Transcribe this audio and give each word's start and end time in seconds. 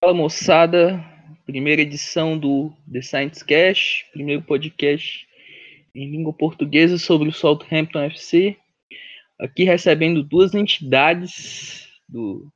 Fala 0.00 0.14
moçada, 0.14 1.04
primeira 1.44 1.82
edição 1.82 2.38
do 2.38 2.72
The 2.90 3.02
Science 3.02 3.44
Cash, 3.44 4.06
primeiro 4.12 4.40
podcast 4.42 5.26
em 5.92 6.08
língua 6.08 6.32
portuguesa 6.32 6.96
sobre 6.96 7.28
o 7.28 7.32
Southampton 7.32 8.02
FC. 8.02 8.56
Aqui 9.40 9.64
recebendo 9.64 10.22
duas 10.22 10.54
entidades 10.54 11.88
do 12.08 12.48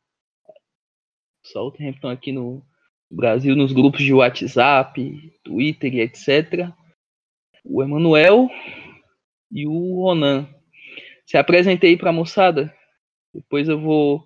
Southampton 1.42 2.10
aqui 2.10 2.30
no 2.30 2.64
Brasil, 3.10 3.56
nos 3.56 3.72
grupos 3.72 4.04
de 4.04 4.14
WhatsApp, 4.14 5.34
Twitter 5.42 5.94
e 5.96 6.00
etc. 6.00 6.70
O 7.64 7.82
Emanuel 7.82 8.48
e 9.50 9.66
o 9.66 9.96
Ronan. 9.96 10.48
Se 11.26 11.36
apresentei 11.36 11.96
para 11.96 12.10
a 12.10 12.12
moçada, 12.12 12.72
depois 13.34 13.68
eu 13.68 13.80
vou 13.80 14.24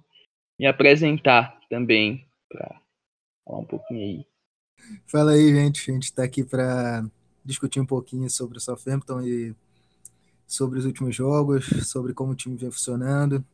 me 0.59 0.67
apresentar 0.67 1.59
também 1.71 2.23
para 2.51 2.79
falar 3.47 3.59
um 3.61 3.65
pouquinho 3.65 4.01
aí. 4.01 4.27
Fala 5.07 5.33
aí, 5.33 5.55
gente. 5.55 5.91
A 5.91 5.95
gente 5.95 6.05
está 6.05 6.25
aqui 6.25 6.45
para 6.45 7.09
discutir 7.45 7.81
um 7.81 7.87
pouquinho 7.87 8.29
sobre 8.29 8.59
o 8.59 8.61
Southampton 8.61 9.21
e 9.23 9.55
sobre 10.47 10.79
os 10.79 10.85
últimos 10.85 11.15
jogos, 11.15 11.67
sobre 11.89 12.13
como 12.13 12.33
o 12.33 12.37
time 12.37 12.57
vem 12.57 12.71
funcionando 12.71 13.45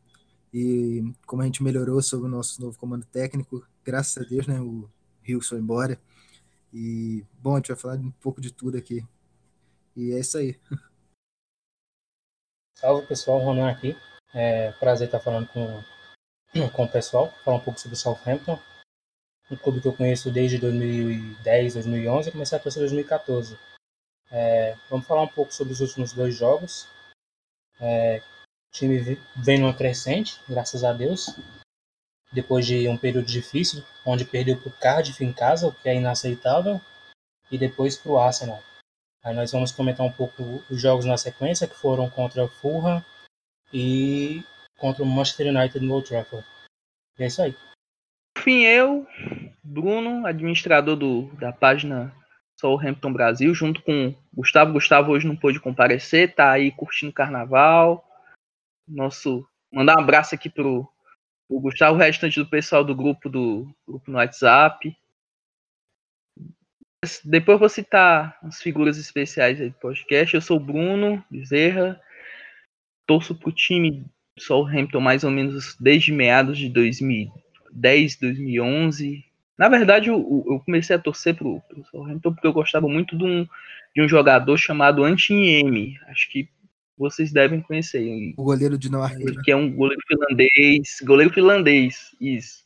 e 0.53 1.03
como 1.25 1.41
a 1.41 1.45
gente 1.45 1.63
melhorou 1.63 2.01
sobre 2.01 2.27
o 2.27 2.31
nosso 2.31 2.59
novo 2.59 2.77
comando 2.77 3.05
técnico. 3.05 3.65
Graças 3.83 4.23
a 4.23 4.27
Deus, 4.27 4.47
né? 4.47 4.59
O 4.59 4.89
Rios 5.21 5.47
foi 5.47 5.59
embora. 5.59 5.99
E, 6.73 7.23
bom, 7.39 7.53
a 7.53 7.57
gente 7.57 7.67
vai 7.67 7.77
falar 7.77 7.95
um 7.95 8.11
pouco 8.11 8.41
de 8.41 8.51
tudo 8.51 8.77
aqui. 8.77 9.05
E 9.95 10.11
é 10.11 10.19
isso 10.19 10.37
aí. 10.37 10.59
Salve 12.75 13.07
pessoal, 13.07 13.39
Ronan 13.39 13.69
aqui. 13.69 13.95
É 14.33 14.71
prazer 14.73 15.07
estar 15.07 15.19
falando 15.19 15.47
com, 15.49 15.83
com 16.75 16.83
o 16.83 16.91
pessoal, 16.91 17.31
falar 17.45 17.57
um 17.57 17.63
pouco 17.63 17.79
sobre 17.79 17.95
o 17.95 17.99
Southampton 17.99 18.59
um 19.51 19.55
clube 19.55 19.81
que 19.81 19.87
eu 19.87 19.93
conheço 19.93 20.31
desde 20.31 20.57
2010, 20.57 21.73
2011, 21.73 22.31
comecei 22.31 22.57
a 22.57 22.61
torcer 22.61 22.81
em 22.81 22.85
2014. 22.85 23.57
É, 24.31 24.75
vamos 24.89 25.05
falar 25.05 25.23
um 25.23 25.27
pouco 25.27 25.53
sobre 25.53 25.73
os 25.73 25.81
últimos 25.81 26.13
dois 26.13 26.35
jogos. 26.35 26.87
É, 27.79 28.19
o 28.19 28.71
time 28.71 29.19
vem 29.35 29.59
numa 29.59 29.73
crescente, 29.73 30.39
graças 30.47 30.83
a 30.83 30.93
Deus, 30.93 31.35
depois 32.31 32.65
de 32.65 32.87
um 32.87 32.97
período 32.97 33.27
difícil, 33.27 33.83
onde 34.05 34.25
perdeu 34.25 34.57
para 34.57 34.69
o 34.69 34.79
Cardiff 34.79 35.23
em 35.23 35.33
casa, 35.33 35.67
o 35.67 35.73
que 35.73 35.89
é 35.89 35.95
inaceitável, 35.95 36.81
e 37.51 37.57
depois 37.57 37.95
para 37.95 38.11
o 38.11 38.17
Arsenal. 38.17 38.61
Aí 39.23 39.33
nós 39.35 39.51
vamos 39.51 39.71
comentar 39.71 40.05
um 40.05 40.11
pouco 40.11 40.63
os 40.69 40.81
jogos 40.81 41.05
na 41.05 41.17
sequência, 41.17 41.67
que 41.67 41.75
foram 41.75 42.09
contra 42.09 42.43
o 42.43 42.49
Fulham 42.49 43.03
e 43.71 44.43
contra 44.77 45.03
o 45.03 45.05
Manchester 45.05 45.47
United 45.47 45.85
no 45.85 45.93
Old 45.93 46.07
Trafford. 46.07 46.45
E 47.19 47.23
é 47.23 47.27
isso 47.27 47.41
aí 47.41 47.55
fim, 48.43 48.63
eu, 48.63 49.07
Bruno, 49.63 50.27
administrador 50.27 50.95
do, 50.97 51.31
da 51.39 51.53
página 51.53 52.13
Southampton 52.59 53.13
Brasil, 53.13 53.53
junto 53.55 53.81
com 53.81 54.13
Gustavo. 54.33 54.73
Gustavo 54.73 55.11
hoje 55.11 55.25
não 55.25 55.35
pôde 55.35 55.59
comparecer, 55.59 56.35
tá 56.35 56.51
aí 56.51 56.71
curtindo 56.71 57.11
o 57.11 57.13
carnaval. 57.13 58.05
Nosso. 58.87 59.47
Mandar 59.71 59.97
um 59.97 60.01
abraço 60.01 60.35
aqui 60.35 60.49
pro, 60.49 60.87
pro 61.47 61.59
Gustavo, 61.59 61.95
o 61.95 61.99
restante 61.99 62.39
do 62.39 62.45
pessoal 62.45 62.83
do 62.83 62.93
grupo 62.93 63.29
do 63.29 63.73
grupo 63.87 64.11
no 64.11 64.17
WhatsApp. 64.17 64.95
Depois 67.23 67.59
vou 67.59 67.69
citar 67.69 68.37
as 68.43 68.61
figuras 68.61 68.97
especiais 68.97 69.59
aí 69.59 69.69
do 69.69 69.75
podcast. 69.75 70.35
Eu 70.35 70.41
sou 70.41 70.57
o 70.57 70.63
Bruno 70.63 71.23
Bezerra, 71.29 71.99
torço 73.07 73.35
pro 73.35 73.51
time 73.51 74.05
Southampton 74.37 74.99
mais 74.99 75.23
ou 75.23 75.31
menos 75.31 75.75
desde 75.79 76.11
meados 76.11 76.57
de 76.57 76.69
2000 76.69 77.31
2010, 77.73 78.17
2011. 78.17 79.25
Na 79.57 79.69
verdade, 79.69 80.09
eu, 80.09 80.45
eu 80.47 80.59
comecei 80.59 80.95
a 80.95 80.99
torcer 80.99 81.35
pro, 81.35 81.61
pro 81.61 81.83
Southampton 81.85 82.33
porque 82.33 82.47
eu 82.47 82.53
gostava 82.53 82.87
muito 82.87 83.17
de 83.17 83.23
um, 83.23 83.47
de 83.95 84.01
um 84.01 84.07
jogador 84.07 84.57
chamado 84.57 85.03
Antiniemi. 85.03 85.99
Acho 86.07 86.29
que 86.31 86.49
vocês 86.97 87.31
devem 87.31 87.61
conhecer. 87.61 88.33
O 88.37 88.43
goleiro 88.43 88.77
dinamarquês. 88.77 89.41
Que 89.41 89.51
é 89.51 89.55
um 89.55 89.71
goleiro 89.71 90.01
finlandês. 90.07 90.99
Goleiro 91.03 91.33
finlandês, 91.33 92.15
isso. 92.19 92.63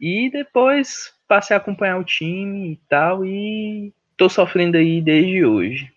E 0.00 0.30
depois 0.30 1.14
passei 1.26 1.56
a 1.56 1.58
acompanhar 1.58 1.98
o 1.98 2.04
time 2.04 2.72
e 2.72 2.76
tal, 2.88 3.24
e 3.24 3.92
tô 4.16 4.28
sofrendo 4.28 4.76
aí 4.76 5.00
desde 5.00 5.44
hoje. 5.44 5.92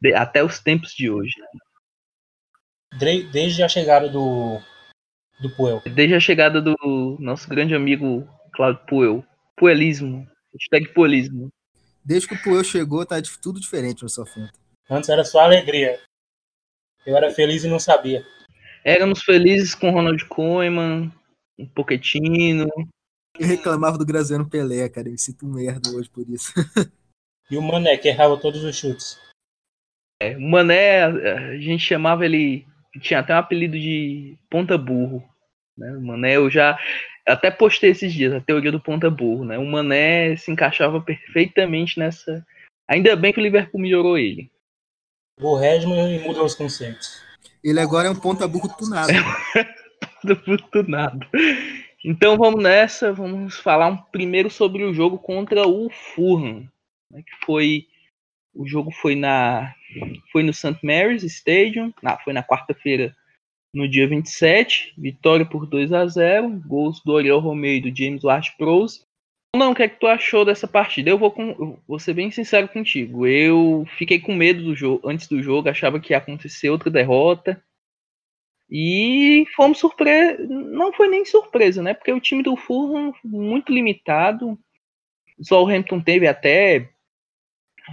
De, 0.00 0.14
até 0.14 0.42
os 0.42 0.58
tempos 0.58 0.94
de 0.94 1.10
hoje. 1.10 1.34
Desde 3.32 3.62
a 3.62 3.68
chegada 3.68 4.08
do, 4.08 4.60
do 5.40 5.50
Puel. 5.50 5.82
Desde 5.94 6.14
a 6.14 6.20
chegada 6.20 6.60
do 6.60 7.16
nosso 7.20 7.48
grande 7.48 7.74
amigo 7.74 8.28
Claudio 8.52 8.84
Puel. 8.86 9.24
Puelismo. 9.56 10.26
Hashtag 10.52 10.92
Puelismo. 10.92 11.48
Desde 12.04 12.28
que 12.28 12.34
o 12.34 12.42
Puel 12.42 12.62
chegou, 12.62 13.04
tá 13.04 13.16
tudo 13.42 13.60
diferente 13.60 14.02
no 14.02 14.08
Southampton. 14.08 14.58
Antes 14.88 15.08
era 15.08 15.24
só 15.24 15.40
alegria. 15.40 15.98
Eu 17.06 17.16
era 17.16 17.30
feliz 17.30 17.64
e 17.64 17.68
não 17.68 17.78
sabia. 17.78 18.24
Éramos 18.84 19.22
felizes 19.22 19.74
com 19.74 19.90
Ronald 19.90 20.24
Koeman, 20.26 21.10
um 21.58 21.66
Pochettino. 21.66 22.68
Eu 23.38 23.46
reclamava 23.46 23.96
do 23.96 24.04
Graziano 24.04 24.48
Pelé, 24.48 24.88
cara. 24.88 25.08
Eu 25.08 25.12
me 25.12 25.18
sinto 25.18 25.46
merda 25.46 25.90
hoje 25.90 26.08
por 26.10 26.28
isso. 26.28 26.52
e 27.50 27.56
o 27.56 27.62
Mané, 27.62 27.96
que 27.96 28.08
errava 28.08 28.36
todos 28.36 28.62
os 28.62 28.76
chutes. 28.76 29.18
É, 30.20 30.36
o 30.36 30.40
Mané, 30.40 31.04
a 31.04 31.56
gente 31.58 31.80
chamava 31.80 32.24
ele 32.24 32.66
tinha 33.00 33.20
até 33.20 33.34
um 33.34 33.38
apelido 33.38 33.78
de 33.78 34.36
ponta 34.50 34.78
burro. 34.78 35.22
Né? 35.76 35.90
O 35.92 36.00
Mané, 36.00 36.36
eu 36.36 36.50
já 36.50 36.78
até 37.26 37.50
postei 37.50 37.90
esses 37.90 38.12
dias 38.12 38.32
a 38.32 38.40
teoria 38.40 38.70
do 38.70 38.80
ponta 38.80 39.10
burro. 39.10 39.44
Né? 39.44 39.58
O 39.58 39.64
Mané 39.64 40.36
se 40.36 40.50
encaixava 40.50 41.00
perfeitamente 41.00 41.98
nessa. 41.98 42.44
Ainda 42.88 43.16
bem 43.16 43.32
que 43.32 43.40
o 43.40 43.42
Liverpool 43.42 43.80
melhorou 43.80 44.18
ele. 44.18 44.50
O 45.40 45.56
Redmond 45.56 46.18
mudou 46.20 46.44
os 46.44 46.54
conceitos. 46.54 47.22
Ele 47.62 47.80
agora 47.80 48.08
é 48.08 48.10
um 48.10 48.16
ponta 48.16 48.46
burro 48.46 48.68
tunado. 48.76 49.12
ponta 50.22 50.34
burro 50.34 50.62
tunado. 50.70 51.26
Então 52.04 52.36
vamos 52.36 52.62
nessa, 52.62 53.12
vamos 53.12 53.56
falar 53.56 53.88
um, 53.88 53.96
primeiro 53.96 54.50
sobre 54.50 54.84
o 54.84 54.92
jogo 54.92 55.18
contra 55.18 55.66
o 55.66 55.88
Fulham, 55.90 56.68
né, 57.10 57.22
que 57.22 57.46
foi 57.46 57.86
o 58.54 58.66
jogo 58.66 58.90
foi 58.90 59.14
na 59.14 59.74
foi 60.32 60.42
no 60.42 60.52
St. 60.52 60.78
Mary's 60.82 61.22
Stadium, 61.22 61.92
na, 62.02 62.18
foi 62.18 62.32
na 62.32 62.42
quarta-feira, 62.42 63.14
no 63.72 63.88
dia 63.88 64.08
27, 64.08 64.94
vitória 64.96 65.44
por 65.44 65.66
2 65.66 65.92
a 65.92 66.06
0, 66.06 66.62
gols 66.66 67.00
do 67.04 67.12
Oriol 67.12 67.40
Romeu 67.40 67.76
e 67.76 67.80
do 67.80 67.96
James 67.96 68.22
Ward-Prowse. 68.22 69.04
Não, 69.56 69.70
o 69.70 69.74
que 69.74 69.84
é 69.84 69.88
que 69.88 70.00
tu 70.00 70.06
achou 70.06 70.44
dessa 70.44 70.66
partida? 70.66 71.10
Eu 71.10 71.18
vou, 71.18 71.30
com, 71.30 71.50
eu 71.50 71.78
vou 71.86 71.98
ser 71.98 72.14
bem 72.14 72.30
sincero 72.30 72.68
contigo. 72.68 73.26
Eu 73.26 73.86
fiquei 73.96 74.18
com 74.18 74.34
medo 74.34 74.64
do 74.64 74.74
jogo 74.74 75.08
antes 75.08 75.28
do 75.28 75.40
jogo, 75.42 75.68
achava 75.68 76.00
que 76.00 76.12
ia 76.12 76.18
acontecer 76.18 76.70
outra 76.70 76.90
derrota. 76.90 77.62
E 78.68 79.46
fomos 79.54 79.78
surpresa. 79.78 80.42
Não 80.48 80.92
foi 80.92 81.08
nem 81.08 81.24
surpresa, 81.24 81.82
né? 81.82 81.94
Porque 81.94 82.12
o 82.12 82.20
time 82.20 82.42
do 82.42 82.56
Fulham 82.56 83.14
muito 83.24 83.72
limitado. 83.72 84.58
O 85.38 85.44
Southampton 85.44 86.00
teve 86.00 86.26
até 86.26 86.90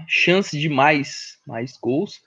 chance 0.08 0.58
de 0.58 0.70
mais, 0.70 1.38
mais 1.46 1.78
gols, 1.78 2.22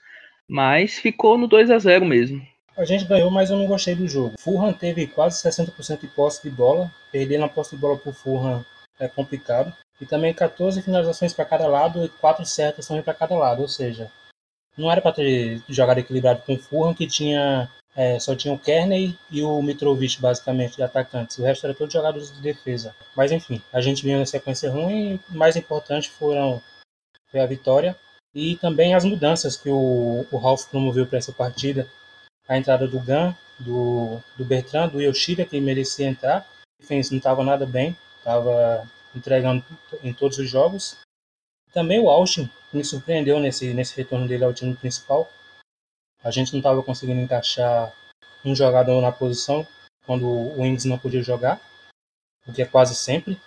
mas 0.48 0.94
ficou 0.98 1.38
no 1.38 1.46
2 1.46 1.70
a 1.70 1.78
0 1.78 2.04
mesmo. 2.04 2.46
A 2.76 2.84
gente 2.84 3.04
ganhou, 3.04 3.30
mas 3.30 3.50
eu 3.50 3.56
não 3.56 3.66
gostei 3.66 3.94
do 3.94 4.08
jogo. 4.08 4.34
Fulham 4.38 4.72
teve 4.72 5.06
quase 5.06 5.40
60% 5.42 6.00
de 6.00 6.08
posse 6.08 6.42
de 6.42 6.50
bola. 6.50 6.92
Perder 7.12 7.38
na 7.38 7.48
posse 7.48 7.76
de 7.76 7.80
bola 7.80 7.96
por 7.96 8.12
Fulham 8.12 8.64
é 8.98 9.06
complicado. 9.06 9.72
E 10.00 10.06
também 10.06 10.34
14 10.34 10.82
finalizações 10.82 11.32
para 11.32 11.44
cada 11.44 11.68
lado 11.68 12.04
e 12.04 12.08
4 12.08 12.44
certas 12.44 12.88
também 12.88 13.02
para 13.02 13.14
cada 13.14 13.36
lado. 13.36 13.62
Ou 13.62 13.68
seja, 13.68 14.10
não 14.76 14.90
era 14.90 15.00
para 15.00 15.12
ter 15.12 15.62
jogado 15.68 15.98
equilibrado 15.98 16.42
com 16.42 16.54
o 16.54 16.58
Fulham, 16.58 16.94
que 16.94 17.06
tinha 17.06 17.70
é, 17.96 18.18
só 18.18 18.34
tinha 18.34 18.52
o 18.52 18.58
Kerney 18.58 19.16
e 19.30 19.40
o 19.42 19.62
Mitrovic, 19.62 20.20
basicamente, 20.20 20.76
de 20.76 20.82
atacantes. 20.82 21.38
O 21.38 21.44
resto 21.44 21.64
era 21.64 21.74
todos 21.74 21.92
jogadores 21.94 22.32
de 22.32 22.42
defesa. 22.42 22.94
Mas 23.16 23.30
enfim, 23.30 23.62
a 23.72 23.80
gente 23.80 24.02
vinha 24.02 24.18
na 24.18 24.26
sequência 24.26 24.70
ruim 24.70 25.20
e 25.30 25.36
mais 25.36 25.54
importante 25.54 26.10
foram 26.10 26.60
foi 27.34 27.40
a 27.40 27.46
vitória. 27.46 27.98
E 28.32 28.56
também 28.56 28.94
as 28.94 29.04
mudanças 29.04 29.56
que 29.56 29.68
o, 29.68 30.24
o 30.30 30.36
Ralf 30.36 30.66
promoveu 30.66 31.04
para 31.06 31.18
essa 31.18 31.32
partida. 31.32 31.90
A 32.48 32.56
entrada 32.56 32.86
do 32.86 33.00
Gan, 33.00 33.34
do, 33.58 34.20
do 34.36 34.44
Bertrand, 34.44 34.88
do 34.88 35.00
Yoshida, 35.00 35.44
que 35.44 35.60
merecia 35.60 36.06
entrar. 36.06 36.46
O 36.80 36.94
não 36.94 37.00
estava 37.00 37.42
nada 37.42 37.66
bem, 37.66 37.96
estava 38.18 38.88
entregando 39.14 39.64
em 40.02 40.12
todos 40.12 40.38
os 40.38 40.48
jogos. 40.48 40.96
Também 41.72 41.98
o 41.98 42.08
Austin 42.08 42.48
me 42.72 42.84
surpreendeu 42.84 43.40
nesse, 43.40 43.72
nesse 43.74 43.96
retorno 43.96 44.28
dele 44.28 44.44
ao 44.44 44.54
time 44.54 44.76
principal. 44.76 45.28
A 46.22 46.30
gente 46.30 46.52
não 46.52 46.60
estava 46.60 46.82
conseguindo 46.82 47.20
encaixar 47.20 47.92
um 48.44 48.54
jogador 48.54 49.00
na 49.00 49.10
posição 49.10 49.66
quando 50.06 50.26
o 50.26 50.60
Wings 50.60 50.84
não 50.84 50.98
podia 50.98 51.22
jogar, 51.22 51.60
o 52.46 52.52
que 52.52 52.60
é 52.60 52.66
quase 52.66 52.94
sempre. 52.94 53.40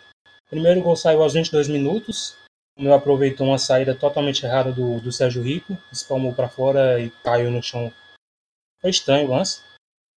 O 0.48 0.50
primeiro 0.50 0.82
gol 0.82 0.96
saiu 0.96 1.22
aos 1.22 1.34
22 1.34 1.68
minutos, 1.68 2.36
o 2.78 2.84
meu 2.84 2.94
aproveitou 2.94 3.48
uma 3.48 3.58
saída 3.58 3.96
totalmente 3.96 4.46
errada 4.46 4.72
do, 4.72 5.00
do 5.00 5.12
Sérgio 5.12 5.42
Rico, 5.42 5.76
espalmou 5.92 6.34
para 6.34 6.48
fora 6.48 7.00
e 7.00 7.10
caiu 7.24 7.50
no 7.50 7.62
chão. 7.62 7.92
Foi 8.80 8.92
estranho 8.92 9.28
o 9.28 9.32
lance. 9.32 9.62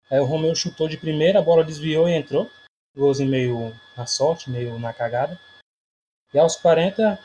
Aí 0.09 0.19
o 0.19 0.25
Romeu 0.25 0.53
chutou 0.53 0.87
de 0.87 0.97
primeira, 0.97 1.39
a 1.39 1.41
bola 1.41 1.63
desviou 1.63 2.07
e 2.07 2.13
entrou. 2.13 2.49
golzinho 2.95 3.29
meio 3.29 3.75
na 3.97 4.05
sorte, 4.05 4.49
meio 4.49 4.77
na 4.77 4.93
cagada. 4.93 5.39
E 6.33 6.37
aos 6.37 6.55
40 6.55 7.17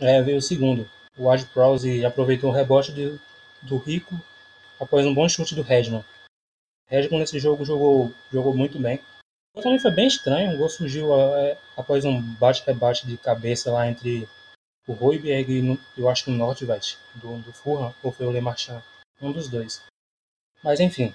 é, 0.00 0.22
veio 0.22 0.38
o 0.38 0.42
segundo. 0.42 0.88
O 1.18 1.28
Ad 1.28 1.44
Prowse 1.46 2.04
aproveitou 2.04 2.50
o 2.50 2.52
rebote 2.52 2.92
de, 2.92 3.18
do 3.62 3.78
Rico 3.78 4.14
após 4.80 5.04
um 5.04 5.12
bom 5.14 5.28
chute 5.28 5.54
do 5.54 5.62
Redmond. 5.62 6.04
Redmond 6.86 7.20
nesse 7.20 7.38
jogo 7.38 7.64
jogou, 7.64 8.12
jogou 8.30 8.54
muito 8.54 8.78
bem. 8.78 9.00
O 9.54 9.60
também 9.60 9.78
foi 9.78 9.90
bem 9.90 10.06
estranho. 10.06 10.54
O 10.54 10.58
gol 10.58 10.68
surgiu 10.68 11.14
é, 11.14 11.58
após 11.76 12.04
um 12.04 12.20
bate-rebate 12.36 13.06
de 13.06 13.16
cabeça 13.16 13.72
lá 13.72 13.88
entre 13.88 14.28
o 14.86 14.92
Royberg 14.92 15.52
e 15.52 16.00
eu 16.00 16.08
acho 16.08 16.24
que 16.24 16.30
o 16.30 16.34
Nordwest 16.34 16.98
do, 17.16 17.38
do 17.38 17.52
Fulham, 17.52 17.94
ou 18.02 18.12
foi 18.12 18.26
o 18.26 18.32
Le 18.32 18.40
Marchand, 18.40 18.82
um 19.20 19.32
dos 19.32 19.48
dois. 19.48 19.82
Mas 20.62 20.80
enfim, 20.80 21.14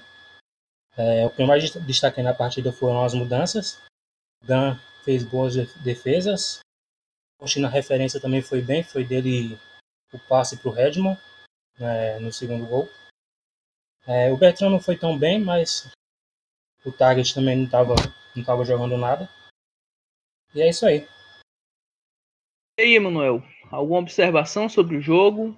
é, 0.98 1.25
o 1.25 1.30
que 1.30 1.42
eu 1.42 1.48
mais 1.48 1.72
destaquei 1.72 2.24
na 2.24 2.34
partida 2.34 2.72
foram 2.72 3.04
as 3.04 3.14
mudanças. 3.14 3.81
Dan 4.44 4.78
fez 5.04 5.24
boas 5.24 5.56
defesas. 5.81 6.60
O 7.40 7.60
na 7.60 7.69
referência 7.69 8.19
também 8.19 8.42
foi 8.42 8.62
bem, 8.62 8.84
foi 8.84 9.06
dele 9.06 9.60
o 10.12 10.19
passe 10.28 10.58
para 10.58 10.69
o 10.69 10.74
Redmond 10.74 11.19
né, 11.78 12.19
no 12.19 12.31
segundo 12.34 12.66
gol. 12.66 12.90
É, 14.08 14.31
o 14.31 14.38
Bertrand 14.38 14.72
não 14.72 14.80
foi 14.80 14.98
tão 14.98 15.18
bem, 15.18 15.40
mas 15.40 15.92
o 16.84 16.92
Target 16.92 17.34
também 17.34 17.58
não 17.58 17.66
estava 17.66 17.96
não 18.36 18.44
tava 18.44 18.64
jogando 18.64 18.98
nada. 18.98 19.30
E 20.56 20.62
é 20.62 20.69
isso 20.69 20.86
aí. 20.86 21.08
E 22.80 22.84
aí, 22.84 22.96
Emanuel? 22.96 23.44
Alguma 23.72 24.00
observação 24.00 24.69
sobre 24.69 24.98
o 24.98 25.02
jogo? 25.02 25.58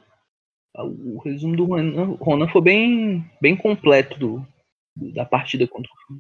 O 0.76 1.20
resumo 1.20 1.56
do 1.56 1.66
Ronan, 1.66 2.16
Ronan 2.20 2.48
foi 2.48 2.62
bem, 2.62 3.32
bem 3.42 3.58
completo 3.58 4.20
do, 4.20 4.48
da 5.14 5.26
partida 5.26 5.68
contra 5.68 5.92
o 6.10 6.18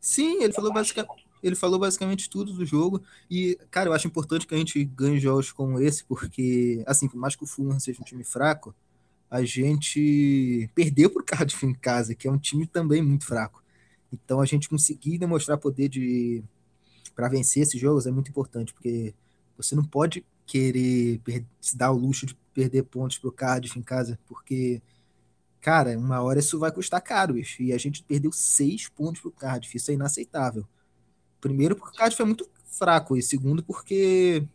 Sim, 0.00 0.42
ele 0.42 0.52
falou, 0.52 0.72
basicamente, 0.72 1.24
ele 1.42 1.54
falou 1.54 1.78
basicamente 1.78 2.28
tudo 2.28 2.52
do 2.52 2.64
jogo. 2.66 3.02
E, 3.30 3.56
cara, 3.70 3.88
eu 3.88 3.92
acho 3.92 4.06
importante 4.06 4.46
que 4.46 4.54
a 4.54 4.58
gente 4.58 4.84
ganhe 4.84 5.20
jogos 5.20 5.52
como 5.52 5.80
esse, 5.80 6.04
porque, 6.04 6.82
assim, 6.86 7.08
por 7.08 7.18
mais 7.18 7.36
que 7.36 7.44
o 7.44 7.46
Fulham 7.46 7.78
seja 7.78 8.00
um 8.00 8.04
time 8.04 8.24
fraco, 8.24 8.74
a 9.30 9.44
gente 9.44 10.68
perdeu 10.74 11.08
pro 11.08 11.24
Cardiff 11.24 11.64
em 11.64 11.72
casa, 11.72 12.14
que 12.14 12.26
é 12.26 12.30
um 12.30 12.38
time 12.38 12.66
também 12.66 13.00
muito 13.00 13.24
fraco. 13.24 13.62
Então, 14.12 14.40
a 14.40 14.44
gente 14.44 14.68
conseguir 14.68 15.18
demonstrar 15.18 15.56
poder 15.56 15.88
de 15.88 16.42
para 17.14 17.28
vencer 17.28 17.62
esses 17.62 17.80
jogos 17.80 18.06
é 18.06 18.10
muito 18.10 18.30
importante, 18.30 18.72
porque 18.72 19.14
você 19.56 19.74
não 19.76 19.84
pode 19.84 20.24
querer 20.52 21.20
se 21.60 21.76
dar 21.76 21.92
o 21.92 21.96
luxo 21.96 22.26
de 22.26 22.34
perder 22.52 22.82
pontos 22.82 23.16
pro 23.16 23.32
Cardiff 23.32 23.78
em 23.78 23.82
casa, 23.82 24.18
porque 24.26 24.82
cara, 25.62 25.96
uma 25.96 26.20
hora 26.20 26.40
isso 26.40 26.58
vai 26.58 26.70
custar 26.70 27.00
caro, 27.00 27.34
bicho. 27.34 27.62
E 27.62 27.72
a 27.72 27.78
gente 27.78 28.02
perdeu 28.02 28.30
seis 28.32 28.88
pontos 28.88 29.22
pro 29.22 29.30
Cardiff, 29.30 29.76
isso 29.76 29.90
é 29.90 29.94
inaceitável. 29.94 30.66
Primeiro, 31.40 31.76
porque 31.76 31.94
o 31.94 31.98
Cardiff 31.98 32.20
é 32.20 32.24
muito 32.24 32.48
fraco, 32.66 33.16
e 33.16 33.22
segundo, 33.22 33.62
porque 33.62 34.46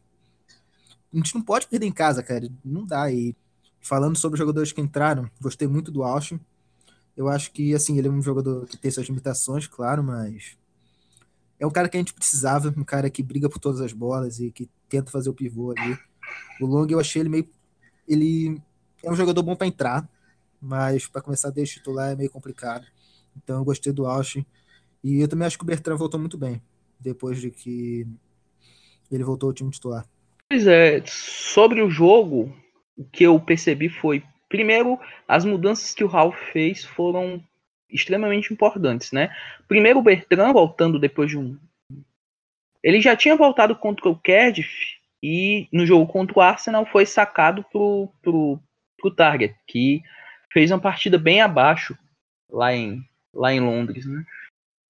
a 1.11 1.17
gente 1.17 1.33
não 1.33 1.41
pode 1.41 1.67
perder 1.67 1.87
em 1.87 1.91
casa, 1.91 2.21
cara. 2.21 2.47
Não 2.63 2.85
dá. 2.85 3.11
E 3.11 3.35
falando 3.79 4.17
sobre 4.17 4.35
os 4.35 4.39
jogadores 4.39 4.71
que 4.71 4.81
entraram, 4.81 5.29
gostei 5.41 5.67
muito 5.67 5.91
do 5.91 6.03
Austin. 6.03 6.39
Eu 7.15 7.27
acho 7.29 7.51
que, 7.51 7.73
assim, 7.73 7.97
ele 7.97 8.07
é 8.07 8.11
um 8.11 8.21
jogador 8.21 8.67
que 8.67 8.77
tem 8.77 8.91
suas 8.91 9.07
limitações, 9.07 9.65
claro, 9.65 10.03
mas 10.03 10.57
é 11.59 11.65
um 11.65 11.71
cara 11.71 11.89
que 11.89 11.97
a 11.97 11.99
gente 11.99 12.13
precisava, 12.13 12.73
um 12.77 12.83
cara 12.83 13.09
que 13.09 13.23
briga 13.23 13.49
por 13.49 13.59
todas 13.59 13.81
as 13.81 13.93
bolas 13.93 14.39
e 14.39 14.51
que 14.51 14.69
tenta 14.89 15.11
fazer 15.11 15.29
o 15.29 15.33
pivô 15.33 15.71
ali. 15.71 15.97
O 16.61 16.65
Long 16.65 16.87
eu 16.89 16.99
achei 16.99 17.21
ele 17.21 17.29
meio. 17.29 17.47
Ele 18.07 18.61
é 19.03 19.11
um 19.11 19.15
jogador 19.15 19.43
bom 19.43 19.55
para 19.55 19.67
entrar, 19.67 20.09
mas 20.61 21.07
para 21.07 21.21
começar 21.21 21.49
desde 21.49 21.75
titular 21.75 22.11
é 22.11 22.15
meio 22.15 22.29
complicado. 22.29 22.85
Então 23.35 23.57
eu 23.57 23.65
gostei 23.65 23.91
do 23.93 24.05
Austin. 24.05 24.45
E 25.03 25.21
eu 25.21 25.27
também 25.27 25.45
acho 25.45 25.57
que 25.57 25.63
o 25.63 25.67
Bertrand 25.67 25.97
voltou 25.97 26.19
muito 26.19 26.37
bem, 26.37 26.61
depois 26.99 27.39
de 27.39 27.51
que 27.51 28.07
ele 29.11 29.23
voltou 29.23 29.49
ao 29.49 29.53
time 29.53 29.69
titular. 29.69 30.05
Pois 30.49 30.65
é, 30.65 31.03
sobre 31.05 31.81
o 31.81 31.89
jogo, 31.89 32.55
o 32.97 33.03
que 33.05 33.23
eu 33.23 33.39
percebi 33.39 33.89
foi, 33.89 34.23
primeiro, 34.49 34.97
as 35.27 35.45
mudanças 35.45 35.93
que 35.93 36.03
o 36.03 36.07
Ralph 36.07 36.37
fez 36.51 36.83
foram 36.83 37.43
extremamente 37.89 38.51
importantes, 38.53 39.11
né? 39.11 39.29
Primeiro 39.67 39.99
o 39.99 40.03
Bertrand 40.03 40.53
voltando 40.53 40.99
depois 40.99 41.29
de 41.29 41.37
um 41.37 41.57
ele 42.87 43.01
já 43.01 43.17
tinha 43.17 43.35
voltado 43.35 43.75
contra 43.75 44.07
o 44.07 44.15
Cardiff 44.15 44.97
e 45.21 45.67
no 45.73 45.85
jogo 45.85 46.09
contra 46.09 46.39
o 46.39 46.41
Arsenal 46.41 46.85
foi 46.85 47.05
sacado 47.05 47.61
pro, 47.69 48.09
pro, 48.21 48.57
pro 48.97 49.13
Target, 49.13 49.53
que 49.67 50.01
fez 50.53 50.71
uma 50.71 50.79
partida 50.79 51.17
bem 51.17 51.41
abaixo 51.41 51.97
lá 52.49 52.73
em, 52.73 53.03
lá 53.33 53.51
em 53.51 53.59
Londres. 53.59 54.05
Né? 54.05 54.23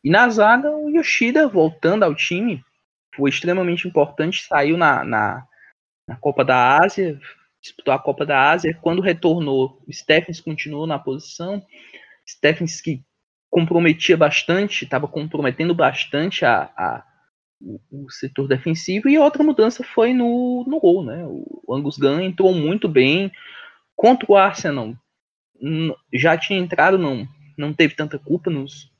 E 0.03 0.11
na 0.11 0.29
zaga, 0.29 0.69
o 0.69 0.91
Yoshida 0.91 1.47
voltando 1.47 2.03
ao 2.03 2.13
time 2.13 2.63
foi 3.15 3.31
extremamente 3.31 3.87
importante, 3.87 4.45
saiu 4.45 4.77
na, 4.77 5.03
na, 5.03 5.47
na 6.07 6.15
Copa 6.17 6.45
da 6.45 6.77
Ásia, 6.77 7.19
disputou 7.59 7.91
a 7.91 7.97
Copa 7.97 8.27
da 8.27 8.51
Ásia. 8.51 8.77
Quando 8.79 9.01
retornou, 9.01 9.81
o 9.87 9.91
Stephens 9.91 10.39
continuou 10.39 10.85
na 10.85 10.99
posição. 10.99 11.65
Stephens 12.29 12.79
que 12.79 13.01
comprometia 13.49 14.15
bastante, 14.15 14.83
estava 14.83 15.07
comprometendo 15.07 15.73
bastante 15.73 16.45
a, 16.45 16.69
a 16.77 17.16
o, 17.61 17.79
o, 17.91 18.09
setor 18.09 18.47
defensivo. 18.47 19.09
E 19.09 19.17
outra 19.17 19.43
mudança 19.43 19.83
foi 19.83 20.13
no, 20.13 20.63
no 20.67 20.79
gol. 20.79 21.03
Né? 21.03 21.23
O 21.25 21.73
Angus 21.73 21.97
Gunn 21.97 22.21
entrou 22.21 22.53
muito 22.53 22.87
bem. 22.87 23.31
Contra 23.95 24.31
o 24.31 24.35
Arsenal, 24.35 24.95
já 26.13 26.37
tinha 26.37 26.59
entrado, 26.59 26.97
não, 26.97 27.27
não 27.57 27.73
teve 27.73 27.95
tanta 27.95 28.19
culpa 28.19 28.49
nos, 28.49 28.91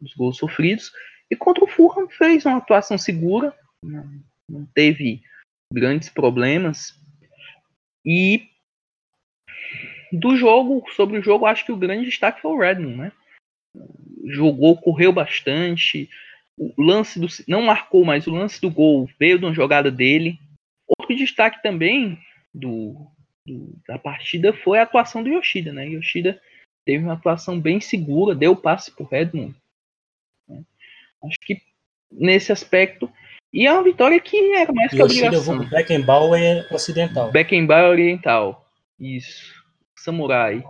nos 0.00 0.14
gols 0.14 0.36
sofridos. 0.36 0.92
E 1.30 1.36
contra 1.36 1.64
o 1.64 1.68
Fulham 1.68 2.08
fez 2.08 2.44
uma 2.44 2.58
atuação 2.58 2.98
segura, 2.98 3.54
não, 3.82 4.08
não 4.48 4.66
teve 4.66 5.22
grandes 5.72 6.08
problemas. 6.08 6.94
E 8.04 8.48
do 10.12 10.36
jogo, 10.36 10.84
sobre 10.94 11.18
o 11.18 11.22
jogo, 11.22 11.46
acho 11.46 11.64
que 11.64 11.72
o 11.72 11.76
grande 11.76 12.04
destaque 12.04 12.40
foi 12.40 12.52
o 12.52 12.58
Redmond, 12.58 12.96
né? 12.96 13.12
Jogou, 14.24 14.76
correu 14.76 15.12
bastante. 15.12 16.08
O 16.58 16.82
lance 16.82 17.20
do 17.20 17.26
não 17.46 17.62
marcou, 17.62 18.04
mas 18.04 18.26
o 18.26 18.34
lance 18.34 18.60
do 18.60 18.70
gol 18.70 19.08
veio 19.18 19.38
de 19.38 19.44
uma 19.44 19.54
jogada 19.54 19.90
dele. 19.90 20.38
Outro 20.98 21.14
destaque 21.14 21.62
também 21.62 22.18
do, 22.54 23.10
da 23.86 23.98
partida 23.98 24.52
foi 24.52 24.78
a 24.78 24.82
atuação 24.82 25.22
do 25.22 25.28
Yoshida, 25.28 25.72
né? 25.72 25.86
Yoshida 25.86 26.40
teve 26.84 27.04
uma 27.04 27.14
atuação 27.14 27.60
bem 27.60 27.80
segura, 27.80 28.34
deu 28.34 28.52
o 28.52 28.56
passe 28.56 28.90
pro 28.90 29.04
Redmond. 29.04 29.54
Né? 30.48 30.62
Acho 31.24 31.38
que 31.40 31.60
nesse 32.10 32.52
aspecto. 32.52 33.10
E 33.52 33.66
é 33.66 33.72
uma 33.72 33.82
vitória 33.82 34.18
que 34.20 34.54
era 34.54 34.72
mais 34.72 34.90
que 34.90 34.96
Yoshida 34.96 35.26
obrigação. 35.26 35.68
Beckenbauer 35.68 36.66
ocidental. 36.72 37.30
Beckenbauer 37.30 37.90
oriental. 37.90 38.66
Isso. 38.98 39.54
Samurai. 39.98 40.64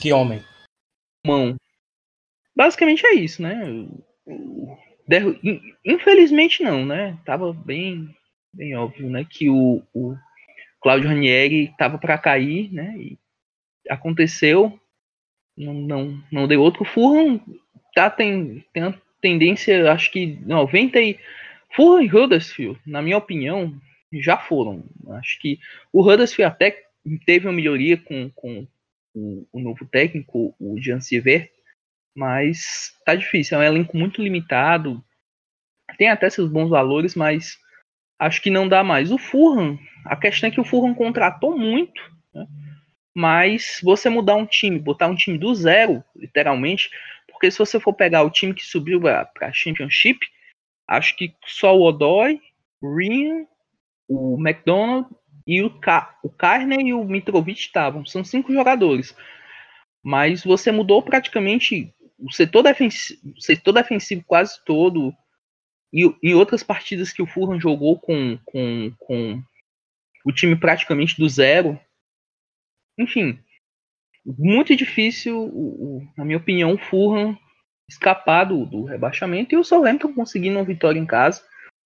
Que 0.00 0.12
homem. 0.12 0.42
Mão. 1.26 1.56
Basicamente 2.56 3.06
é 3.06 3.14
isso, 3.14 3.42
né? 3.42 3.86
Infelizmente 5.84 6.62
não, 6.62 6.86
né? 6.86 7.18
Tava 7.24 7.52
bem, 7.52 8.14
bem 8.52 8.76
óbvio, 8.76 9.08
né? 9.10 9.26
Que 9.28 9.48
o, 9.48 9.82
o 9.92 10.14
Claudio 10.80 11.08
Ranieri 11.08 11.64
estava 11.64 11.98
para 11.98 12.18
cair, 12.18 12.72
né? 12.72 12.94
E 12.96 13.18
aconteceu, 13.88 14.78
não, 15.56 15.74
não, 15.74 16.24
não 16.30 16.48
deu 16.48 16.60
outro. 16.60 16.84
O 16.84 17.40
tá, 17.94 18.08
tem, 18.08 18.64
tem 18.72 18.94
tendência, 19.20 19.92
acho 19.92 20.10
que 20.10 20.38
90 20.46 21.00
e. 21.00 21.18
Fulham 21.72 22.02
e 22.02 22.12
Huddersfield, 22.12 22.80
na 22.84 23.00
minha 23.00 23.16
opinião, 23.16 23.72
já 24.12 24.36
foram. 24.36 24.84
Acho 25.10 25.38
que 25.38 25.60
o 25.92 26.02
Huddersfield 26.02 26.52
até 26.52 26.82
teve 27.24 27.46
uma 27.46 27.52
melhoria 27.52 27.96
com, 27.96 28.28
com 28.34 28.66
o, 29.14 29.46
o 29.52 29.60
novo 29.60 29.86
técnico, 29.86 30.52
o 30.58 30.80
Jean 30.80 31.00
Siever, 31.00 31.48
mas 32.14 32.92
tá 33.04 33.14
difícil, 33.14 33.56
é 33.56 33.60
um 33.60 33.64
elenco 33.64 33.96
muito 33.96 34.22
limitado. 34.22 35.02
Tem 35.96 36.08
até 36.08 36.28
seus 36.30 36.50
bons 36.50 36.68
valores, 36.68 37.14
mas 37.14 37.58
acho 38.18 38.40
que 38.42 38.50
não 38.50 38.68
dá 38.68 38.82
mais. 38.82 39.10
O 39.10 39.18
Fulham, 39.18 39.78
a 40.04 40.16
questão 40.16 40.48
é 40.48 40.52
que 40.52 40.60
o 40.60 40.64
Fulham 40.64 40.94
contratou 40.94 41.58
muito, 41.58 42.00
né? 42.34 42.46
mas 43.14 43.80
você 43.82 44.08
mudar 44.08 44.36
um 44.36 44.46
time, 44.46 44.78
botar 44.78 45.08
um 45.08 45.14
time 45.14 45.36
do 45.38 45.54
zero, 45.54 46.02
literalmente, 46.14 46.90
porque 47.28 47.50
se 47.50 47.58
você 47.58 47.80
for 47.80 47.94
pegar 47.94 48.22
o 48.22 48.30
time 48.30 48.54
que 48.54 48.64
subiu 48.64 49.00
para 49.00 49.30
a 49.40 49.52
Championship, 49.52 50.18
acho 50.86 51.16
que 51.16 51.34
só 51.46 51.76
o 51.76 51.82
Odoi, 51.82 52.40
o 52.80 52.96
Ryan, 52.96 53.46
o 54.08 54.36
McDonald 54.38 55.08
e 55.46 55.62
o, 55.62 55.70
Ka 55.70 56.18
o 56.22 56.28
Carner 56.28 56.80
e 56.80 56.92
o 56.92 57.04
Mitrovic 57.04 57.58
estavam. 57.58 58.04
São 58.04 58.22
cinco 58.22 58.52
jogadores. 58.52 59.16
Mas 60.02 60.44
você 60.44 60.70
mudou 60.70 61.02
praticamente 61.02 61.94
o 62.20 62.30
setor 62.32 62.62
defensivo, 62.62 63.20
setor 63.40 63.72
defensivo 63.72 64.22
quase 64.26 64.62
todo, 64.64 65.12
e 65.92 66.04
em 66.22 66.34
outras 66.34 66.62
partidas 66.62 67.12
que 67.12 67.22
o 67.22 67.26
Fulham 67.26 67.60
jogou 67.60 67.98
com, 67.98 68.38
com, 68.44 68.92
com 68.98 69.42
o 70.24 70.32
time 70.32 70.54
praticamente 70.54 71.16
do 71.18 71.28
zero. 71.28 71.78
Enfim, 72.98 73.38
muito 74.24 74.76
difícil, 74.76 76.06
na 76.16 76.24
minha 76.24 76.38
opinião, 76.38 76.74
o 76.74 76.78
Fulham 76.78 77.36
escapar 77.88 78.44
do, 78.44 78.64
do 78.64 78.84
rebaixamento 78.84 79.54
e 79.54 79.58
o 79.58 79.64
Southampton 79.64 80.14
conseguindo 80.14 80.58
uma 80.58 80.64
vitória 80.64 80.98
em 80.98 81.06
casa 81.06 81.42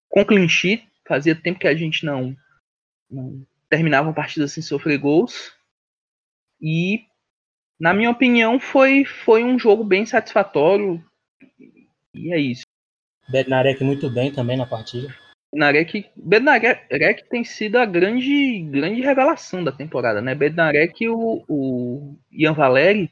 com 0.07 0.23
clean 0.23 0.47
sheet. 0.47 0.87
Fazia 1.07 1.35
tempo 1.35 1.59
que 1.59 1.67
a 1.67 1.75
gente 1.75 2.05
não, 2.05 2.35
não 3.09 3.45
terminava 3.69 4.07
uma 4.07 4.13
partida 4.13 4.47
sem 4.47 4.61
sofrer 4.61 4.97
gols. 4.99 5.51
E, 6.61 7.05
na 7.79 7.93
minha 7.93 8.09
opinião, 8.09 8.59
foi, 8.59 9.05
foi 9.05 9.43
um 9.43 9.59
jogo 9.59 9.83
bem 9.83 10.05
satisfatório. 10.05 11.03
E 12.13 12.33
é 12.33 12.39
isso. 12.39 12.63
Bednarek 13.29 13.83
muito 13.83 14.09
bem 14.09 14.31
também 14.31 14.57
na 14.57 14.65
partida. 14.65 15.13
Bednarek, 15.51 16.05
Bednarek 16.15 17.29
tem 17.29 17.43
sido 17.43 17.77
a 17.77 17.85
grande, 17.85 18.61
grande 18.69 19.01
revelação 19.01 19.63
da 19.63 19.71
temporada, 19.71 20.21
né? 20.21 20.35
Bednarek 20.35 21.03
e 21.03 21.09
o, 21.09 21.43
o 21.47 22.15
Ian 22.31 22.53
Valeri. 22.53 23.11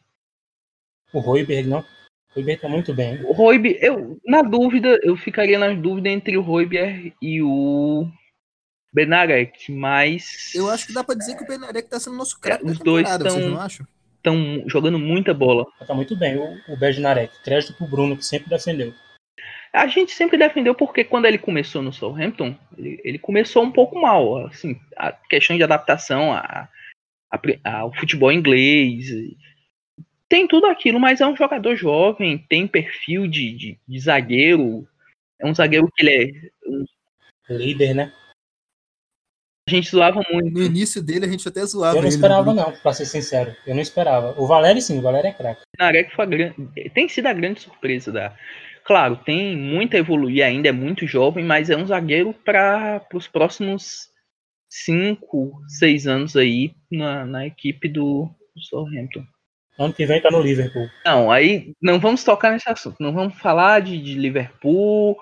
O 1.14 1.20
Royberg, 1.20 1.70
não? 1.70 1.80
O 1.80 2.36
Royberg 2.36 2.62
tá 2.62 2.68
muito 2.68 2.94
bem. 2.94 3.24
O 3.24 3.32
Royberg, 3.32 3.80
eu, 3.82 4.20
na 4.26 4.42
dúvida, 4.42 5.00
eu 5.04 5.16
ficaria 5.16 5.58
na 5.58 5.74
dúvida 5.74 6.10
entre 6.10 6.38
o 6.38 6.42
Royberg 6.42 7.14
e 7.22 7.42
o 7.42 8.08
Benarek, 8.94 9.72
mas. 9.72 10.54
Eu 10.54 10.70
acho 10.70 10.88
que 10.88 10.94
dá 10.94 11.04
pra 11.04 11.16
dizer 11.16 11.38
que 11.38 11.44
o 11.44 11.48
Benarek 11.48 11.90
tá 11.90 12.00
sendo 12.00 12.18
nosso 12.18 12.40
craque. 12.40 12.66
Os 12.66 12.78
dois 12.80 13.10
estão 13.10 13.58
jogando 14.68 15.00
muita 15.00 15.34
bola. 15.34 15.66
Tá 15.86 15.94
muito 15.94 16.16
bem, 16.16 16.38
o, 16.38 16.74
o 16.74 16.78
Benarek. 16.78 17.34
Crédito 17.44 17.74
pro 17.74 17.88
Bruno, 17.88 18.16
que 18.16 18.26
sempre 18.26 18.50
defendeu. 18.50 18.94
A 19.74 19.88
gente 19.88 20.12
sempre 20.12 20.38
defendeu 20.38 20.76
porque 20.76 21.04
quando 21.04 21.26
ele 21.26 21.38
começou 21.38 21.82
no 21.82 21.92
Southampton, 21.92 22.56
ele, 22.78 23.02
ele 23.04 23.20
começou 23.20 23.64
um 23.64 23.72
pouco 23.72 24.00
mal. 24.00 24.46
Assim, 24.46 24.80
a 24.96 25.12
questão 25.12 25.58
de 25.58 25.64
adaptação 25.64 26.32
a, 26.32 26.70
ao 27.64 27.94
futebol 27.94 28.32
inglês. 28.32 29.08
Tem 30.30 30.48
tudo 30.48 30.68
aquilo, 30.68 31.00
mas 31.00 31.22
é 31.22 31.28
um 31.28 31.36
jogador 31.36 31.76
jovem, 31.76 32.38
tem 32.50 32.68
perfil 32.68 33.28
de, 33.28 33.54
de, 33.54 33.80
de 33.88 34.00
zagueiro. 34.00 34.88
É 35.40 35.46
um 35.46 35.54
zagueiro 35.54 35.90
que 35.96 36.06
ele 36.06 36.12
é. 36.12 36.50
Um... 36.70 36.86
Líder, 37.50 37.94
né? 37.94 38.14
A 39.68 39.72
gente 39.72 39.90
zoava 39.90 40.22
muito. 40.30 40.52
No 40.52 40.62
início 40.62 41.02
dele 41.02 41.26
a 41.26 41.30
gente 41.30 41.48
até 41.48 41.66
zoava. 41.66 41.98
Eu 41.98 42.02
não 42.02 42.10
esperava, 42.10 42.54
não, 42.54 42.72
pra 42.72 42.94
ser 42.94 43.06
sincero. 43.06 43.56
Eu 43.66 43.74
não 43.74 43.82
esperava. 43.82 44.34
O 44.38 44.46
Valério 44.46 44.82
sim, 44.82 45.00
o 45.00 45.02
Valério 45.02 45.30
é 45.30 45.34
craque. 45.34 45.62
Narek 45.80 46.14
foi 46.14 46.26
grande, 46.26 46.56
tem 46.94 47.08
sido 47.08 47.28
a 47.28 47.34
grande 47.34 47.62
surpresa 47.62 48.12
da. 48.12 48.36
Claro, 48.84 49.16
tem 49.16 49.56
muito 49.56 49.96
a 49.96 50.00
evoluir 50.00 50.46
ainda, 50.46 50.68
é 50.68 50.74
muito 50.74 51.08
jovem, 51.08 51.46
mas 51.46 51.70
é 51.70 51.78
um 51.78 51.88
zagueiro 51.88 52.34
para 52.34 53.02
os 53.14 53.28
próximos 53.28 54.10
5, 54.70 55.62
6 55.80 56.08
anos 56.08 56.36
aí 56.36 56.74
na, 56.92 57.26
na 57.26 57.48
equipe 57.48 57.88
do, 57.88 58.30
do 58.54 58.62
Southampton. 58.62 59.24
Ano 59.80 59.94
que 59.94 60.06
vem 60.06 60.22
tá 60.22 60.30
no 60.30 60.42
Liverpool. 60.42 60.88
Não, 61.06 61.32
aí 61.32 61.74
não 61.82 62.00
vamos 62.00 62.24
tocar 62.24 62.52
nesse 62.52 62.70
assunto. 62.70 62.98
Não 63.00 63.14
vamos 63.14 63.38
falar 63.40 63.80
de, 63.80 63.98
de 63.98 64.16
Liverpool, 64.16 65.18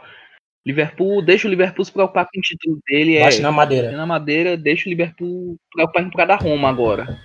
Liverpool, 0.65 1.22
deixa 1.22 1.48
o 1.48 1.50
Liverpool 1.50 1.84
se 1.84 1.91
preocupar 1.91 2.25
com 2.25 2.39
o 2.39 2.41
título 2.41 2.80
dele. 2.88 3.20
Bate 3.20 3.39
é, 3.39 3.41
na 3.41 3.51
madeira. 3.51 3.91
Na 3.91 4.06
madeira, 4.06 4.56
deixa 4.56 4.88
o 4.88 4.89
Liverpool 4.89 5.58
preocupar 5.74 6.10
com 6.10 6.22
o 6.22 6.27
da 6.27 6.36
Roma 6.36 6.70
agora. 6.70 7.20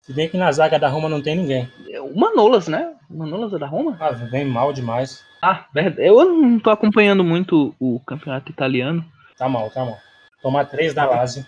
Se 0.00 0.12
bem 0.12 0.28
que 0.28 0.36
na 0.36 0.50
zaga 0.50 0.78
da 0.78 0.88
Roma 0.88 1.08
não 1.08 1.22
tem 1.22 1.36
ninguém. 1.36 1.70
É 1.88 2.00
o 2.00 2.16
Manolas, 2.16 2.66
né? 2.66 2.96
O 3.08 3.18
Manolas 3.18 3.52
é 3.52 3.58
da 3.58 3.66
Roma? 3.66 3.96
Ah, 4.00 4.10
vem 4.10 4.44
mal 4.44 4.72
demais. 4.72 5.24
Ah, 5.40 5.66
verdade. 5.72 6.08
Eu 6.08 6.24
não 6.24 6.58
tô 6.58 6.70
acompanhando 6.70 7.22
muito 7.22 7.74
o 7.78 8.00
campeonato 8.00 8.50
italiano. 8.50 9.04
Tá 9.36 9.48
mal, 9.48 9.70
tá 9.70 9.84
mal. 9.84 9.98
Tomar 10.40 10.64
três 10.64 10.92
da 10.92 11.04
Lazio. 11.04 11.46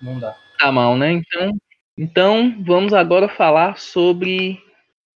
Não 0.00 0.18
dá. 0.18 0.34
Tá 0.58 0.72
mal, 0.72 0.96
né? 0.96 1.12
Então, 1.12 1.58
então 1.96 2.64
vamos 2.64 2.92
agora 2.92 3.28
falar 3.28 3.78
sobre 3.78 4.60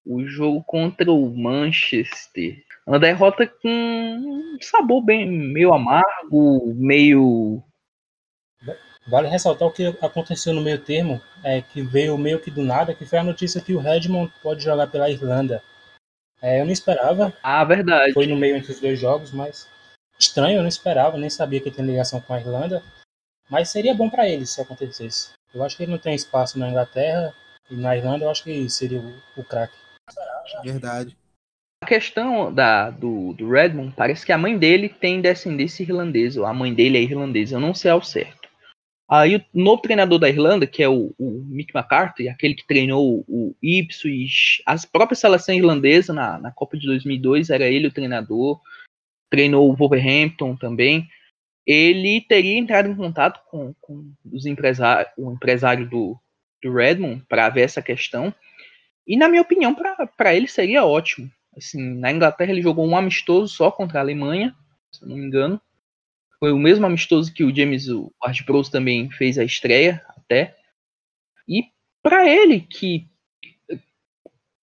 o 0.05 0.25
jogo 0.27 0.63
contra 0.65 1.11
o 1.11 1.37
Manchester. 1.37 2.66
Uma 2.87 3.01
derrota 3.01 3.47
com 3.47 3.69
um 3.69 4.59
sabor 4.61 5.03
bem 5.03 5.29
meio 5.29 5.75
amargo, 5.75 6.73
meio. 6.77 7.61
Vale 9.09 9.29
ressaltar 9.29 9.67
o 9.67 9.73
que 9.73 9.87
aconteceu 10.01 10.55
no 10.55 10.63
meio 10.63 10.79
termo, 10.79 11.21
é, 11.43 11.63
que 11.63 11.83
veio 11.83 12.17
meio 12.17 12.41
que 12.41 12.51
do 12.51 12.63
nada, 12.63 12.95
que 12.95 13.05
foi 13.05 13.19
a 13.19 13.25
notícia 13.25 13.61
que 13.61 13.75
o 13.75 13.81
Redmond 13.81 14.33
pode 14.41 14.63
jogar 14.63 14.87
pela 14.87 15.11
Irlanda. 15.11 15.63
É, 16.41 16.61
eu 16.61 16.65
não 16.65 16.73
esperava. 16.73 17.33
Ah, 17.43 17.65
verdade. 17.65 18.13
Foi 18.13 18.27
no 18.27 18.37
meio 18.37 18.57
entre 18.57 18.71
os 18.71 18.81
dois 18.81 18.99
jogos, 18.99 19.33
mas 19.33 19.69
estranho, 20.19 20.59
eu 20.59 20.63
não 20.63 20.69
esperava, 20.69 21.19
nem 21.19 21.31
sabia 21.31 21.61
que 21.61 21.71
tinha 21.71 21.87
ligação 21.87 22.21
com 22.21 22.35
a 22.35 22.41
Irlanda. 22.41 22.83
Mas 23.51 23.69
seria 23.69 23.95
bom 23.95 24.09
para 24.09 24.29
ele 24.29 24.47
se 24.47 24.61
acontecesse. 24.61 25.31
Eu 25.53 25.65
acho 25.65 25.77
que 25.77 25.83
ele 25.83 25.93
não 25.93 25.99
tem 25.99 26.15
espaço 26.15 26.59
na 26.59 26.69
Inglaterra 26.69 27.35
e 27.71 27.75
na 27.75 27.97
Irlanda 27.97 28.25
eu 28.25 28.31
acho 28.31 28.45
que 28.45 28.69
seria 28.71 29.01
o, 29.01 29.41
o 29.41 29.45
craque. 29.45 29.77
Verdade. 30.63 31.17
A 31.87 31.89
questão 31.89 32.53
da, 32.53 32.91
do, 32.91 33.33
do 33.35 33.49
Redmond, 33.49 33.95
parece 33.97 34.27
que 34.27 34.33
a 34.33 34.39
mãe 34.39 34.59
dele 34.59 34.89
tem 34.89 35.21
descendência 35.21 35.85
irlandesa, 35.85 36.41
ou 36.41 36.45
a 36.45 36.53
mãe 36.53 36.75
dele 36.75 36.99
é 36.99 37.01
irlandesa, 37.01 37.55
eu 37.55 37.61
não 37.61 37.73
sei 37.73 37.93
ao 37.93 38.03
certo. 38.03 38.49
Aí 39.09 39.37
o 39.37 39.45
novo 39.55 39.81
treinador 39.81 40.19
da 40.19 40.29
Irlanda, 40.29 40.67
que 40.67 40.83
é 40.83 40.89
o, 40.89 41.15
o 41.17 41.45
Mick 41.49 41.73
McCarthy, 41.73 42.29
aquele 42.29 42.57
que 42.57 42.67
treinou 42.67 43.25
o 43.29 43.55
Ipswich, 43.63 44.61
as 44.67 44.85
próprias 44.85 45.21
seleção 45.21 45.55
irlandesa 45.55 46.13
na, 46.13 46.41
na 46.41 46.51
Copa 46.51 46.77
de 46.77 46.89
2002, 46.89 47.51
era 47.51 47.69
ele 47.69 47.87
o 47.87 47.93
treinador, 47.93 48.61
treinou 49.31 49.71
o 49.71 49.77
Wolverhampton 49.77 50.57
também. 50.57 51.07
Ele 51.65 52.21
teria 52.21 52.59
entrado 52.59 52.89
em 52.89 52.97
contato 52.97 53.41
com, 53.49 53.73
com 53.81 54.13
os 54.33 54.45
empresários, 54.45 55.13
o 55.17 55.31
empresário 55.33 55.89
do, 55.89 56.19
do 56.61 56.73
Redmond 56.73 57.23
para 57.29 57.49
ver 57.49 57.61
essa 57.61 57.81
questão. 57.81 58.35
E, 59.07 59.17
na 59.17 59.29
minha 59.29 59.43
opinião, 59.43 59.73
para 60.17 60.35
ele 60.35 60.49
seria 60.49 60.85
ótimo. 60.85 61.31
Assim, 61.57 61.81
na 61.99 62.13
Inglaterra 62.13 62.53
ele 62.53 62.63
jogou 62.63 62.87
um 62.87 62.97
amistoso 62.97 63.55
só 63.55 63.71
contra 63.71 63.99
a 63.99 64.03
Alemanha, 64.03 64.55
se 64.93 65.03
eu 65.03 65.09
não 65.09 65.17
me 65.17 65.25
engano. 65.25 65.61
Foi 66.39 66.53
o 66.53 66.59
mesmo 66.59 66.85
amistoso 66.85 67.33
que 67.33 67.45
o 67.45 67.55
James 67.55 67.87
Ward-Prowse 68.23 68.71
também 68.71 69.11
fez 69.11 69.39
a 69.39 69.45
estreia 69.45 70.05
até. 70.09 70.57
E 71.49 71.65
para 72.03 72.29
ele 72.29 72.61
que 72.61 73.09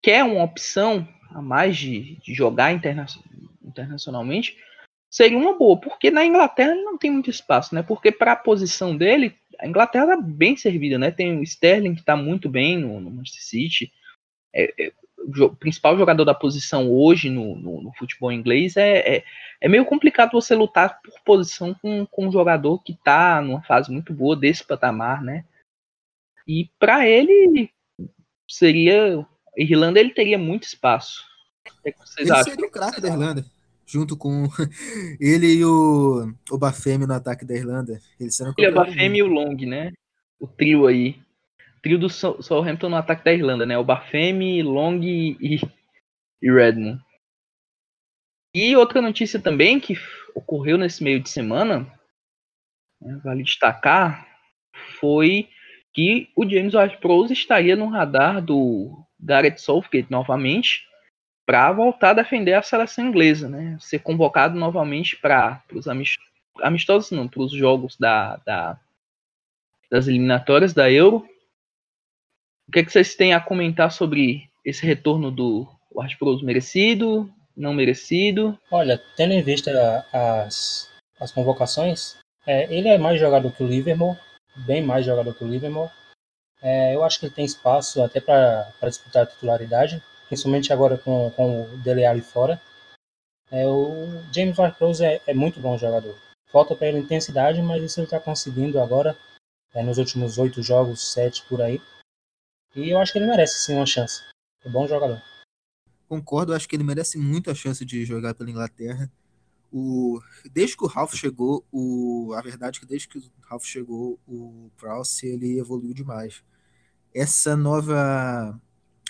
quer 0.01 0.23
uma 0.23 0.43
opção 0.43 1.07
a 1.31 1.41
mais 1.41 1.75
de, 1.77 2.17
de 2.17 2.33
jogar 2.33 2.71
interna 2.71 3.05
internacionalmente, 3.63 4.55
seria 5.09 5.37
uma 5.37 5.57
boa, 5.57 5.79
porque 5.79 6.11
na 6.11 6.25
Inglaterra 6.25 6.73
ele 6.73 6.83
não 6.83 6.97
tem 6.97 7.09
muito 7.09 7.29
espaço, 7.29 7.73
né? 7.73 7.81
Porque 7.81 8.11
para 8.11 8.33
a 8.33 8.35
posição 8.35 8.95
dele, 8.95 9.35
a 9.59 9.67
Inglaterra 9.67 10.07
tá 10.07 10.21
bem 10.21 10.55
servida, 10.55 10.97
né? 10.97 11.09
Tem 11.09 11.39
o 11.39 11.43
Sterling 11.43 11.95
que 11.95 12.01
está 12.01 12.15
muito 12.15 12.49
bem 12.49 12.77
no, 12.77 12.99
no 12.99 13.09
Manchester 13.09 13.43
City. 13.43 13.91
É, 14.53 14.85
é, 14.85 14.93
o 15.23 15.55
principal 15.55 15.97
jogador 15.97 16.25
da 16.25 16.33
posição 16.33 16.91
hoje 16.91 17.29
no, 17.29 17.55
no, 17.55 17.81
no 17.81 17.93
futebol 17.93 18.31
inglês, 18.31 18.75
é, 18.75 19.17
é, 19.17 19.23
é, 19.61 19.69
meio 19.69 19.85
complicado 19.85 20.31
você 20.31 20.55
lutar 20.55 20.99
por 21.01 21.13
posição 21.23 21.73
com, 21.73 22.05
com 22.05 22.27
um 22.27 22.31
jogador 22.31 22.81
que 22.83 22.93
está 22.93 23.41
numa 23.41 23.61
fase 23.63 23.91
muito 23.91 24.13
boa 24.13 24.35
desse 24.35 24.63
patamar, 24.65 25.21
né? 25.21 25.45
E 26.47 26.69
para 26.77 27.07
ele 27.07 27.69
seria. 28.49 29.25
Irlanda 29.55 29.99
ele 29.99 30.09
teria 30.09 30.37
muito 30.37 30.63
espaço. 30.63 31.23
O 31.65 31.83
que 31.83 31.97
vocês 31.97 32.27
ele 32.27 32.31
acham? 32.31 32.43
seria 32.51 32.67
o 32.67 32.71
craque 32.71 32.99
da 32.99 33.07
Irlanda. 33.07 33.45
Junto 33.85 34.17
com 34.17 34.47
ele 35.19 35.47
e 35.47 35.65
o, 35.65 36.33
o 36.49 36.57
Bafemi 36.57 37.05
no 37.05 37.13
ataque 37.13 37.45
da 37.45 37.55
Irlanda. 37.55 37.99
Eles 38.19 38.35
serão 38.35 38.53
ele, 38.57 38.67
o 38.69 38.73
Bafemi 38.73 39.19
e 39.19 39.23
o 39.23 39.27
Long, 39.27 39.55
né? 39.55 39.91
O 40.39 40.47
trio 40.47 40.87
aí 40.87 41.21
trio 41.83 41.99
do 41.99 42.09
Southampton 42.09 42.89
no 42.89 42.95
ataque 42.95 43.25
da 43.25 43.33
Irlanda, 43.33 43.65
né? 43.65 43.77
O 43.77 43.83
Bafemi, 43.83 44.63
Long 44.63 44.99
e, 45.03 45.59
e 46.41 46.51
Redmond. 46.51 46.99
E 48.55 48.75
outra 48.75 49.01
notícia 49.01 49.39
também 49.39 49.79
que 49.79 49.95
ocorreu 50.33 50.77
nesse 50.77 51.03
meio 51.03 51.19
de 51.19 51.29
semana, 51.29 51.79
né, 53.01 53.19
vale 53.23 53.43
destacar, 53.43 54.27
foi 54.99 55.49
que 55.91 56.29
o 56.35 56.49
James 56.49 56.73
Ward-Prowse 56.73 57.33
estaria 57.33 57.75
no 57.75 57.87
radar 57.87 58.41
do 58.41 59.05
Gareth 59.19 59.57
Southgate 59.57 60.09
novamente 60.09 60.87
para 61.45 61.71
voltar 61.73 62.11
a 62.11 62.13
defender 62.13 62.53
a 62.53 62.61
seleção 62.61 63.07
inglesa, 63.07 63.49
né? 63.49 63.77
Ser 63.79 63.99
convocado 63.99 64.57
novamente 64.57 65.17
para 65.17 65.61
os 65.73 65.87
amistosos, 66.61 67.11
não, 67.11 67.27
para 67.27 67.41
os 67.41 67.51
jogos 67.51 67.97
da, 67.97 68.37
da, 68.37 68.79
das 69.91 70.07
eliminatórias 70.07 70.73
da 70.73 70.89
Euro 70.89 71.27
que, 72.73 72.79
é 72.79 72.83
que 72.83 72.91
vocês 72.91 73.15
têm 73.15 73.33
a 73.33 73.39
comentar 73.39 73.91
sobre 73.91 74.49
esse 74.65 74.85
retorno 74.85 75.29
do 75.29 75.67
Ward 75.93 76.17
merecido, 76.43 77.31
não 77.55 77.73
merecido? 77.73 78.57
Olha, 78.71 78.99
tendo 79.15 79.33
em 79.33 79.43
vista 79.43 80.05
as, 80.11 80.89
as 81.19 81.31
convocações, 81.31 82.17
é, 82.45 82.73
ele 82.75 82.89
é 82.89 82.97
mais 82.97 83.19
jogador 83.19 83.51
que 83.51 83.63
o 83.63 83.67
Livermore, 83.67 84.17
bem 84.65 84.81
mais 84.81 85.05
jogador 85.05 85.33
que 85.35 85.43
o 85.43 85.47
Livermore. 85.47 85.91
É, 86.61 86.95
eu 86.95 87.03
acho 87.03 87.19
que 87.19 87.27
ele 87.27 87.35
tem 87.35 87.45
espaço 87.45 88.01
até 88.01 88.19
para 88.19 88.73
disputar 88.83 89.23
a 89.23 89.25
titularidade, 89.27 90.01
principalmente 90.27 90.73
agora 90.73 90.97
com, 90.97 91.29
com 91.31 91.63
o 91.63 91.77
Dele 91.77 92.05
Alli 92.05 92.21
fora. 92.21 92.59
É, 93.51 93.67
o 93.67 94.07
James 94.33 94.57
Ward-Prowse 94.57 95.05
é, 95.05 95.21
é, 95.27 95.33
muito 95.33 95.59
bom 95.59 95.77
jogador. 95.77 96.15
Falta 96.51 96.75
para 96.75 96.87
ele 96.87 96.99
intensidade, 96.99 97.61
mas 97.61 97.83
isso 97.83 97.99
ele 97.99 98.07
está 98.07 98.19
conseguindo 98.19 98.79
agora, 98.79 99.15
é, 99.75 99.83
nos 99.83 99.99
últimos 99.99 100.39
oito 100.39 100.63
jogos, 100.63 101.11
sete 101.13 101.43
por 101.43 101.61
aí. 101.61 101.79
E 102.75 102.89
eu 102.89 102.99
acho 102.99 103.11
que 103.11 103.19
ele 103.19 103.27
merece 103.27 103.59
sim 103.59 103.75
uma 103.75 103.85
chance. 103.85 104.21
É 104.63 104.69
um 104.69 104.71
bom 104.71 104.87
jogador. 104.87 105.21
Concordo, 106.07 106.53
acho 106.53 106.67
que 106.67 106.75
ele 106.75 106.83
merece 106.83 107.17
muito 107.17 107.51
a 107.51 107.55
chance 107.55 107.83
de 107.85 108.05
jogar 108.05 108.33
pela 108.33 108.49
Inglaterra. 108.49 109.11
O, 109.71 110.21
desde 110.51 110.77
que 110.77 110.83
o 110.83 110.87
Ralph 110.87 111.13
chegou, 111.15 111.65
o, 111.71 112.33
a 112.35 112.41
verdade 112.41 112.77
é 112.77 112.79
que 112.79 112.85
desde 112.85 113.07
que 113.07 113.17
o 113.17 113.23
Ralph 113.41 113.65
chegou, 113.65 114.19
o 114.27 114.69
Prowse 114.77 115.25
ele 115.25 115.59
evoluiu 115.59 115.93
demais. 115.93 116.43
Essa 117.13 117.55
nova 117.55 118.59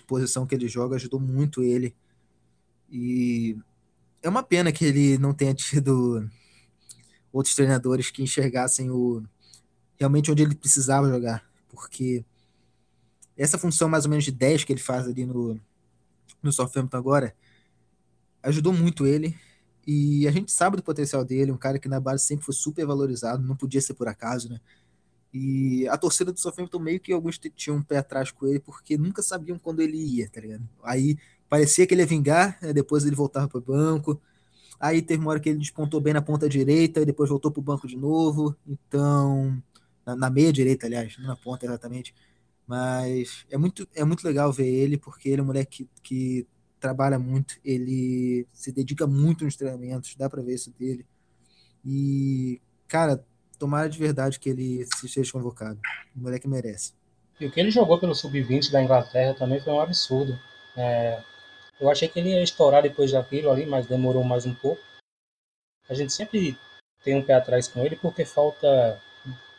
posição 0.07 0.45
que 0.45 0.55
ele 0.55 0.67
joga 0.67 0.95
ajudou 0.95 1.19
muito 1.19 1.63
ele. 1.63 1.95
E 2.89 3.57
é 4.21 4.29
uma 4.29 4.43
pena 4.43 4.71
que 4.71 4.85
ele 4.85 5.17
não 5.17 5.33
tenha 5.33 5.53
tido 5.53 6.29
outros 7.31 7.55
treinadores 7.55 8.11
que 8.11 8.21
enxergassem 8.21 8.89
o 8.91 9.23
realmente 9.97 10.31
onde 10.31 10.43
ele 10.43 10.55
precisava 10.55 11.09
jogar, 11.09 11.45
porque 11.69 12.23
essa 13.37 13.57
função 13.57 13.89
mais 13.89 14.05
ou 14.05 14.09
menos 14.09 14.25
de 14.25 14.31
10 14.31 14.63
que 14.63 14.73
ele 14.73 14.79
faz 14.79 15.07
ali 15.07 15.25
no, 15.25 15.59
no 16.41 16.51
Southampton 16.51 16.97
agora 16.97 17.35
ajudou 18.43 18.73
muito 18.73 19.05
ele 19.05 19.35
e 19.85 20.27
a 20.27 20.31
gente 20.31 20.51
sabe 20.51 20.77
do 20.77 20.83
potencial 20.83 21.25
dele, 21.25 21.51
um 21.51 21.57
cara 21.57 21.77
que 21.77 21.89
na 21.89 21.99
base 21.99 22.25
sempre 22.25 22.45
foi 22.45 22.53
super 22.53 22.85
valorizado, 22.85 23.45
não 23.45 23.55
podia 23.55 23.81
ser 23.81 23.93
por 23.93 24.07
acaso, 24.07 24.49
né? 24.49 24.59
E 25.33 25.87
a 25.87 25.97
torcida 25.97 26.31
do 26.31 26.39
Southampton 26.39 26.79
meio 26.79 26.99
que 26.99 27.11
alguns 27.11 27.39
tinham 27.55 27.77
um 27.77 27.81
pé 27.81 27.97
atrás 27.97 28.29
com 28.31 28.45
ele, 28.45 28.59
porque 28.59 28.97
nunca 28.97 29.23
sabiam 29.23 29.57
quando 29.57 29.81
ele 29.81 29.97
ia, 29.97 30.29
tá 30.29 30.39
ligado? 30.39 30.63
Aí 30.83 31.17
parecia 31.49 31.87
que 31.87 31.93
ele 31.93 32.01
ia 32.01 32.07
vingar, 32.07 32.57
né? 32.61 32.71
depois 32.71 33.03
ele 33.03 33.15
voltava 33.15 33.47
para 33.47 33.57
o 33.57 33.61
banco. 33.61 34.21
Aí 34.79 35.01
teve 35.01 35.21
uma 35.21 35.31
hora 35.31 35.39
que 35.39 35.49
ele 35.49 35.57
despontou 35.57 35.99
bem 35.99 36.13
na 36.13 36.21
ponta 36.21 36.47
direita 36.47 37.01
e 37.01 37.05
depois 37.05 37.29
voltou 37.29 37.49
para 37.51 37.59
o 37.59 37.63
banco 37.63 37.87
de 37.87 37.97
novo. 37.97 38.55
Então, 38.67 39.61
na, 40.05 40.15
na, 40.15 40.29
meia 40.29 40.53
direita, 40.53 40.85
aliás, 40.85 41.17
na 41.17 41.35
ponta 41.35 41.65
exatamente. 41.65 42.13
Mas 42.67 43.45
é 43.49 43.57
muito, 43.57 43.87
é 43.93 44.03
muito 44.03 44.25
legal 44.25 44.51
ver 44.51 44.67
ele, 44.67 44.97
porque 44.97 45.29
ele 45.29 45.41
é 45.41 45.43
um 45.43 45.47
moleque 45.47 45.85
que, 45.85 45.89
que 46.01 46.47
trabalha 46.79 47.19
muito, 47.19 47.55
ele 47.63 48.47
se 48.51 48.71
dedica 48.71 49.07
muito 49.07 49.45
nos 49.45 49.55
treinamentos, 49.55 50.15
dá 50.15 50.29
para 50.29 50.41
ver 50.41 50.55
isso 50.55 50.71
dele. 50.77 51.05
E, 51.85 52.61
cara, 52.87 53.25
tomara 53.59 53.89
de 53.89 53.97
verdade 53.97 54.39
que 54.39 54.49
ele 54.49 54.85
seja 55.07 55.31
convocado. 55.31 55.79
O 56.15 56.19
moleque 56.19 56.47
merece. 56.47 56.93
E 57.39 57.45
o 57.45 57.51
que 57.51 57.59
ele 57.59 57.71
jogou 57.71 57.99
pelo 57.99 58.15
Sub-20 58.15 58.71
da 58.71 58.81
Inglaterra 58.81 59.33
também 59.33 59.59
foi 59.59 59.73
um 59.73 59.81
absurdo. 59.81 60.37
É, 60.77 61.21
eu 61.79 61.89
achei 61.89 62.07
que 62.07 62.19
ele 62.19 62.29
ia 62.29 62.43
estourar 62.43 62.83
depois 62.83 63.11
daquilo 63.11 63.49
ali, 63.49 63.65
mas 63.65 63.85
demorou 63.85 64.23
mais 64.23 64.45
um 64.45 64.53
pouco. 64.53 64.81
A 65.89 65.93
gente 65.93 66.13
sempre 66.13 66.57
tem 67.03 67.15
um 67.15 67.25
pé 67.25 67.33
atrás 67.33 67.67
com 67.67 67.83
ele 67.85 67.95
porque 67.95 68.25
falta 68.25 69.01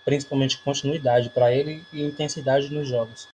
principalmente 0.04 0.58
continuidade 0.58 1.30
para 1.30 1.52
ele 1.52 1.82
e 1.92 2.02
intensidade 2.02 2.72
nos 2.72 2.88
jogos. 2.88 3.28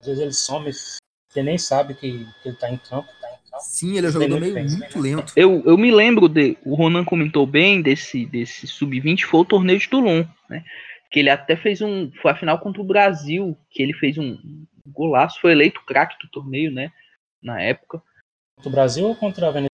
Às 0.00 0.08
vezes 0.08 0.22
ele 0.22 0.32
some, 0.32 0.70
você 0.72 1.42
nem 1.42 1.58
sabe 1.58 1.94
que, 1.94 2.26
que 2.42 2.48
ele 2.48 2.54
está 2.54 2.70
em 2.70 2.76
campo. 2.76 3.08
Tá 3.20 3.28
em 3.28 3.50
campo. 3.50 3.60
Sim, 3.60 3.96
ele 3.96 4.06
é 4.06 4.10
um 4.10 4.12
jogador 4.12 4.40
meio 4.40 4.54
muito 4.54 5.00
lento. 5.00 5.32
Eu, 5.36 5.62
eu 5.64 5.78
me 5.78 5.90
lembro 5.90 6.28
de. 6.28 6.58
O 6.64 6.74
Ronan 6.74 7.04
comentou 7.04 7.46
bem 7.46 7.80
desse, 7.80 8.26
desse 8.26 8.66
sub-20, 8.66 9.22
foi 9.22 9.40
o 9.40 9.44
torneio 9.44 9.78
de 9.78 9.88
Toulon, 9.88 10.24
né? 10.48 10.64
Que 11.10 11.20
ele 11.20 11.30
até 11.30 11.56
fez 11.56 11.80
um. 11.80 12.10
Foi 12.20 12.32
a 12.32 12.36
final 12.36 12.58
contra 12.58 12.82
o 12.82 12.86
Brasil, 12.86 13.56
que 13.70 13.82
ele 13.82 13.94
fez 13.94 14.18
um 14.18 14.38
golaço, 14.86 15.40
foi 15.40 15.52
eleito 15.52 15.84
craque 15.86 16.16
do 16.20 16.30
torneio, 16.30 16.70
né? 16.70 16.92
Na 17.42 17.60
época. 17.60 18.02
Contra 18.56 18.68
o 18.68 18.72
Brasil 18.72 19.06
ou 19.06 19.14
contra 19.14 19.46
a 19.46 19.50
Venezuela? 19.50 19.73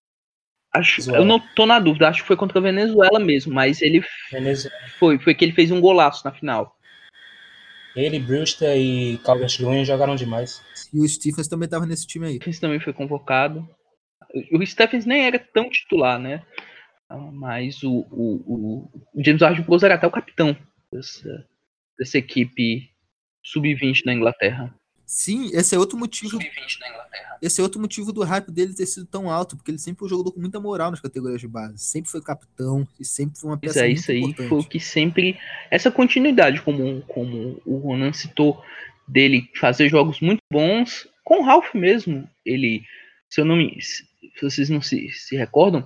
Acho, 0.73 1.11
eu 1.11 1.25
não 1.25 1.41
tô 1.41 1.67
na 1.67 1.81
dúvida, 1.81 2.09
acho 2.09 2.23
que 2.23 2.29
foi 2.29 2.37
contra 2.37 2.59
a 2.61 2.63
Venezuela 2.63 3.19
mesmo, 3.19 3.53
mas 3.53 3.83
ele 3.83 4.05
Venezuela. 4.31 4.77
foi, 4.99 5.19
foi 5.19 5.35
que 5.35 5.45
ele 5.45 5.53
fez 5.53 5.71
um 5.73 5.81
golaço 5.81 6.25
na 6.25 6.33
final. 6.33 6.77
Ele, 7.97 8.21
Brewster 8.21 8.77
e 8.77 9.19
Calvert-Lewin 9.19 9.85
jogaram 9.85 10.15
demais. 10.15 10.63
E 10.95 11.01
o 11.01 11.09
Stephens 11.09 11.49
também 11.49 11.69
tava 11.69 11.87
nesse 11.87 12.07
time 12.07 12.27
aí. 12.27 12.33
O 12.33 12.37
Stephens 12.37 12.61
também 12.61 12.79
foi 12.79 12.93
convocado. 12.93 13.69
O 14.53 14.65
Stephens 14.65 15.05
nem 15.05 15.27
era 15.27 15.41
tão 15.41 15.69
titular, 15.69 16.19
né? 16.19 16.45
Mas 17.33 17.83
o, 17.83 18.07
o, 18.13 18.89
o 19.13 19.25
James 19.25 19.43
Ward-Prowse 19.43 19.85
era 19.85 19.97
até 19.97 20.07
o 20.07 20.13
capitão 20.13 20.57
dessa, 20.93 21.49
dessa 21.99 22.19
equipe 22.19 22.89
sub-20 23.43 24.05
da 24.05 24.13
Inglaterra. 24.13 24.73
Sim, 25.11 25.51
esse 25.53 25.75
é 25.75 25.79
outro 25.79 25.99
motivo. 25.99 26.39
Esse 27.43 27.61
é 27.61 27.65
outro 27.65 27.81
motivo 27.81 28.13
do 28.13 28.23
hype 28.23 28.49
dele 28.53 28.73
ter 28.73 28.87
sido 28.87 29.05
tão 29.05 29.29
alto, 29.29 29.57
porque 29.57 29.73
ele 29.73 29.79
sempre 29.79 30.07
jogador 30.07 30.31
com 30.31 30.39
muita 30.39 30.61
moral 30.61 30.93
nas 30.93 31.01
categorias 31.01 31.41
de 31.41 31.49
base. 31.49 31.79
Sempre 31.79 32.09
foi 32.09 32.23
capitão 32.23 32.87
e 32.99 33.05
sempre 33.05 33.37
foi 33.37 33.51
uma 33.51 33.59
peça 33.59 33.81
é, 33.81 33.87
muito 33.89 33.99
isso 33.99 34.11
aí 34.13 34.21
importante. 34.21 34.49
foi 34.49 34.59
o 34.61 34.65
que 34.65 34.79
sempre. 34.79 35.37
Essa 35.69 35.91
continuidade, 35.91 36.63
como, 36.63 37.03
como 37.09 37.61
o 37.67 37.79
Ronan 37.79 38.13
citou, 38.13 38.63
dele 39.09 39.51
fazer 39.59 39.89
jogos 39.89 40.21
muito 40.21 40.43
bons, 40.49 41.09
com 41.25 41.41
o 41.41 41.45
Ralph 41.45 41.75
mesmo. 41.75 42.31
Ele, 42.47 42.85
se 43.29 43.41
eu 43.41 43.45
não 43.45 43.57
me. 43.57 43.83
Se 43.83 44.05
vocês 44.41 44.71
não 44.71 44.81
se, 44.81 45.11
se 45.11 45.35
recordam, 45.35 45.85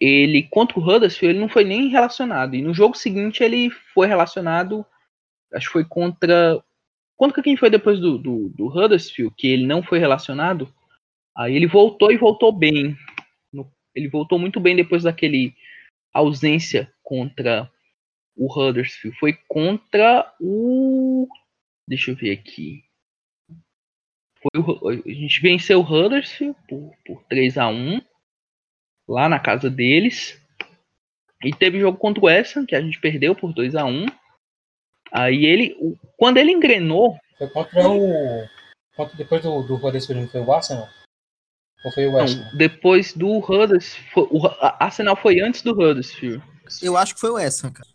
ele 0.00 0.48
contra 0.50 0.80
o 0.80 0.82
Huddersfield 0.82 1.36
ele 1.36 1.40
não 1.40 1.48
foi 1.48 1.62
nem 1.62 1.90
relacionado. 1.90 2.56
E 2.56 2.62
no 2.62 2.74
jogo 2.74 2.96
seguinte 2.96 3.40
ele 3.40 3.70
foi 3.94 4.08
relacionado. 4.08 4.84
Acho 5.54 5.68
que 5.68 5.72
foi 5.74 5.84
contra 5.84 6.60
Contra 7.18 7.42
quem 7.42 7.56
foi 7.56 7.68
depois 7.68 7.98
do, 7.98 8.16
do, 8.16 8.48
do 8.50 8.68
Huddersfield, 8.68 9.34
que 9.36 9.48
ele 9.48 9.66
não 9.66 9.82
foi 9.82 9.98
relacionado, 9.98 10.72
aí 11.36 11.56
ele 11.56 11.66
voltou 11.66 12.12
e 12.12 12.16
voltou 12.16 12.52
bem. 12.52 12.96
Ele 13.92 14.08
voltou 14.08 14.38
muito 14.38 14.60
bem 14.60 14.76
depois 14.76 15.02
daquele 15.02 15.52
ausência 16.14 16.92
contra 17.02 17.68
o 18.36 18.46
Huddersfield. 18.46 19.18
Foi 19.18 19.36
contra 19.48 20.32
o. 20.40 21.26
Deixa 21.88 22.12
eu 22.12 22.14
ver 22.14 22.30
aqui. 22.30 22.84
Foi 24.40 24.62
o... 24.62 24.88
a 24.88 25.12
gente 25.12 25.40
venceu 25.40 25.80
o 25.80 25.82
Huddersfield 25.82 26.56
por, 26.68 26.94
por 27.04 27.24
3 27.24 27.58
a 27.58 27.66
1 27.66 28.00
lá 29.08 29.28
na 29.28 29.40
casa 29.40 29.68
deles. 29.68 30.40
E 31.42 31.52
teve 31.52 31.80
jogo 31.80 31.98
contra 31.98 32.24
o 32.24 32.30
Essen, 32.30 32.64
que 32.64 32.76
a 32.76 32.80
gente 32.80 33.00
perdeu 33.00 33.34
por 33.34 33.52
2 33.52 33.74
a 33.74 33.84
1 33.84 34.06
Aí 35.12 35.44
ele, 35.44 35.98
quando 36.16 36.38
ele 36.38 36.52
engrenou. 36.52 37.16
Foi 37.36 37.48
contra 37.48 37.88
o. 37.88 38.46
Depois 39.16 39.42
do, 39.42 39.62
do 39.62 39.76
Huddersfield, 39.76 40.30
foi 40.30 40.40
o 40.40 40.52
Arsenal? 40.52 40.88
Ou 41.84 41.92
foi 41.92 42.06
o 42.06 42.14
West 42.14 42.36
Ham? 42.36 42.56
Depois 42.56 43.12
do 43.12 43.38
Huddersfield. 43.38 44.28
O 44.32 44.46
Arsenal 44.80 45.16
foi 45.16 45.40
antes 45.40 45.62
do 45.62 45.70
Huddersfield. 45.70 46.42
Eu 46.82 46.96
acho 46.96 47.14
que 47.14 47.20
foi 47.20 47.30
o 47.30 47.34
West 47.34 47.64
Ham, 47.64 47.72
cara. 47.72 47.88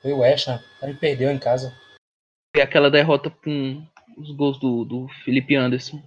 Foi 0.00 0.12
o 0.12 0.18
West 0.18 0.48
Ham. 0.48 0.62
Ele 0.82 0.94
perdeu 0.94 1.30
em 1.30 1.38
casa. 1.38 1.76
E 2.56 2.60
aquela 2.60 2.90
derrota 2.90 3.28
com 3.28 3.86
os 4.16 4.30
gols 4.34 4.58
do, 4.58 4.84
do 4.84 5.08
Felipe 5.24 5.54
Anderson. 5.54 6.02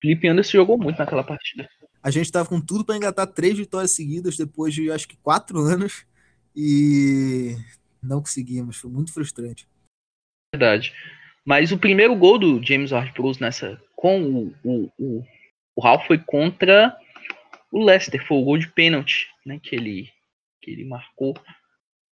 Felipe 0.00 0.28
Anderson 0.28 0.52
jogou 0.52 0.78
muito 0.78 0.98
naquela 0.98 1.24
partida. 1.24 1.68
A 2.02 2.10
gente 2.10 2.30
tava 2.30 2.48
com 2.48 2.60
tudo 2.60 2.84
para 2.84 2.96
engatar 2.96 3.26
três 3.26 3.58
vitórias 3.58 3.90
seguidas 3.90 4.36
depois 4.36 4.72
de 4.72 4.90
acho 4.90 5.08
que 5.08 5.16
quatro 5.16 5.58
anos. 5.58 6.06
E 6.54 7.56
não 8.02 8.20
conseguimos, 8.20 8.76
foi 8.76 8.90
muito 8.90 9.12
frustrante. 9.12 9.68
Verdade. 10.54 10.94
Mas 11.44 11.72
o 11.72 11.78
primeiro 11.78 12.14
gol 12.14 12.38
do 12.38 12.62
James 12.62 12.92
Ward-Prowse 12.92 13.40
nessa 13.40 13.80
com 13.96 14.22
o, 14.22 14.54
o, 14.64 14.92
o, 14.98 15.24
o 15.76 15.82
Ralph 15.82 16.06
foi 16.06 16.18
contra 16.18 16.96
o 17.70 17.84
Leicester, 17.84 18.26
foi 18.26 18.38
o 18.38 18.44
gol 18.44 18.58
de 18.58 18.68
pênalti, 18.68 19.28
né, 19.44 19.58
que 19.62 19.74
ele 19.74 20.10
que 20.62 20.70
ele 20.70 20.84
marcou. 20.84 21.34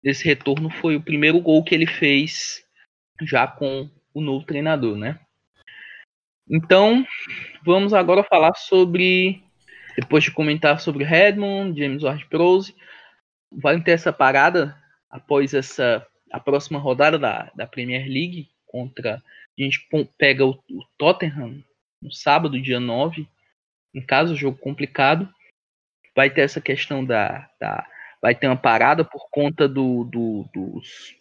Esse 0.04 0.24
retorno 0.24 0.70
foi 0.70 0.96
o 0.96 1.02
primeiro 1.02 1.40
gol 1.42 1.64
que 1.64 1.76
ele 1.76 1.86
fez 1.86 2.64
já 3.22 3.46
com 3.48 3.90
o 4.14 4.22
novo 4.22 4.46
treinador, 4.46 4.96
né? 4.96 5.20
Então, 6.50 7.06
vamos 7.66 7.94
agora 7.94 8.24
falar 8.24 8.54
sobre 8.56 9.44
depois 9.98 10.24
de 10.24 10.32
comentar 10.32 10.80
sobre 10.80 11.04
Redmond, 11.04 11.78
James 11.78 12.04
Ward-Prowse, 12.04 12.76
vai 13.52 13.82
ter 13.82 13.92
essa 13.92 14.14
parada 14.14 14.78
após 15.10 15.54
essa 15.54 16.06
a 16.32 16.40
próxima 16.40 16.78
rodada 16.78 17.18
da, 17.18 17.52
da 17.56 17.66
Premier 17.66 18.06
League 18.06 18.50
contra 18.66 19.24
a 19.60 19.64
gente 19.64 19.88
pega 20.18 20.46
o, 20.46 20.52
o 20.52 20.86
Tottenham 20.98 21.64
no 22.02 22.12
sábado, 22.12 22.62
dia 22.62 22.80
9, 22.80 23.28
em 23.94 24.02
caso 24.02 24.36
jogo 24.36 24.58
complicado. 24.58 25.28
Vai 26.16 26.30
ter 26.30 26.42
essa 26.42 26.62
questão 26.62 27.04
da, 27.04 27.50
da 27.60 27.88
vai 28.22 28.36
ter 28.36 28.48
uma 28.48 28.58
parada 28.58 29.04
por 29.04 29.30
conta 29.30 29.68
do, 29.68 30.04
do 30.04 30.46
dos, 30.54 31.16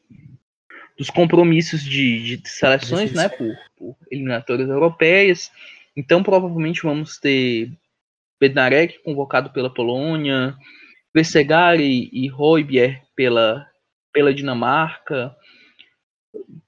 dos 0.99 1.11
compromissos 1.11 1.83
de, 1.83 2.37
de 2.37 2.49
seleções, 2.49 3.12
né, 3.12 3.29
por, 3.29 3.57
por 3.77 3.96
eliminatórias 4.11 4.68
europeias. 4.68 5.51
Então 5.96 6.22
provavelmente 6.22 6.83
vamos 6.83 7.18
ter 7.18 7.72
Bednarek 8.38 9.03
convocado 9.03 9.51
pela 9.51 9.72
Polônia, 9.72 10.55
Vesegari 11.14 12.11
e 12.12 12.29
Roybier 12.29 13.03
pela 13.14 13.66
pela 14.16 14.33
Dinamarca. 14.33 15.37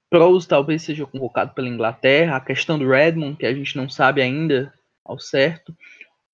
Prose 0.07 0.47
talvez 0.47 0.83
seja 0.83 1.07
convocado 1.07 1.55
pela 1.55 1.67
Inglaterra. 1.67 2.35
A 2.35 2.39
questão 2.39 2.77
do 2.77 2.87
Redmond, 2.87 3.37
que 3.37 3.45
a 3.47 3.53
gente 3.53 3.75
não 3.75 3.89
sabe 3.89 4.21
ainda 4.21 4.71
ao 5.03 5.17
certo. 5.19 5.75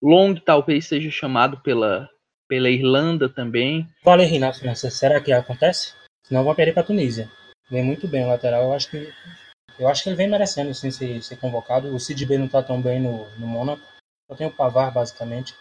Long 0.03 0.35
talvez 0.35 0.87
seja 0.87 1.09
chamado 1.09 1.61
pela, 1.61 2.09
pela 2.49 2.69
Irlanda 2.69 3.29
também. 3.29 3.87
Falei, 4.03 4.27
Renato 4.27 4.59
França, 4.59 4.89
será 4.89 5.21
que 5.21 5.31
acontece? 5.31 5.93
Senão 6.25 6.43
vão 6.43 6.53
perder 6.53 6.73
para 6.73 6.83
a 6.83 6.85
Tunísia. 6.85 7.31
Vem 7.71 7.81
muito 7.81 8.09
bem 8.09 8.25
o 8.25 8.27
lateral. 8.27 8.63
Eu 8.63 8.73
acho 8.73 8.91
que 8.91 9.09
eu 9.79 9.87
acho 9.87 10.03
que 10.03 10.09
ele 10.09 10.17
vem 10.17 10.29
merecendo 10.29 10.73
sim, 10.73 10.91
ser, 10.91 11.23
ser 11.23 11.37
convocado. 11.37 11.95
O 11.95 11.99
Sid 11.99 12.25
B 12.25 12.37
não 12.37 12.47
está 12.47 12.61
tão 12.61 12.81
bem 12.81 12.99
no, 12.99 13.25
no 13.37 13.47
Mônaco. 13.47 13.81
Só 14.29 14.35
tem 14.35 14.47
o 14.47 14.51
Pavar, 14.51 14.91
basicamente. 14.91 15.55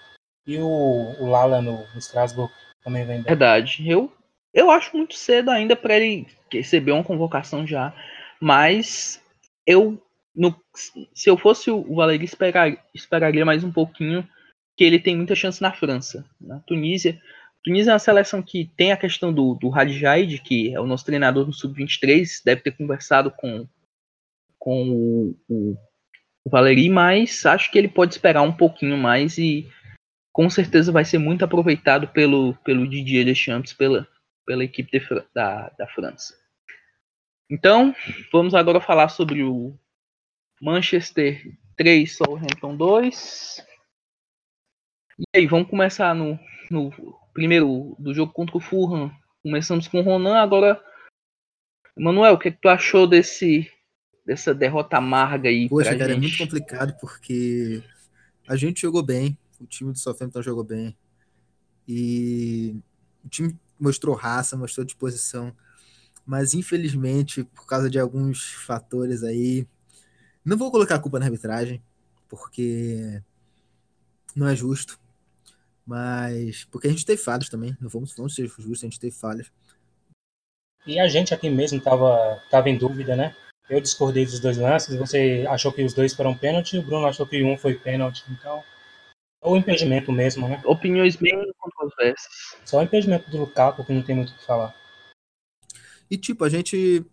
E 0.48 0.58
o, 0.58 0.66
o 0.66 1.26
Lala 1.26 1.62
no, 1.62 1.86
no 1.92 1.98
Strasbourg 1.98 2.52
também 2.82 3.06
vem 3.06 3.16
bem. 3.18 3.24
Verdade. 3.24 3.88
Eu, 3.88 4.12
eu 4.54 4.70
acho 4.70 4.96
muito 4.96 5.14
cedo 5.14 5.50
ainda 5.50 5.74
para 5.74 5.96
ele 5.96 6.26
receber 6.50 6.92
uma 6.92 7.04
convocação 7.04 7.66
já. 7.66 7.92
Mas 8.40 9.20
eu, 9.66 10.00
no, 10.34 10.54
se 11.12 11.28
eu 11.28 11.36
fosse 11.36 11.70
o 11.70 11.94
Valéry, 11.94 12.24
esperar, 12.24 12.76
esperaria 12.94 13.44
mais 13.44 13.64
um 13.64 13.72
pouquinho, 13.72 14.26
que 14.76 14.84
ele 14.84 14.98
tem 14.98 15.16
muita 15.16 15.34
chance 15.34 15.60
na 15.60 15.72
França. 15.72 16.24
Na 16.40 16.60
Tunísia, 16.60 17.20
Tunísia 17.64 17.90
é 17.90 17.94
uma 17.94 17.98
seleção 17.98 18.42
que 18.42 18.70
tem 18.76 18.92
a 18.92 18.96
questão 18.96 19.32
do, 19.32 19.54
do 19.54 19.74
Hadjaid, 19.74 20.38
que 20.42 20.74
é 20.74 20.78
o 20.78 20.86
nosso 20.86 21.06
treinador 21.06 21.46
no 21.46 21.52
Sub-23, 21.52 22.42
deve 22.44 22.60
ter 22.60 22.72
conversado 22.72 23.30
com, 23.30 23.66
com 24.58 24.90
o, 24.90 25.36
o, 25.48 25.76
o 26.44 26.50
Valeri, 26.50 26.90
mas 26.90 27.46
acho 27.46 27.70
que 27.72 27.78
ele 27.78 27.88
pode 27.88 28.12
esperar 28.12 28.42
um 28.42 28.52
pouquinho 28.52 28.98
mais 28.98 29.38
e 29.38 29.66
com 30.30 30.50
certeza 30.50 30.92
vai 30.92 31.06
ser 31.06 31.18
muito 31.18 31.42
aproveitado 31.42 32.08
pelo, 32.08 32.54
pelo 32.64 32.86
Didier 32.86 33.24
Deschamps, 33.24 33.72
pela, 33.72 34.06
pela 34.44 34.64
equipe 34.64 34.98
de, 34.98 35.06
da, 35.34 35.70
da 35.70 35.86
França. 35.88 36.34
Então, 37.50 37.94
vamos 38.32 38.54
agora 38.54 38.80
falar 38.80 39.08
sobre 39.08 39.42
o 39.42 39.78
Manchester 40.60 41.56
3, 41.76 42.16
Southampton 42.16 42.76
2. 42.76 43.66
E 45.18 45.24
aí, 45.38 45.46
vamos 45.46 45.68
começar 45.68 46.14
no, 46.14 46.38
no 46.70 46.90
primeiro 47.32 47.94
do 47.98 48.14
jogo 48.14 48.32
contra 48.32 48.56
o 48.56 48.60
Fulham. 48.60 49.12
Começamos 49.42 49.86
com 49.88 50.00
o 50.00 50.02
Ronan, 50.02 50.36
agora. 50.36 50.82
Manuel, 51.96 52.34
o 52.34 52.38
que, 52.38 52.48
é 52.48 52.50
que 52.50 52.60
tu 52.60 52.68
achou 52.68 53.06
desse 53.06 53.70
dessa 54.24 54.54
derrota 54.54 54.96
amarga 54.96 55.48
aí? 55.48 55.68
Poxa, 55.68 55.96
cara, 55.96 56.14
gente? 56.14 56.16
é 56.16 56.20
muito 56.20 56.38
complicado 56.38 56.96
porque 57.00 57.82
a 58.48 58.56
gente 58.56 58.80
jogou 58.80 59.02
bem, 59.02 59.36
o 59.60 59.66
time 59.66 59.92
do 59.92 59.98
Southampton 59.98 60.42
jogou 60.42 60.64
bem 60.64 60.96
e 61.86 62.74
o 63.24 63.28
time 63.28 63.58
mostrou 63.84 64.16
raça, 64.16 64.56
mostrou 64.56 64.84
disposição, 64.84 65.54
mas 66.26 66.54
infelizmente 66.54 67.44
por 67.44 67.66
causa 67.66 67.90
de 67.90 67.98
alguns 67.98 68.52
fatores 68.52 69.22
aí, 69.22 69.66
não 70.44 70.56
vou 70.56 70.70
colocar 70.70 70.96
a 70.96 70.98
culpa 70.98 71.18
na 71.18 71.26
arbitragem 71.26 71.82
porque 72.28 73.22
não 74.34 74.48
é 74.48 74.56
justo. 74.56 74.98
Mas. 75.86 76.64
Porque 76.64 76.88
a 76.88 76.90
gente 76.90 77.04
teve 77.04 77.22
falhas 77.22 77.48
também. 77.48 77.76
Não 77.80 77.88
vamos, 77.88 78.14
vamos 78.16 78.34
ser 78.34 78.46
justos, 78.46 78.82
a 78.82 78.86
gente 78.86 78.98
teve 78.98 79.14
falhas. 79.14 79.52
E 80.86 80.98
a 80.98 81.06
gente 81.08 81.32
aqui 81.32 81.48
mesmo 81.48 81.80
tava, 81.80 82.42
tava 82.50 82.68
em 82.68 82.76
dúvida, 82.76 83.14
né? 83.14 83.34
Eu 83.68 83.80
discordei 83.80 84.24
dos 84.24 84.40
dois 84.40 84.58
lances. 84.58 84.96
Você 84.96 85.44
achou 85.48 85.72
que 85.72 85.82
os 85.82 85.94
dois 85.94 86.14
foram 86.14 86.36
pênalti, 86.36 86.78
o 86.78 86.82
Bruno 86.82 87.06
achou 87.06 87.26
que 87.26 87.42
um 87.42 87.56
foi 87.56 87.74
pênalti. 87.74 88.24
Então. 88.30 88.62
É 89.44 89.48
o 89.48 89.56
impedimento 89.58 90.10
mesmo, 90.10 90.48
né? 90.48 90.62
Opiniões 90.64 91.16
bem 91.16 91.52
controversas. 91.58 92.26
Só 92.64 92.78
o 92.78 92.82
impedimento 92.82 93.30
do 93.30 93.36
Lukaku, 93.36 93.84
que 93.84 93.92
não 93.92 94.02
tem 94.02 94.16
muito 94.16 94.30
o 94.30 94.38
que 94.38 94.46
falar. 94.46 94.74
E 96.10 96.16
tipo, 96.16 96.44
a 96.44 96.48
gente 96.48 97.04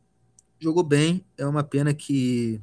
jogou 0.57 0.81
bem. 0.81 1.25
É 1.37 1.45
uma 1.45 1.61
pena 1.61 1.93
que 1.93 2.61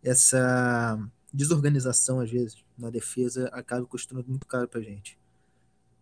essa 0.00 0.96
desorganização, 1.32 2.20
às 2.20 2.30
vezes, 2.30 2.64
na 2.78 2.88
defesa, 2.88 3.48
acaba 3.52 3.84
custando 3.84 4.24
muito 4.28 4.46
caro 4.46 4.68
pra 4.68 4.80
gente. 4.80 5.18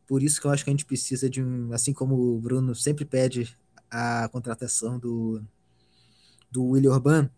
Por 0.06 0.22
isso 0.22 0.38
que 0.38 0.46
eu 0.46 0.50
acho 0.50 0.62
que 0.62 0.68
a 0.68 0.74
gente 0.74 0.84
precisa 0.84 1.30
de 1.30 1.42
um, 1.42 1.72
assim 1.72 1.94
como 1.94 2.14
o 2.14 2.38
Bruno 2.38 2.74
sempre 2.74 3.06
pede 3.06 3.56
a 3.90 4.28
contratação 4.28 4.98
do 4.98 5.42
do 6.50 6.62
William 6.66 6.92
Orban, 6.92 7.30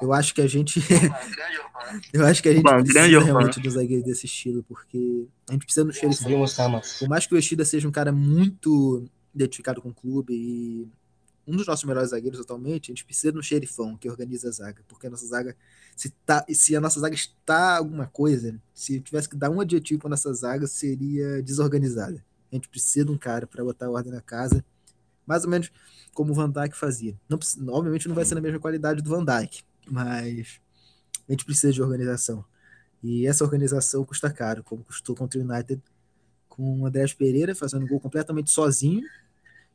eu 0.00 0.12
acho 0.12 0.34
que 0.34 0.40
a 0.40 0.46
gente 0.46 0.80
eu 2.12 2.26
acho 2.26 2.42
que 2.42 2.48
a 2.48 2.52
gente 2.52 2.62
precisa 2.62 3.20
realmente 3.20 3.60
do 3.60 3.70
zagueiro 3.70 4.04
desse 4.04 4.26
estilo, 4.26 4.62
porque 4.62 5.26
a 5.48 5.52
gente 5.52 5.64
precisa 5.64 5.84
no 5.84 5.92
xerife. 5.92 6.24
Por 6.98 7.08
mais 7.08 7.26
que 7.26 7.34
o 7.34 7.36
Yoshida 7.36 7.64
seja 7.64 7.88
um 7.88 7.92
cara 7.92 8.12
muito 8.12 9.04
identificado 9.34 9.80
com 9.80 9.90
o 9.90 9.94
clube 9.94 10.34
e 10.34 10.88
um 11.48 11.56
dos 11.56 11.66
nossos 11.66 11.84
melhores 11.84 12.10
zagueiros 12.10 12.40
atualmente, 12.40 12.90
a 12.90 12.94
gente 12.94 13.04
precisa 13.06 13.32
de 13.32 13.38
um 13.38 13.42
xerifão 13.42 13.96
que 13.96 14.08
organiza 14.08 14.48
a 14.48 14.52
zaga, 14.52 14.82
porque 14.86 15.06
a 15.06 15.10
nossa 15.10 15.26
zaga, 15.26 15.56
se, 15.96 16.10
tá, 16.26 16.44
se 16.50 16.76
a 16.76 16.80
nossa 16.80 17.00
zaga 17.00 17.14
está 17.14 17.78
alguma 17.78 18.06
coisa, 18.06 18.60
se 18.74 19.00
tivesse 19.00 19.28
que 19.28 19.36
dar 19.36 19.48
um 19.48 19.60
adjetivo 19.60 20.00
para 20.00 20.10
nossa 20.10 20.32
zaga, 20.34 20.66
seria 20.66 21.42
desorganizada. 21.42 22.22
A 22.52 22.54
gente 22.54 22.68
precisa 22.68 23.06
de 23.06 23.12
um 23.12 23.16
cara 23.16 23.46
para 23.46 23.64
botar 23.64 23.88
ordem 23.88 24.12
na 24.12 24.20
casa, 24.20 24.62
mais 25.26 25.44
ou 25.44 25.50
menos 25.50 25.70
como 26.12 26.32
o 26.32 26.34
Van 26.34 26.50
Dijk 26.50 26.76
fazia. 26.76 27.18
Não, 27.28 27.38
obviamente 27.74 28.08
não 28.08 28.14
vai 28.14 28.26
ser 28.26 28.34
na 28.34 28.40
mesma 28.42 28.60
qualidade 28.60 29.00
do 29.00 29.08
Van 29.08 29.24
Dijk, 29.24 29.62
mas 29.90 30.60
a 31.28 31.32
gente 31.32 31.44
precisa 31.44 31.72
de 31.72 31.82
organização. 31.82 32.44
E 33.02 33.26
essa 33.26 33.44
organização 33.44 34.04
custa 34.04 34.30
caro, 34.30 34.64
como 34.64 34.84
custou 34.84 35.14
contra 35.14 35.38
o 35.38 35.42
United, 35.42 35.80
com 36.48 36.80
o 36.80 36.86
André 36.86 37.06
Pereira 37.16 37.54
fazendo 37.54 37.86
gol 37.86 38.00
completamente 38.00 38.50
sozinho, 38.50 39.02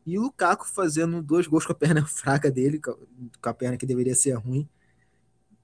e 0.05 0.17
o 0.17 0.23
Lukaku 0.23 0.67
fazendo 0.67 1.21
dois 1.21 1.47
gols 1.47 1.65
com 1.65 1.71
a 1.71 1.75
perna 1.75 2.03
fraca 2.07 2.51
dele, 2.51 2.79
com 2.79 2.97
a 3.41 3.53
perna 3.53 3.77
que 3.77 3.85
deveria 3.85 4.15
ser 4.15 4.33
ruim, 4.33 4.67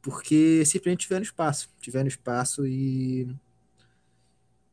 porque 0.02 0.64
simplesmente 0.66 1.02
tiveram 1.02 1.24
espaço. 1.24 1.70
Tiveram 1.82 2.08
espaço 2.08 2.66
e 2.66 3.28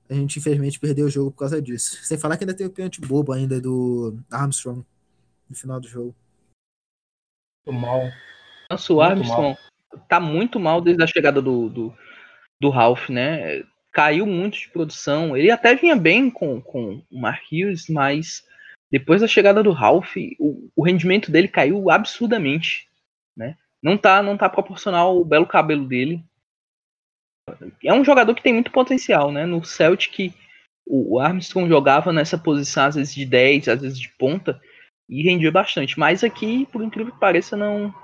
a 0.09 0.15
gente 0.15 0.39
infelizmente 0.39 0.79
perdeu 0.79 1.07
o 1.07 1.11
jogo 1.11 1.33
por 1.33 1.39
causa 1.39 1.61
disso. 1.61 1.99
Sem 2.05 2.17
falar 2.17 2.37
que 2.37 2.45
ainda 2.45 2.55
tem 2.55 2.67
o 2.67 2.71
pênalti 2.71 3.01
bobo 3.01 3.33
ainda 3.33 3.61
do 3.61 4.17
Armstrong 4.31 4.85
no 5.49 5.57
final 5.57 5.81
do 5.81 5.89
jogo. 5.89 6.15
Mal. 7.67 8.12
Nossa, 8.71 8.93
o 8.93 9.01
Armstrong 9.01 9.57
mal. 9.93 10.01
tá 10.09 10.21
muito 10.21 10.59
mal 10.59 10.81
desde 10.81 11.03
a 11.03 11.07
chegada 11.07 11.41
do, 11.41 11.69
do, 11.69 11.95
do 12.61 12.71
Ralph, 12.71 13.09
né? 13.09 13.63
Caiu 13.93 14.27
muito 14.27 14.59
de 14.59 14.69
produção. 14.69 15.37
Ele 15.37 15.51
até 15.51 15.75
vinha 15.75 15.97
bem 15.97 16.31
com, 16.31 16.61
com 16.61 17.03
o 17.11 17.21
Mark 17.21 17.43
Hughes, 17.51 17.89
mas 17.89 18.45
depois 18.91 19.21
da 19.21 19.29
chegada 19.29 19.63
do 19.63 19.73
Ralph, 19.73 20.17
o, 20.39 20.71
o 20.75 20.85
rendimento 20.85 21.31
dele 21.31 21.49
caiu 21.49 21.91
absurdamente, 21.91 22.89
né? 23.37 23.57
Não 23.83 23.97
tá, 23.97 24.23
não 24.23 24.37
tá 24.37 24.49
proporcional 24.49 25.09
ao 25.09 25.25
belo 25.25 25.47
cabelo 25.47 25.87
dele. 25.87 26.25
É 27.85 27.93
um 27.93 28.05
jogador 28.05 28.35
que 28.35 28.43
tem 28.43 28.53
muito 28.53 28.73
potencial, 28.73 29.31
né? 29.31 29.47
No 29.47 29.65
Celtic, 29.65 30.35
o 30.85 31.19
Armstrong 31.19 31.69
jogava 31.69 32.13
nessa 32.13 32.37
posição 32.39 32.85
às 32.85 32.95
vezes 32.95 33.15
de 33.15 33.25
10, 33.25 33.69
às 33.69 33.81
vezes 33.81 33.99
de 33.99 34.09
ponta, 34.11 34.61
e 35.09 35.23
rendia 35.23 35.51
bastante. 35.51 35.99
Mas 35.99 36.25
aqui, 36.25 36.67
por 36.73 36.83
incrível 36.83 37.13
que 37.13 37.21
pareça, 37.21 37.57
não 37.57 37.95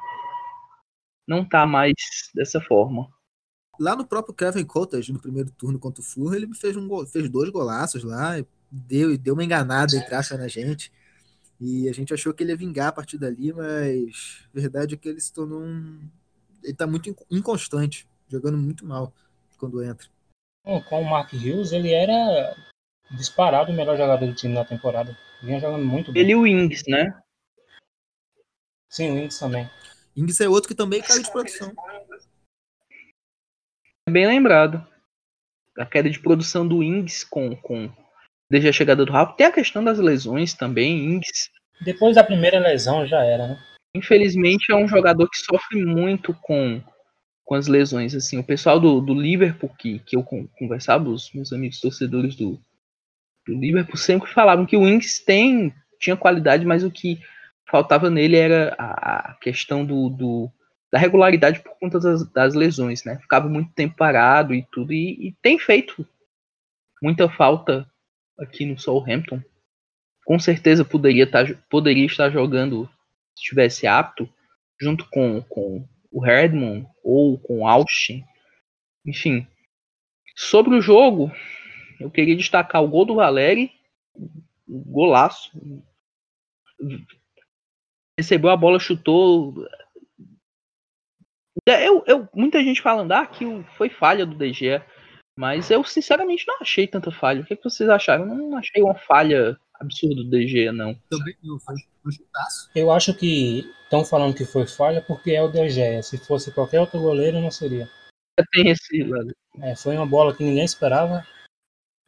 não 1.33 1.45
tá 1.45 1.67
mais 1.67 1.95
dessa 2.35 2.61
forma. 2.61 3.09
Lá 3.81 3.97
no 3.97 4.07
próprio 4.07 4.35
Kevin 4.35 4.65
Cottage, 4.65 5.13
no 5.13 5.21
primeiro 5.21 5.51
turno 5.51 5.79
contra 5.79 6.03
o 6.03 6.05
Fulham, 6.05 6.35
ele 6.35 6.55
fez, 6.55 6.77
um, 6.77 7.07
fez 7.07 7.29
dois 7.29 7.49
golaços 7.49 8.05
lá, 8.05 8.35
deu, 8.71 9.17
deu 9.17 9.35
uma 9.35 9.45
enganada 9.45 9.97
entre 9.97 10.15
aspas 10.15 10.39
na 10.39 10.47
gente. 10.47 10.93
E 11.59 11.89
a 11.89 11.93
gente 11.93 12.13
achou 12.13 12.35
que 12.35 12.43
ele 12.43 12.53
ia 12.53 12.57
vingar 12.57 12.89
a 12.89 12.93
partir 12.93 13.19
dali, 13.19 13.53
mas 13.53 14.47
a 14.55 14.61
verdade 14.61 14.95
é 14.95 14.99
que 14.99 15.09
ele 15.09 15.21
se 15.21 15.33
tornou 15.33 15.63
um. 15.63 16.01
Ele 16.63 16.75
tá 16.75 16.87
muito 16.87 17.15
inconstante, 17.31 18.07
jogando 18.29 18.59
muito 18.59 18.85
mal 18.85 19.13
quando 19.59 19.83
entra. 19.83 20.09
Com 20.89 21.03
o 21.03 21.11
Mark 21.11 21.33
Hughes, 21.33 21.73
ele 21.73 21.93
era 21.93 22.55
disparado 23.13 23.73
o 23.73 23.75
melhor 23.75 23.97
jogador 23.97 24.27
do 24.27 24.35
time 24.35 24.55
na 24.55 24.65
temporada. 24.65 25.17
Vinha 25.43 25.61
jogando 25.61 25.85
muito 25.85 26.13
bem. 26.13 26.23
Ele 26.23 26.33
e 26.33 26.37
o 26.37 26.47
Ings, 26.47 26.83
né? 26.89 27.21
Sim, 28.89 29.13
o 29.13 29.19
Ings 29.19 29.39
também. 29.39 29.69
Ings 30.17 30.41
é 30.41 30.49
outro 30.49 30.69
que 30.69 30.75
também 30.75 31.01
caiu 31.01 31.23
de 31.23 31.31
produção. 31.31 31.73
É 34.07 34.11
bem 34.11 34.27
lembrado. 34.27 34.87
A 35.79 35.87
queda 35.87 36.11
de 36.11 36.19
produção 36.19 36.67
do 36.67 36.83
Ings 36.83 37.25
com, 37.25 37.57
com 37.57 37.91
desde 38.51 38.69
a 38.69 38.73
chegada 38.73 39.05
do 39.05 39.13
Rafa. 39.13 39.33
Tem 39.33 39.47
a 39.47 39.53
questão 39.53 39.83
das 39.83 39.99
lesões 39.99 40.53
também. 40.53 41.15
Ings. 41.15 41.51
Depois 41.81 42.17
da 42.17 42.25
primeira 42.25 42.59
lesão 42.59 43.07
já 43.07 43.25
era, 43.25 43.49
né? 43.49 43.65
Infelizmente 43.97 44.71
é 44.71 44.77
um 44.77 44.89
jogador 44.89 45.29
que 45.29 45.39
sofre 45.39 45.85
muito 45.85 46.35
com, 46.43 46.83
com 47.45 47.55
as 47.55 47.67
lesões. 47.67 48.15
Assim, 48.15 48.39
o 48.39 48.45
pessoal 48.45 48.79
do, 48.79 49.01
do 49.01 49.15
Liverpool 49.15 49.75
que, 49.79 49.99
que 50.01 50.17
eu 50.17 50.23
conversava, 50.59 51.09
os 51.09 51.33
meus 51.33 51.53
amigos 51.53 51.81
torcedores 51.81 52.37
do, 52.37 52.61
do 53.47 53.55
Liverpool 53.55 53.97
sempre 53.97 54.31
falavam 54.31 54.67
que 54.67 54.77
o 54.77 54.87
Ings 54.87 55.25
tem 55.25 55.75
tinha 55.99 56.17
qualidade, 56.17 56.67
mas 56.67 56.83
o 56.83 56.91
que 56.91 57.21
faltava 57.71 58.11
nele 58.11 58.37
era 58.37 58.75
a, 58.79 59.35
questão 59.41 59.85
do, 59.85 60.09
do, 60.09 60.51
da 60.91 60.99
regularidade 60.99 61.61
por 61.61 61.79
conta 61.79 61.99
das, 61.99 62.31
das, 62.33 62.55
lesões, 62.55 63.05
né? 63.05 63.19
Ficava 63.19 63.49
muito 63.49 63.73
tempo 63.73 63.97
parado 63.97 64.55
e 64.55 64.67
tudo 64.71 64.93
e, 64.93 65.29
e 65.29 65.37
tem 65.43 65.59
feito 65.59 66.07
muita 67.03 67.29
falta 67.29 67.87
aqui 68.39 68.65
no 68.65 68.79
Southampton, 68.79 69.43
com 70.25 70.39
certeza 70.39 70.85
poderia, 70.85 71.29
tá, 71.29 71.41
poderia 71.69 72.07
estar 72.07 72.31
jogando, 72.31 72.87
se 73.35 73.43
estivesse 73.43 73.87
apto, 73.87 74.29
junto 74.81 75.09
com, 75.11 75.43
com 75.43 75.87
o 76.11 76.21
Redmond 76.21 76.87
ou 77.03 77.39
com 77.39 77.61
o 77.61 77.67
Austin. 77.67 78.25
Enfim, 79.05 79.47
sobre 80.37 80.77
o 80.77 80.83
jogo, 80.83 81.33
eu 81.99 82.11
queria 82.11 82.37
destacar 82.37 82.83
o 82.83 82.89
gol 82.89 83.05
do 83.05 83.17
Valeri, 83.17 83.73
golaço. 84.69 85.51
Recebeu 88.19 88.51
a 88.51 88.57
bola, 88.57 88.79
chutou. 88.79 89.67
Eu, 91.67 92.03
eu, 92.07 92.29
muita 92.35 92.63
gente 92.63 92.83
falando 92.83 93.13
ah, 93.13 93.27
que 93.27 93.45
foi 93.77 93.89
falha 93.89 94.27
do 94.27 94.35
DG. 94.35 94.83
Mas 95.37 95.71
eu 95.71 95.83
sinceramente 95.83 96.47
não 96.47 96.59
achei 96.61 96.87
tanta 96.87 97.11
falha. 97.11 97.41
O 97.41 97.45
que, 97.45 97.57
que 97.57 97.65
vocês 97.65 97.89
acharam? 97.89 98.29
Eu 98.29 98.35
não 98.35 98.59
achei 98.59 98.83
uma 98.83 98.95
falha 98.95 99.59
absurda 99.75 100.17
do 100.17 100.31
DG, 100.31 100.71
não. 100.73 100.95
Também 101.11 101.35
não, 101.43 101.59
foi 101.59 101.75
um 102.07 102.11
chutaço. 102.11 102.71
Eu 102.75 102.91
acho 102.91 103.15
que 103.15 103.71
estão 103.85 104.05
falando 104.05 104.35
que 104.35 104.45
foi 104.45 104.67
falha 104.67 105.03
porque 105.03 105.33
é 105.33 105.43
o 105.43 105.69
Gea. 105.69 106.03
Se 106.03 106.19
fosse 106.19 106.53
qualquer 106.53 106.81
outro 106.81 107.01
goleiro, 107.01 107.41
não 107.41 107.51
seria. 107.51 107.89
Tem 108.53 108.69
esse 108.69 109.03
lado. 109.03 109.35
É, 109.61 109.75
foi 109.75 109.97
uma 109.97 110.07
bola 110.07 110.35
que 110.35 110.45
ninguém 110.45 110.65
esperava. 110.65 111.27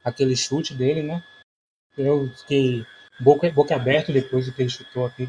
Aquele 0.05 0.37
chute 0.37 0.75
dele, 0.75 1.03
né? 1.03 1.25
Eu 1.97 2.29
fiquei 2.37 2.85
boca, 3.21 3.51
boca 3.51 3.75
aberta 3.75 4.12
depois 4.12 4.47
do 4.47 4.53
que 4.53 4.62
ele 4.62 4.69
chutou 4.69 5.07
aqui. 5.07 5.29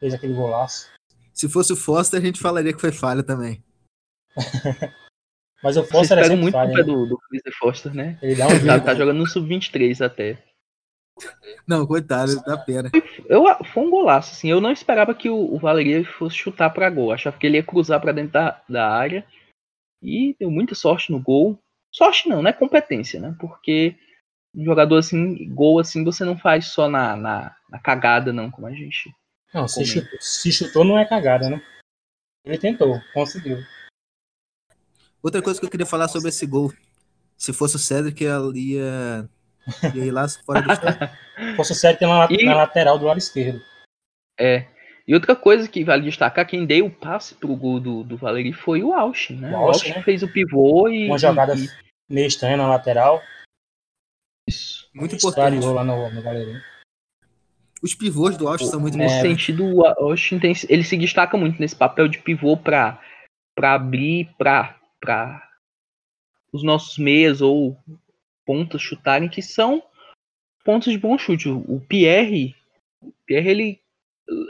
Fez 0.00 0.14
aquele 0.14 0.34
golaço. 0.34 0.90
Se 1.32 1.48
fosse 1.48 1.72
o 1.72 1.76
Foster, 1.76 2.20
a 2.20 2.24
gente 2.24 2.40
falaria 2.40 2.72
que 2.72 2.80
foi 2.80 2.90
falha 2.90 3.22
também. 3.22 3.62
Mas 5.62 5.76
o 5.76 5.84
Foster 5.84 6.18
é 6.18 6.34
muito 6.34 6.52
falha, 6.54 6.74
né? 6.74 6.82
do, 6.82 7.06
do 7.06 7.18
Chris 7.18 7.42
Foster, 7.58 7.94
né? 7.94 8.18
Ele 8.22 8.34
dá 8.34 8.46
um 8.46 8.50
Tá, 8.66 8.80
tá 8.80 8.94
jogando 8.94 9.18
no 9.18 9.26
Sub-23 9.26 10.04
até. 10.04 10.42
Não, 11.66 11.86
coitado, 11.86 12.42
dá 12.46 12.56
pena. 12.56 12.90
Eu, 13.26 13.44
foi 13.66 13.84
um 13.84 13.90
golaço, 13.90 14.32
assim. 14.32 14.50
Eu 14.50 14.60
não 14.60 14.72
esperava 14.72 15.14
que 15.14 15.28
o, 15.28 15.54
o 15.54 15.58
Valeria 15.58 16.02
fosse 16.04 16.36
chutar 16.36 16.70
pra 16.70 16.88
gol. 16.88 17.12
Achava 17.12 17.36
que 17.36 17.46
ele 17.46 17.58
ia 17.58 17.62
cruzar 17.62 18.00
pra 18.00 18.12
dentro 18.12 18.32
da, 18.32 18.62
da 18.66 18.88
área. 18.88 19.26
E 20.02 20.34
deu 20.40 20.50
muita 20.50 20.74
sorte 20.74 21.12
no 21.12 21.20
gol. 21.20 21.58
Sorte 21.92 22.26
não, 22.26 22.42
né? 22.42 22.54
Competência, 22.54 23.20
né? 23.20 23.36
Porque 23.38 23.96
um 24.54 24.64
jogador 24.64 24.96
assim, 24.96 25.48
gol 25.52 25.78
assim, 25.78 26.02
você 26.02 26.24
não 26.24 26.38
faz 26.38 26.68
só 26.68 26.88
na, 26.88 27.14
na, 27.16 27.56
na 27.68 27.78
cagada, 27.78 28.32
não, 28.32 28.50
como 28.50 28.66
a 28.66 28.72
gente. 28.72 29.14
Não, 29.52 29.66
se 29.66 29.84
chutou, 29.84 30.18
se 30.20 30.52
chutou 30.52 30.84
não 30.84 30.98
é 30.98 31.04
cagada, 31.04 31.48
né? 31.50 31.60
Ele 32.44 32.58
tentou, 32.58 33.00
conseguiu. 33.12 33.58
Outra 35.22 35.42
coisa 35.42 35.58
que 35.60 35.66
eu 35.66 35.70
queria 35.70 35.86
falar 35.86 36.08
sobre 36.08 36.28
esse 36.28 36.46
gol. 36.46 36.72
Se 37.36 37.52
fosse 37.52 37.76
o 37.76 37.78
Cedric, 37.78 38.22
ele 38.22 38.74
ia, 38.74 39.28
ia 39.94 40.04
ir 40.04 40.10
lá 40.10 40.26
fora 40.28 40.62
do 40.62 40.72
estádio. 40.72 41.08
Fosse 41.56 41.72
o 41.72 41.74
Sérgio 41.74 42.06
na, 42.08 42.28
E- 42.30 42.44
na 42.44 42.54
lateral 42.54 42.98
do 42.98 43.06
lado 43.06 43.18
esquerdo. 43.18 43.62
É. 44.38 44.66
E 45.08 45.14
outra 45.14 45.34
coisa 45.34 45.66
que 45.68 45.82
vale 45.84 46.04
destacar, 46.04 46.46
quem 46.46 46.64
deu 46.66 46.86
o 46.86 46.90
passe 46.90 47.34
pro 47.34 47.56
gol 47.56 47.80
do, 47.80 48.04
do 48.04 48.16
Valeri 48.16 48.52
foi 48.52 48.82
o 48.82 48.92
Austin, 48.94 49.36
né? 49.36 49.50
O 49.52 49.56
Austin, 49.56 49.88
Austin 49.88 49.98
né? 49.98 50.04
fez 50.04 50.22
o 50.22 50.28
pivô 50.32 50.88
e. 50.88 51.06
Uma 51.06 51.18
jogada 51.18 51.54
e- 51.54 51.68
meio 52.08 52.26
estranha 52.26 52.56
na 52.56 52.68
lateral. 52.68 53.22
isso. 54.48 54.88
Muito 54.94 55.16
importante. 55.16 55.64
Lá 55.66 55.82
no, 55.84 56.10
no 56.10 56.22
galerinho. 56.22 56.62
Os 57.82 57.94
pivôs 57.94 58.36
do 58.36 58.46
Austin 58.46 58.66
são 58.66 58.80
muito 58.80 58.96
Nesse 58.96 59.16
É. 59.16 59.22
sentido, 59.22 59.64
o 59.64 59.86
Austin 59.86 60.38
tem, 60.38 60.52
ele 60.68 60.84
se 60.84 60.96
destaca 60.96 61.36
muito 61.36 61.58
nesse 61.58 61.74
papel 61.74 62.08
de 62.08 62.18
pivô 62.18 62.56
para 62.56 63.00
abrir 63.58 64.28
para 64.38 64.78
os 66.52 66.62
nossos 66.62 66.98
meias 66.98 67.40
ou 67.40 67.78
pontas 68.44 68.82
chutarem 68.82 69.28
que 69.28 69.40
são 69.40 69.82
pontos 70.64 70.92
de 70.92 70.98
bom 70.98 71.16
chute. 71.16 71.48
O 71.48 71.76
o 71.76 71.80
Pierre, 71.80 72.54
o 73.00 73.12
Pierre 73.24 73.48
ele 73.48 73.80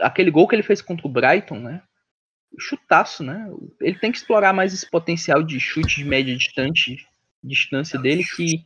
aquele 0.01 0.31
gol 0.31 0.49
que 0.49 0.55
ele 0.55 0.62
fez 0.62 0.83
contra 0.83 1.07
o 1.07 1.11
Brighton, 1.11 1.59
né? 1.59 1.83
Chutaço, 2.59 3.23
né? 3.23 3.49
Ele 3.81 3.99
tem 3.99 4.11
que 4.11 4.19
explorar 4.19 4.53
mais 4.53 4.75
esse 4.75 4.90
potencial 4.90 5.43
de 5.43 5.61
chute 5.61 5.97
de 5.97 6.05
média 6.05 6.37
distante, 6.37 7.07
distância 7.43 7.99
dele 7.99 8.25
que 8.25 8.64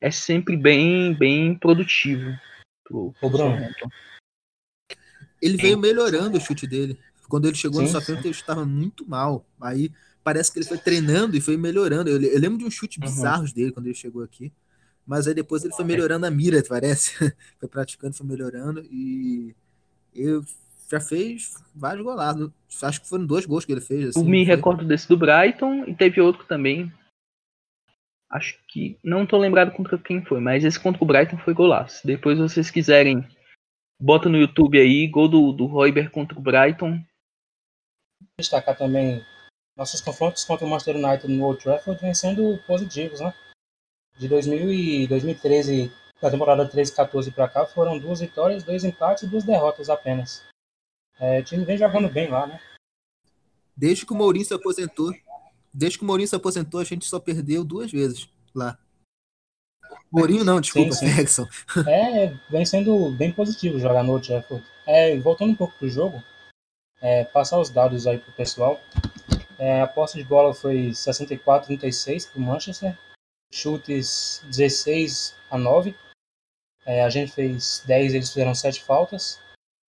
é 0.00 0.10
sempre 0.10 0.56
bem 0.56 1.14
bem 1.14 1.54
produtivo 1.54 2.30
pro, 2.90 3.12
pro 3.12 3.28
Ô, 3.28 3.30
Bruno. 3.30 3.56
Ele 5.40 5.56
veio 5.56 5.78
melhorando 5.78 6.36
o 6.36 6.40
chute 6.40 6.66
dele. 6.66 6.98
Quando 7.28 7.46
ele 7.46 7.56
chegou 7.56 7.80
no 7.80 7.86
Sim, 7.86 7.92
Southampton, 7.92 8.28
ele 8.28 8.34
estava 8.34 8.64
muito 8.66 9.08
mal. 9.08 9.46
Aí 9.60 9.90
parece 10.24 10.52
que 10.52 10.58
ele 10.58 10.66
foi 10.66 10.76
treinando 10.78 11.36
e 11.36 11.40
foi 11.40 11.56
melhorando. 11.56 12.10
Eu, 12.10 12.20
eu 12.20 12.38
lembro 12.40 12.58
de 12.58 12.64
um 12.64 12.70
chute 12.70 12.98
Uhum. 12.98 13.06
bizarros 13.06 13.52
dele 13.52 13.70
quando 13.72 13.86
ele 13.86 13.94
chegou 13.94 14.22
aqui. 14.22 14.52
Mas 15.06 15.26
aí 15.26 15.34
depois 15.34 15.64
ele 15.64 15.72
foi 15.72 15.84
melhorando 15.84 16.26
a 16.26 16.30
mira, 16.30 16.62
parece. 16.68 17.12
foi 17.58 17.68
praticando, 17.68 18.14
foi 18.14 18.26
melhorando. 18.26 18.84
E 18.90 19.54
ele 20.14 20.42
já 20.90 21.00
fez 21.00 21.54
vários 21.74 22.04
golaços. 22.04 22.50
Acho 22.82 23.00
que 23.00 23.08
foram 23.08 23.24
dois 23.24 23.46
gols 23.46 23.64
que 23.64 23.72
ele 23.72 23.80
fez. 23.80 24.10
Assim, 24.10 24.20
Eu 24.20 24.26
me 24.26 24.44
foi? 24.44 24.56
recordo 24.56 24.84
desse 24.84 25.08
do 25.08 25.16
Brighton 25.16 25.84
e 25.86 25.94
teve 25.94 26.20
outro 26.20 26.44
também. 26.44 26.92
Acho 28.30 28.56
que. 28.68 28.96
Não 29.02 29.26
tô 29.26 29.36
lembrado 29.36 29.72
contra 29.72 29.98
quem 29.98 30.24
foi, 30.24 30.40
mas 30.40 30.64
esse 30.64 30.78
contra 30.78 31.02
o 31.02 31.06
Brighton 31.06 31.36
foi 31.38 31.52
golaço. 31.52 32.06
Depois, 32.06 32.38
se 32.38 32.42
vocês 32.42 32.70
quiserem, 32.70 33.26
bota 34.00 34.28
no 34.28 34.38
YouTube 34.38 34.78
aí, 34.78 35.08
gol 35.08 35.28
do, 35.28 35.52
do 35.52 35.66
Royber 35.66 36.10
contra 36.10 36.38
o 36.38 36.42
Brighton. 36.42 37.02
Destacar 38.38 38.76
também 38.76 39.24
nossos 39.76 40.00
confrontos 40.00 40.44
contra 40.44 40.66
o 40.66 40.68
Manchester 40.68 40.96
United 40.96 41.26
no 41.26 41.44
Old 41.44 41.62
Trafford 41.62 42.00
vem 42.00 42.14
sendo 42.14 42.58
positivos, 42.66 43.20
né? 43.20 43.34
De 44.18 44.28
2000 44.28 44.70
e 44.70 45.06
2013, 45.08 45.90
da 46.20 46.30
temporada 46.30 46.68
13 46.68 46.94
14 46.94 47.30
para 47.32 47.48
cá, 47.48 47.66
foram 47.66 47.98
duas 47.98 48.20
vitórias, 48.20 48.62
dois 48.62 48.84
empates 48.84 49.22
e 49.22 49.26
duas 49.26 49.42
derrotas 49.42 49.88
apenas. 49.88 50.46
É, 51.18 51.40
o 51.40 51.44
time 51.44 51.64
vem 51.64 51.78
jogando 51.78 52.10
bem 52.10 52.28
lá, 52.28 52.46
né? 52.46 52.60
Desde 53.74 54.04
que 54.04 54.12
o 54.12 54.16
Mourinho 54.16 54.44
se 54.44 54.52
aposentou. 54.52 55.12
Desde 55.72 55.98
que 55.98 56.04
o 56.04 56.06
Mourinho 56.06 56.28
se 56.28 56.36
aposentou, 56.36 56.80
a 56.80 56.84
gente 56.84 57.06
só 57.06 57.20
perdeu 57.20 57.64
duas 57.64 57.90
vezes 57.90 58.28
lá. 58.54 58.78
Mourinho 60.10 60.44
não, 60.44 60.60
desculpa, 60.60 60.92
Sim, 60.92 61.06
sim. 61.06 61.14
Ferguson. 61.14 61.48
É, 61.88 62.34
vem 62.50 62.64
sendo 62.64 63.10
bem 63.12 63.32
positivo 63.32 63.78
jogar 63.78 64.02
no 64.02 64.12
Old 64.12 64.26
Trafford. 64.26 64.64
É, 64.86 65.16
voltando 65.18 65.52
um 65.52 65.56
pouco 65.56 65.74
pro 65.78 65.88
jogo, 65.88 66.22
é, 67.00 67.24
passar 67.24 67.58
os 67.60 67.70
dados 67.70 68.06
aí 68.06 68.18
pro 68.18 68.32
pessoal. 68.32 68.80
É, 69.58 69.82
a 69.82 69.86
posse 69.86 70.18
de 70.18 70.24
bola 70.24 70.52
foi 70.52 70.90
64-36 70.90 72.30
pro 72.30 72.40
Manchester, 72.40 72.98
chutes 73.52 74.42
16 74.46 75.34
a 75.50 75.58
9. 75.58 75.94
É, 76.86 77.04
a 77.04 77.10
gente 77.10 77.32
fez 77.32 77.82
10, 77.86 78.14
eles 78.14 78.28
fizeram 78.30 78.54
7 78.54 78.82
faltas. 78.82 79.38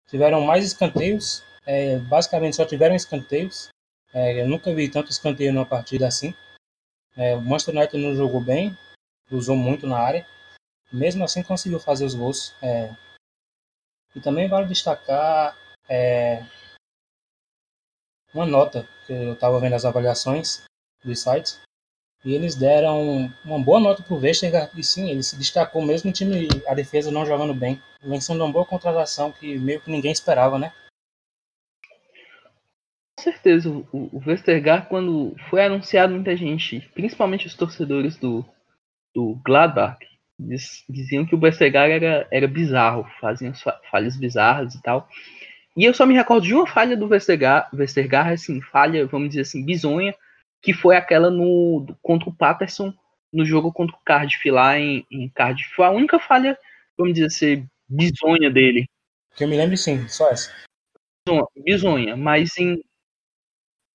Tiveram 0.09 0.41
mais 0.41 0.65
escanteios, 0.65 1.43
é, 1.67 1.99
basicamente 1.99 2.57
só 2.57 2.65
tiveram 2.65 2.95
escanteios. 2.95 3.69
É, 4.17 4.41
eu 4.41 4.49
nunca 4.49 4.75
vi 4.75 4.89
tanto 4.89 5.11
escanteio 5.11 5.53
numa 5.53 5.67
partida 5.67 6.09
assim. 6.09 6.35
É, 7.17 7.37
o 7.37 7.41
Manchester 7.43 7.77
United 7.77 8.03
não 8.03 8.15
jogou 8.17 8.41
bem, 8.41 8.77
usou 9.31 9.55
muito 9.55 9.87
na 9.87 9.99
área 9.99 10.27
mesmo 10.93 11.25
assim 11.25 11.43
conseguiu 11.43 11.81
fazer 11.81 12.05
os 12.05 12.15
gols. 12.15 12.55
é. 12.63 12.95
E 14.15 14.21
também 14.21 14.49
vale 14.49 14.67
destacar 14.67 15.55
é, 15.89 16.43
uma 18.33 18.47
nota, 18.47 18.89
que 19.07 19.13
eu 19.13 19.35
estava 19.35 19.61
vendo 19.61 19.75
as 19.75 19.85
avaliações 19.85 20.65
dos 21.05 21.21
sites, 21.21 21.61
e 22.25 22.35
eles 22.35 22.55
deram 22.55 23.31
uma 23.45 23.63
boa 23.63 23.79
nota 23.79 24.03
para 24.03 24.15
o 24.15 24.19
Vestergaard, 24.19 24.73
e 24.75 24.83
sim, 24.83 25.11
ele 25.11 25.23
se 25.23 25.37
destacou 25.37 25.83
mesmo 25.83 26.09
o 26.09 26.13
time, 26.15 26.49
a 26.67 26.73
defesa 26.73 27.11
não 27.11 27.27
jogando 27.27 27.53
bem, 27.53 27.81
vencendo 28.03 28.43
uma 28.43 28.51
boa 28.51 28.65
contratação 28.65 29.31
que 29.31 29.59
meio 29.59 29.83
que 29.83 29.91
ninguém 29.91 30.13
esperava, 30.13 30.59
né? 30.59 30.73
Com 33.27 33.33
certeza, 33.33 33.69
o, 33.69 33.85
o 33.93 34.23
Westergaard, 34.25 34.89
quando 34.89 35.35
foi 35.51 35.61
anunciado, 35.65 36.15
muita 36.15 36.37
gente, 36.37 36.79
principalmente 36.95 37.49
os 37.49 37.57
torcedores 37.57 38.17
do, 38.17 38.47
do 39.13 39.35
Gladbach, 39.45 39.99
diz- 40.39 40.85
diziam 40.89 41.27
que 41.27 41.35
o 41.35 41.41
Westergaard 41.43 41.93
era, 41.93 42.29
era 42.31 42.47
bizarro, 42.47 43.05
fazia 43.21 43.49
umas 43.49 43.61
fa- 43.61 43.81
falhas 43.91 44.17
bizarras 44.17 44.77
e 44.77 44.83
tal. 44.83 45.09
E 45.77 45.85
eu 45.85 45.93
só 45.93 46.07
me 46.07 46.15
recordo 46.15 46.45
de 46.47 46.55
uma 46.55 46.69
falha 46.69 46.97
do 46.97 47.09
Westergaard, 47.09 47.69
Westergaard 47.77 48.35
assim, 48.35 48.63
falha, 48.63 49.05
vamos 49.09 49.31
dizer 49.31 49.41
assim, 49.41 49.65
bizonha, 49.65 50.15
que 50.63 50.73
foi 50.73 50.95
aquela 50.95 51.29
no 51.29 51.85
contra 52.01 52.29
o 52.29 52.33
Patterson 52.35 52.95
no 53.33 53.45
jogo 53.45 53.73
contra 53.73 53.97
o 53.97 54.01
Cardiff 54.05 54.49
lá 54.53 54.79
em, 54.79 55.05
em 55.11 55.29
Cardiff. 55.31 55.69
Foi 55.75 55.85
a 55.85 55.91
única 55.91 56.21
falha, 56.21 56.57
vamos 56.97 57.15
dizer 57.15 57.27
assim, 57.27 57.69
bizonha 57.89 58.53
dele. 58.53 58.87
Que 59.35 59.43
eu 59.43 59.49
me 59.49 59.57
lembro 59.57 59.77
sim, 59.77 60.07
só 60.07 60.31
essa. 60.31 60.55
Bizonha, 61.57 62.17
mas 62.17 62.57
em, 62.57 62.81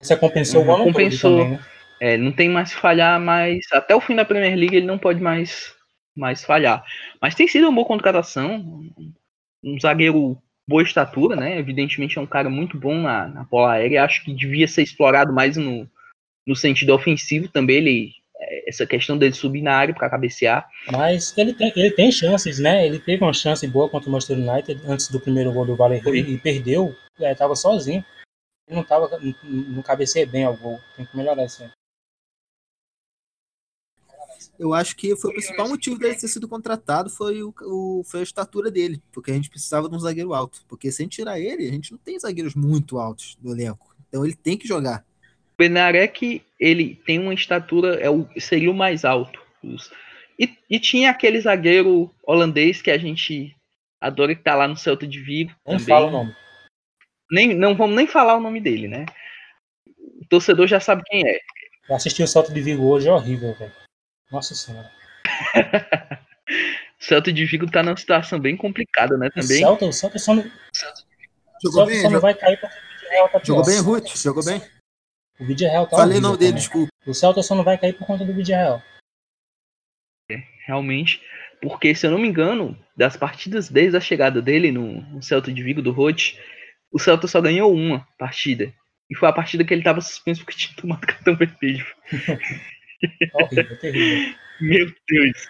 Você 0.02 0.16
compensou 0.18 0.62
o 0.62 0.66
Uhum, 0.66 0.70
ano 0.76 0.84
todo 0.86 0.94
compensou. 0.94 1.32
também, 1.38 1.52
né? 1.52 1.60
É, 2.00 2.18
não 2.18 2.32
tem 2.32 2.50
mais 2.50 2.74
que 2.74 2.82
falhar, 2.82 3.20
mas 3.20 3.60
até 3.72 3.96
o 3.96 4.02
fim 4.02 4.16
da 4.16 4.26
Premier 4.26 4.56
League 4.56 4.76
ele 4.76 4.88
não 4.88 4.98
pode 4.98 5.22
mais, 5.22 5.74
mais 6.16 6.44
falhar. 6.44 6.84
Mas 7.22 7.36
tem 7.36 7.48
sido 7.48 7.66
uma 7.68 7.76
boa 7.76 7.86
contratação, 7.88 8.56
um- 9.64 9.80
zagueiro 9.80 10.42
boa 10.68 10.82
estatura, 10.82 11.36
né? 11.36 11.60
Evidentemente 11.60 12.18
é 12.18 12.22
um 12.22 12.26
cara 12.26 12.50
muito 12.50 12.76
bom 12.78 12.96
na, 13.00 13.28
na 13.28 13.44
bola 13.44 13.74
aérea. 13.74 14.04
Acho 14.04 14.24
que 14.24 14.34
devia 14.34 14.68
ser 14.68 14.82
explorado 14.82 15.32
mais 15.32 15.58
no, 15.58 15.88
no 16.48 16.56
sentido 16.56 16.94
ofensivo 16.94 17.48
também. 17.48 17.78
Ele, 17.78 18.12
é, 18.40 18.70
essa 18.70 18.88
questão 18.88 19.16
dele 19.18 19.34
subir 19.34 19.62
na 19.62 19.76
área 19.76 19.94
para 19.94 20.10
cabecear. 20.10 20.68
Mas 20.92 21.38
ele 21.38 21.54
tem, 21.54 21.72
ele 21.76 21.92
tem 21.92 22.12
chances, 22.12 22.58
né? 22.58 22.84
Ele 22.88 22.98
teve 22.98 23.24
uma 23.24 23.34
chance 23.34 23.68
boa 23.68 23.88
contra 23.90 24.10
o 24.10 24.12
Manchester 24.12 24.38
United 24.40 24.82
antes 24.88 25.08
do 25.10 25.20
primeiro 25.20 25.52
gol 25.52 25.66
do 25.68 25.76
Valerie 25.76 26.34
e 26.34 26.38
perdeu. 26.40 26.96
É, 27.20 27.36
tava 27.36 27.56
sozinho. 27.56 28.04
Ele 28.68 28.78
não 28.78 28.84
tava, 28.84 29.10
não, 29.44 29.84
cabeceia 29.84 30.26
bem 30.26 30.44
ao 30.46 30.56
gol. 30.58 30.80
Tem 30.96 31.06
que 31.06 31.16
melhorar 31.18 31.46
isso 31.46 31.64
aí. 31.64 31.72
Eu 34.58 34.74
acho 34.74 34.96
que 34.96 35.16
foi 35.16 35.32
o 35.32 35.34
principal 35.34 35.68
motivo 35.68 35.98
dele 36.00 36.16
ter 36.16 36.28
sido 36.28 36.48
contratado 36.48 37.10
foi, 37.10 37.42
o, 37.44 37.54
o- 37.64 38.04
foi 38.06 38.22
a 38.22 38.24
estatura 38.24 38.72
dele, 38.72 39.02
porque 39.12 39.32
a 39.32 39.34
gente 39.34 39.50
precisava 39.50 39.90
de 39.90 39.96
um 39.96 40.00
zagueiro 40.00 40.34
alto. 40.34 40.64
Porque 40.68 40.92
sem 40.92 41.08
tirar 41.08 41.40
ele, 41.40 41.68
a 41.68 41.72
gente 41.72 41.92
não 41.92 42.00
tem 42.00 42.20
zagueiros 42.20 42.56
muito 42.56 42.98
altos 42.98 43.38
no 43.42 43.52
elenco. 43.52 43.96
Então 44.08 44.26
ele 44.26 44.36
tem 44.36 44.58
que 44.58 44.68
jogar. 44.68 45.06
O 45.54 45.58
Benarek, 45.58 46.44
ele 46.60 46.96
tem 47.06 47.20
uma 47.20 47.34
estatura, 47.34 47.96
é 48.00 48.10
o, 48.10 48.28
seria 48.40 48.72
o 48.72 48.76
mais 48.76 49.04
alto. 49.06 49.40
E, 50.40 50.58
e 50.70 50.80
tinha 50.80 51.12
aquele 51.12 51.40
zagueiro 51.40 52.10
holandês 52.24 52.82
que 52.82 52.90
a 52.90 52.98
gente 52.98 53.56
adora 54.00 54.36
que 54.36 54.42
tá 54.44 54.56
lá 54.56 54.68
no 54.68 54.76
Celta 54.78 55.06
de 55.08 55.20
Vigo. 55.20 55.52
Não 55.66 55.74
também. 55.74 55.86
fala 55.86 56.08
o 56.08 56.12
nome. 56.12 56.36
Nem, 57.32 57.56
não 57.56 57.76
vamos 57.76 57.96
nem 57.96 58.06
falar 58.06 58.36
o 58.36 58.42
nome 58.42 58.60
dele, 58.60 58.88
né? 58.88 59.06
O 60.22 60.26
torcedor 60.30 60.68
já 60.68 60.80
sabe 60.80 61.02
quem 61.06 61.28
é. 61.28 61.40
Eu 61.90 61.96
assisti 61.96 62.22
o 62.22 62.28
Salto 62.28 62.54
de 62.54 62.62
Vigo 62.62 62.84
hoje, 62.86 63.08
é 63.08 63.12
horrível, 63.12 63.54
velho. 63.56 63.72
Nossa 64.32 64.54
senhora. 64.56 64.92
O 67.00 67.04
Celta 67.04 67.34
de 67.34 67.44
Vigo 67.46 67.66
tá 67.66 67.82
numa 67.82 67.98
situação 67.98 68.40
bem 68.40 68.56
complicada, 68.56 69.18
né? 69.18 69.28
O 69.28 69.32
Também. 69.32 69.58
Celta, 69.58 69.86
o 69.86 69.92
Celta 69.92 70.20
só 70.20 70.36
não, 70.36 70.44
o 70.44 70.50
Jogou 71.64 71.88
bem, 71.88 71.96
só 71.96 72.04
não 72.04 72.12
jogou, 72.12 72.22
vai 72.22 72.34
cair 72.36 72.60
porque 72.60 72.76
o 72.76 72.80
vídeo 73.00 73.10
real 73.10 73.30
tá 73.30 73.40
pior. 73.40 73.46
jogou 73.46 73.66
bem, 73.66 73.80
Ruth? 73.80 74.18
Jogou 74.18 74.46
bem? 74.46 74.62
O 75.40 75.46
vídeo 75.46 75.68
real 75.68 75.88
tá 75.88 75.98
Falei 75.98 76.20
o 76.20 76.22
nome 76.22 76.38
dele, 76.38 76.52
também. 76.52 76.62
desculpa. 76.62 76.92
O 77.08 77.14
Celta 77.14 77.42
só 77.42 77.56
não 77.56 77.64
vai 77.64 77.76
cair 77.80 77.94
por 77.94 78.06
conta 78.06 78.24
do 78.24 78.34
vídeo 78.34 78.56
real. 78.56 78.84
realmente, 80.68 81.22
porque 81.60 81.96
se 81.96 82.06
eu 82.06 82.12
não 82.12 82.20
me 82.20 82.28
engano, 82.28 82.78
das 82.96 83.18
partidas 83.18 83.68
desde 83.68 83.98
a 83.98 84.02
chegada 84.02 84.40
dele 84.40 84.72
no, 84.72 85.02
no 85.02 85.24
Celta 85.24 85.52
de 85.52 85.64
Vigo 85.64 85.82
do 85.82 85.92
Rote, 85.92 86.40
o 86.92 87.00
Celta 87.00 87.28
só 87.28 87.40
ganhou 87.40 87.74
uma 87.74 88.08
partida. 88.18 88.74
E 89.10 89.16
foi 89.16 89.28
a 89.28 89.34
partida 89.34 89.64
que 89.64 89.74
ele 89.74 89.84
tava 89.84 90.02
suspenso 90.02 90.44
porque 90.44 90.58
tinha 90.58 90.76
tomado 90.76 91.02
cartão 91.08 91.36
vermelho. 91.36 91.86
Horrível, 93.34 93.80
terrível. 93.80 94.36
Meu 94.60 94.94
Deus. 95.08 95.50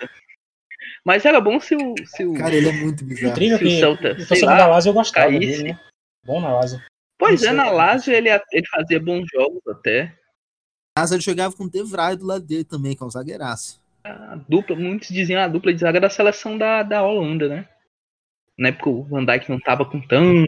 Mas 1.06 1.26
era 1.26 1.42
bom 1.42 1.60
se 1.60 1.76
o. 1.76 1.96
Se 2.06 2.26
o... 2.26 2.34
Cara, 2.34 2.56
ele 2.56 2.70
é 2.70 2.74
muito 2.74 3.04
bizarro. 3.04 3.32
Incrível 3.34 3.58
Se 3.58 3.66
o 3.66 3.80
Celta, 3.80 4.14
o 4.14 4.22
sei 4.22 4.42
lá, 4.46 4.58
da 4.58 4.68
Lazio 4.68 4.90
eu 4.90 4.94
gostava 4.94 5.28
caísse. 5.28 5.58
dele, 5.58 5.74
né? 5.74 5.80
Bom 6.26 6.40
na 6.40 6.54
Lazio. 6.54 6.82
pois 7.18 7.42
não 7.42 7.50
é, 7.50 7.52
sei. 7.52 7.58
na 7.58 7.72
Lazio 7.72 8.14
ele, 8.14 8.30
ele 8.30 8.68
fazia 8.68 9.00
bons 9.00 9.26
jogos 9.32 9.62
até. 9.68 10.16
Casa 10.98 11.16
ele 11.16 11.24
jogava 11.24 11.56
com 11.56 11.64
o 11.64 11.70
De 11.70 11.84
Vrij 11.84 12.18
do 12.18 12.26
lado 12.26 12.46
dele 12.46 12.64
também, 12.64 12.96
que 12.96 13.02
é 13.02 13.06
um 13.06 13.10
zagueiraço. 13.10 13.82
A 14.04 14.36
dupla, 14.48 14.76
muitos 14.76 15.10
diziam 15.10 15.42
a 15.42 15.48
dupla 15.48 15.74
de 15.74 15.80
zaga 15.80 16.00
da 16.00 16.10
seleção 16.10 16.58
da, 16.58 16.84
da 16.84 17.04
Holanda, 17.04 17.48
né? 17.48 17.70
Na 18.58 18.70
época 18.70 18.90
o 18.90 19.04
Van 19.04 19.26
Dijk 19.26 19.50
não 19.50 19.60
tava 19.60 19.86
com 19.86 20.00
tanto 20.02 20.48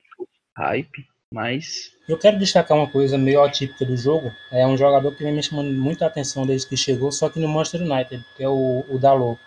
hype, 0.58 1.06
mas. 1.34 1.92
Eu 2.08 2.18
quero 2.18 2.38
destacar 2.38 2.78
uma 2.78 2.90
coisa 2.90 3.18
meio 3.18 3.44
atípica 3.44 3.86
do 3.86 3.98
jogo. 3.98 4.32
É 4.52 4.66
um 4.68 4.78
jogador 4.78 5.16
que 5.16 5.24
vem 5.24 5.34
me 5.34 5.42
chamando 5.42 5.72
muita 5.72 6.06
atenção 6.06 6.46
desde 6.46 6.68
que 6.68 6.78
chegou, 6.78 7.12
só 7.12 7.30
que 7.30 7.40
no 7.40 7.48
Manchester 7.48 7.82
United, 7.82 8.26
que 8.36 8.44
é 8.44 8.50
o, 8.50 8.86
o 8.90 9.00
Dalot, 9.00 9.40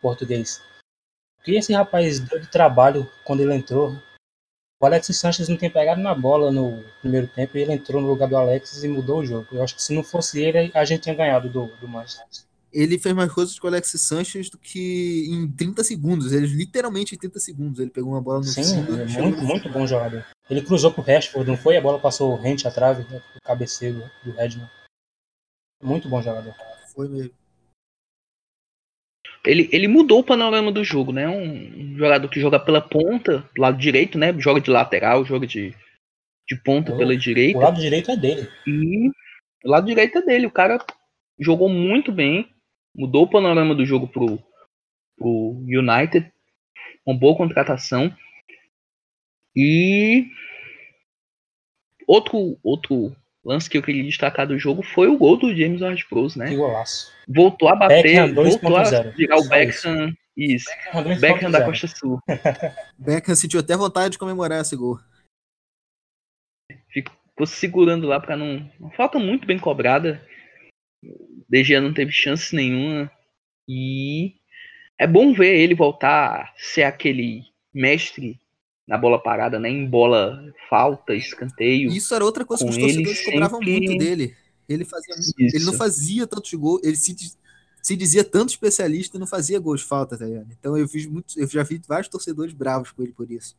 português. 0.00 0.62
O 1.40 1.44
que 1.44 1.56
esse 1.56 1.72
rapaz 1.72 2.20
deu 2.20 2.38
de 2.38 2.48
trabalho 2.48 3.10
quando 3.24 3.40
ele 3.40 3.54
entrou? 3.54 3.96
O 4.80 4.86
Alexis 4.86 5.16
Sanches 5.16 5.48
não 5.48 5.56
tem 5.56 5.70
pegado 5.70 6.00
na 6.00 6.12
bola 6.12 6.50
no 6.50 6.82
primeiro 7.00 7.28
tempo 7.28 7.56
e 7.56 7.60
ele 7.60 7.72
entrou 7.72 8.02
no 8.02 8.08
lugar 8.08 8.28
do 8.28 8.36
Alexis 8.36 8.82
e 8.82 8.88
mudou 8.88 9.20
o 9.20 9.24
jogo. 9.24 9.46
Eu 9.52 9.62
acho 9.62 9.76
que 9.76 9.82
se 9.82 9.94
não 9.94 10.02
fosse 10.02 10.42
ele, 10.42 10.72
a 10.74 10.84
gente 10.84 11.02
tinha 11.02 11.14
ganhado 11.14 11.48
do, 11.48 11.66
do 11.80 11.86
Manchester. 11.86 12.44
Ele 12.72 12.98
fez 12.98 13.14
mais 13.14 13.30
coisas 13.30 13.56
com 13.58 13.66
o 13.66 13.70
Alexis 13.70 14.00
Sanches 14.00 14.50
do 14.50 14.58
que 14.58 15.28
em 15.30 15.46
30 15.48 15.84
segundos. 15.84 16.32
Ele 16.32 16.46
literalmente 16.46 17.14
em 17.14 17.18
30 17.18 17.38
segundos. 17.38 17.78
Ele 17.78 17.90
pegou 17.90 18.10
uma 18.10 18.20
bola 18.20 18.38
no 18.38 18.44
Sim, 18.44 18.64
fundo, 18.64 19.00
é 19.00 19.06
muito, 19.06 19.42
muito 19.42 19.68
bom 19.68 19.86
jogador. 19.86 20.24
Ele 20.50 20.62
cruzou 20.62 20.92
pro 20.92 21.02
Rashford, 21.02 21.48
não 21.48 21.56
foi? 21.56 21.76
A 21.76 21.80
bola 21.80 21.98
passou 21.98 22.34
rente 22.34 22.66
à 22.66 22.70
trave, 22.70 23.04
né, 23.10 23.22
o 23.36 23.40
cabeceio 23.40 24.10
do 24.24 24.32
Redmond. 24.32 24.70
Muito 25.82 26.08
bom 26.08 26.22
jogador. 26.22 26.54
Foi 26.94 27.08
mesmo. 27.08 27.32
Ele, 29.44 29.68
ele 29.72 29.88
mudou 29.88 30.20
o 30.20 30.24
panorama 30.24 30.70
do 30.70 30.84
jogo, 30.84 31.12
né? 31.12 31.28
Um, 31.28 31.92
um 31.92 31.96
jogador 31.96 32.28
que 32.28 32.40
joga 32.40 32.60
pela 32.60 32.80
ponta, 32.80 33.38
do 33.54 33.60
lado 33.60 33.76
direito, 33.76 34.16
né? 34.16 34.32
Joga 34.38 34.60
de 34.60 34.70
lateral, 34.70 35.24
joga 35.24 35.46
de, 35.46 35.74
de 36.48 36.56
ponta 36.62 36.96
pela 36.96 37.16
direita. 37.16 37.58
O 37.58 37.62
lado 37.62 37.80
direito 37.80 38.10
é 38.12 38.16
dele. 38.16 38.48
E 38.66 39.08
o 39.64 39.68
lado 39.68 39.86
direito 39.86 40.18
é 40.18 40.22
dele. 40.22 40.46
O 40.46 40.50
cara 40.50 40.78
jogou 41.40 41.68
muito 41.68 42.12
bem. 42.12 42.48
Mudou 42.94 43.24
o 43.24 43.30
panorama 43.30 43.74
do 43.74 43.84
jogo 43.84 44.06
pro, 44.06 44.38
pro 45.16 45.56
United. 45.66 46.30
Uma 47.04 47.18
boa 47.18 47.36
contratação. 47.36 48.14
E 49.54 50.28
outro, 52.06 52.58
outro 52.62 53.14
lance 53.44 53.68
que 53.68 53.76
eu 53.76 53.82
queria 53.82 54.02
destacar 54.04 54.46
do 54.46 54.58
jogo 54.58 54.82
foi 54.82 55.08
o 55.08 55.18
gol 55.18 55.36
do 55.36 55.54
James 55.54 55.80
Ward-Prowse, 55.80 56.34
Que 56.38 56.44
né? 56.44 56.56
golaço. 56.56 57.12
Voltou 57.28 57.68
a 57.68 57.76
bater, 57.76 58.02
Beckham 58.02 58.34
voltou 58.34 58.76
a 58.76 58.82
2.0. 58.84 59.14
virar 59.16 59.36
o 59.38 59.48
Beckham. 59.48 60.12
Isso. 60.36 60.66
Beckham 60.70 61.18
Beckham 61.20 61.50
da 61.50 61.60
2.0. 61.60 61.64
Costa 61.66 61.86
Sul. 61.88 62.18
Beckham 62.98 63.34
sentiu 63.34 63.60
até 63.60 63.76
vontade 63.76 64.12
de 64.12 64.18
comemorar 64.18 64.60
esse 64.60 64.74
gol. 64.76 64.98
ficou 66.88 67.46
se 67.46 67.56
segurando 67.56 68.06
lá 68.06 68.20
pra 68.20 68.36
não. 68.36 68.70
Uma 68.78 68.90
falta 68.92 69.18
muito 69.18 69.46
bem 69.46 69.58
cobrada. 69.58 70.24
O 71.04 71.44
DG 71.48 71.78
não 71.80 71.92
teve 71.92 72.12
chance 72.12 72.54
nenhuma. 72.54 73.10
E 73.68 74.34
é 74.98 75.06
bom 75.06 75.32
ver 75.32 75.56
ele 75.58 75.74
voltar 75.74 76.42
a 76.42 76.52
ser 76.56 76.84
aquele 76.84 77.42
mestre 77.74 78.38
na 78.86 78.98
bola 78.98 79.22
parada, 79.22 79.58
né? 79.58 79.68
Em 79.68 79.88
bola 79.88 80.42
falta, 80.68 81.14
escanteio. 81.14 81.90
Isso 81.90 82.14
era 82.14 82.24
outra 82.24 82.44
coisa 82.44 82.64
que 82.64 82.70
os 82.70 82.76
torcedores 82.76 83.18
ele 83.20 83.32
cobravam 83.32 83.58
sempre- 83.60 83.72
muito 83.88 83.98
dele. 83.98 84.36
Ele, 84.68 84.84
fazia, 84.84 85.14
ele 85.38 85.64
não 85.64 85.72
fazia 85.74 86.26
tantos 86.26 86.52
gols, 86.54 86.80
ele 86.84 86.96
se, 86.96 87.14
se 87.82 87.96
dizia 87.96 88.24
tanto 88.24 88.50
especialista 88.50 89.16
e 89.16 89.20
não 89.20 89.26
fazia 89.26 89.58
gols 89.60 89.80
de 89.80 89.86
falta, 89.86 90.16
tá 90.16 90.24
ligado? 90.24 90.50
Então 90.52 90.76
eu 90.78 90.88
fiz 90.88 91.04
muito, 91.06 91.38
eu 91.38 91.46
já 91.48 91.62
vi 91.62 91.80
vários 91.86 92.08
torcedores 92.08 92.54
bravos 92.54 92.90
com 92.92 93.02
ele 93.02 93.12
por 93.12 93.30
isso. 93.30 93.56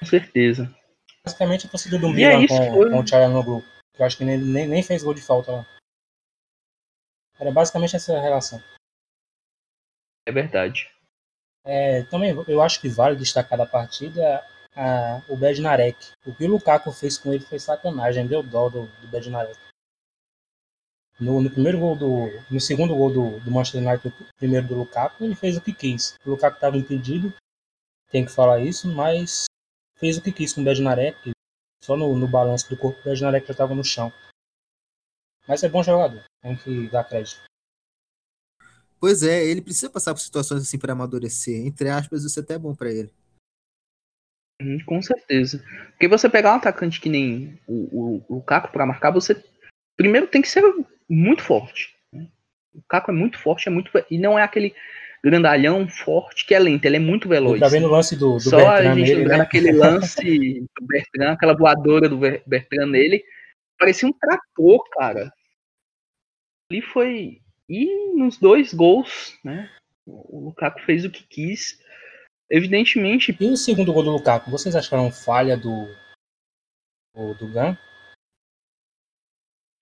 Com 0.00 0.06
certeza. 0.06 0.74
Basicamente 1.24 1.66
a 1.66 1.70
torcida 1.70 1.98
do 1.98 2.08
Milan 2.08 2.40
é 2.40 2.44
isso, 2.44 2.54
com, 2.56 2.74
foi- 2.74 2.90
com 2.90 2.98
o 2.98 3.04
Tcharanoglu. 3.04 3.62
Que 3.94 4.02
eu 4.02 4.06
acho 4.06 4.16
que 4.18 4.24
nem, 4.24 4.38
nem, 4.38 4.66
nem 4.68 4.82
fez 4.82 5.02
gol 5.02 5.14
de 5.14 5.22
falta 5.22 5.52
lá. 5.52 5.66
Era 7.38 7.52
basicamente 7.52 7.94
essa 7.96 8.20
relação. 8.20 8.60
É 10.26 10.32
verdade. 10.32 10.90
É, 11.64 12.02
também 12.04 12.34
eu 12.48 12.60
acho 12.60 12.80
que 12.80 12.88
vale 12.88 13.16
destacar 13.16 13.56
da 13.56 13.66
partida 13.66 14.44
a, 14.74 15.22
o 15.28 15.36
Bednarek. 15.36 16.12
O 16.26 16.34
que 16.34 16.44
o 16.44 16.50
Lukaku 16.50 16.90
fez 16.92 17.18
com 17.18 17.32
ele 17.32 17.44
foi 17.44 17.58
sacanagem, 17.58 18.26
deu 18.26 18.42
dó 18.42 18.68
do, 18.68 18.86
do 18.86 19.08
Bednarek. 19.08 19.58
No, 21.20 21.40
no 21.40 21.50
primeiro 21.50 21.78
gol 21.78 21.94
do. 21.94 22.26
No 22.50 22.60
segundo 22.60 22.96
gol 22.96 23.12
do, 23.12 23.40
do 23.40 23.50
Manchester 23.50 23.86
United, 23.86 24.14
primeiro 24.36 24.66
do 24.66 24.74
Lukaku, 24.74 25.24
ele 25.24 25.34
fez 25.34 25.56
o 25.56 25.60
que 25.60 25.72
quis. 25.72 26.16
O 26.26 26.30
Lukaku 26.30 26.56
estava 26.56 26.76
impedido, 26.76 27.32
tem 28.10 28.24
que 28.24 28.32
falar 28.32 28.60
isso, 28.60 28.88
mas 28.88 29.44
fez 29.96 30.16
o 30.16 30.22
que 30.22 30.32
quis 30.32 30.52
com 30.52 30.62
o 30.62 30.64
Bednarek. 30.64 31.30
Só 31.84 31.96
no, 31.96 32.16
no 32.16 32.26
balanço 32.28 32.68
do 32.68 32.76
corpo, 32.76 33.00
o 33.00 33.04
Bednarek 33.04 33.46
já 33.46 33.52
estava 33.52 33.74
no 33.74 33.84
chão. 33.84 34.12
Mas 35.46 35.62
é 35.62 35.68
bom 35.68 35.82
jogador, 35.82 36.22
tem 36.40 36.56
que 36.56 36.88
dar 36.88 37.04
crédito. 37.04 37.42
Pois 39.02 39.24
é, 39.24 39.44
ele 39.44 39.60
precisa 39.60 39.90
passar 39.90 40.14
por 40.14 40.20
situações 40.20 40.62
assim 40.62 40.78
para 40.78 40.92
amadurecer. 40.92 41.66
Entre 41.66 41.88
aspas, 41.88 42.22
isso 42.22 42.38
é 42.38 42.42
até 42.44 42.56
bom 42.56 42.72
para 42.72 42.88
ele. 42.88 43.10
Hum, 44.62 44.78
Com 44.86 45.02
certeza. 45.02 45.60
Porque 45.90 46.06
você 46.06 46.28
pegar 46.28 46.52
um 46.52 46.58
atacante 46.58 47.00
que 47.00 47.08
nem 47.08 47.58
o, 47.66 47.74
o, 47.74 48.24
o 48.28 48.34
Lukaku 48.36 48.70
pra 48.70 48.86
marcar, 48.86 49.10
você 49.10 49.42
primeiro 49.96 50.28
tem 50.28 50.40
que 50.40 50.48
ser 50.48 50.62
muito 51.10 51.42
forte. 51.42 51.96
né? 52.12 52.28
O 52.72 52.76
Lukaku 52.78 53.10
é 53.10 53.14
muito 53.14 53.40
forte, 53.40 53.68
é 53.68 53.72
muito 53.72 53.90
e 54.08 54.16
não 54.18 54.38
é 54.38 54.44
aquele 54.44 54.72
grandalhão 55.24 55.88
forte 55.88 56.46
que 56.46 56.54
é 56.54 56.60
lento, 56.60 56.84
ele 56.84 56.96
é 56.96 57.00
muito 57.00 57.28
veloz. 57.28 57.58
Pra 57.58 57.68
ver 57.68 57.80
no 57.80 57.88
lance 57.88 58.14
do, 58.14 58.34
do 58.34 58.40
Só 58.40 58.56
Bertrand 58.56 58.90
a 58.92 58.94
gente 58.94 59.08
nele, 59.08 59.14
lembrar 59.16 59.38
né? 59.38 59.42
aquele 59.42 59.72
lance 59.72 60.60
do 60.60 60.86
Bertrand, 60.86 61.32
aquela 61.32 61.56
voadora 61.56 62.08
do 62.08 62.18
Bertrand 62.18 62.86
nele, 62.86 63.24
parecia 63.76 64.08
um 64.08 64.12
trator, 64.12 64.88
cara. 64.90 65.32
Ali 66.70 66.80
foi. 66.82 67.42
E 67.68 68.14
nos 68.14 68.38
dois 68.38 68.72
gols, 68.74 69.38
né? 69.44 69.70
O 70.06 70.40
Lukaku 70.46 70.80
fez 70.82 71.04
o 71.04 71.10
que 71.10 71.22
quis. 71.24 71.80
Evidentemente, 72.50 73.34
E 73.40 73.46
o 73.46 73.56
segundo 73.56 73.92
gol 73.92 74.02
do 74.02 74.10
Lukaku, 74.10 74.50
vocês 74.50 74.76
acharam 74.76 75.10
falha 75.10 75.56
do 75.56 75.86
do, 77.14 77.34
do 77.34 77.52
Gan? 77.52 77.76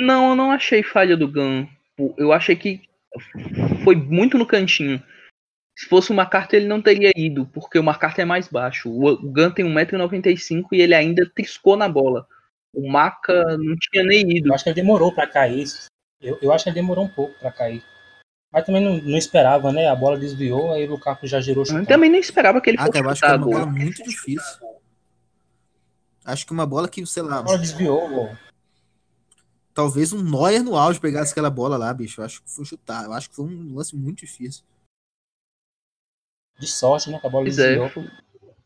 não, 0.01 0.31
eu 0.31 0.37
não 0.37 0.51
achei 0.51 0.83
falha 0.83 1.16
do 1.16 1.31
Gun. 1.31 1.69
Eu 2.16 2.33
achei 2.33 2.57
que 2.57 2.83
foi 3.85 3.95
muito 3.95 4.39
no 4.39 4.47
cantinho. 4.47 5.03
Se 5.78 5.87
fosse 5.87 6.11
uma 6.11 6.26
carta, 6.26 6.57
ele 6.57 6.66
não 6.66 6.81
teria 6.81 7.11
ido, 7.16 7.47
porque 7.47 7.78
o 7.78 7.83
Macarta 7.83 8.22
é 8.22 8.24
mais 8.24 8.49
baixo. 8.49 8.91
O 8.91 9.16
Gun 9.16 9.51
tem 9.51 9.64
1,95m 9.64 10.66
e 10.72 10.81
ele 10.81 10.95
ainda 10.95 11.31
triscou 11.35 11.76
na 11.76 11.89
bola. 11.89 12.26
O 12.74 12.91
Maca 12.91 13.57
não 13.59 13.76
tinha 13.76 14.05
nem 14.05 14.37
ido. 14.37 14.49
Eu 14.49 14.55
acho 14.55 14.64
que 14.64 14.70
ele 14.70 14.81
demorou 14.81 15.14
pra 15.14 15.26
cair. 15.26 15.66
Eu, 16.21 16.39
eu 16.43 16.53
acho 16.53 16.64
que 16.64 16.71
ele 16.71 16.75
demorou 16.75 17.05
um 17.05 17.09
pouco 17.09 17.39
pra 17.39 17.51
cair. 17.51 17.83
Mas 18.53 18.64
também 18.66 18.83
não, 18.83 18.97
não 18.99 19.16
esperava, 19.16 19.73
né? 19.73 19.87
A 19.87 19.95
bola 19.95 20.18
desviou, 20.18 20.73
aí 20.73 20.85
o 20.85 20.91
Lukaku 20.91 21.27
já 21.27 21.41
girou 21.41 21.62
Eu 21.62 21.66
chutando. 21.66 21.87
também 21.87 22.11
nem 22.11 22.21
esperava 22.21 22.61
que 22.61 22.71
ele 22.71 22.79
Ah, 22.79 22.87
fosse 22.87 22.93
cara, 22.93 23.07
eu 23.07 23.11
acho 23.11 23.21
que 23.21 23.27
era 23.27 23.37
uma 23.37 23.45
gol. 23.45 23.53
bola 23.55 23.66
muito 23.66 24.03
difícil. 24.03 24.68
Acho 26.25 26.45
que 26.47 26.53
uma 26.53 26.66
bola 26.66 26.89
que, 26.89 27.05
sei 27.07 27.23
lá, 27.23 27.39
A 27.39 27.43
bola 27.43 27.59
desviou, 27.59 28.09
pô. 28.09 28.37
talvez 29.73 30.12
um 30.12 30.23
Neuer 30.23 30.62
no 30.62 30.77
auge 30.77 31.01
pegasse 31.01 31.31
aquela 31.33 31.49
bola 31.49 31.77
lá, 31.77 31.95
bicho. 31.95 32.21
Eu 32.21 32.25
acho 32.25 32.43
que 32.43 32.51
foi 32.51 32.64
chutar. 32.64 33.05
Eu 33.05 33.12
acho 33.12 33.31
que 33.31 33.37
foi 33.37 33.45
um 33.47 33.75
lance 33.75 33.97
muito 33.97 34.18
difícil. 34.18 34.64
de 36.59 36.66
sorte, 36.66 37.09
né? 37.11 37.18
Que 37.18 37.27
a 37.27 37.31
bola 37.31 37.45
Pois 37.45 37.59
é, 37.59 37.77
desviou. 37.79 38.05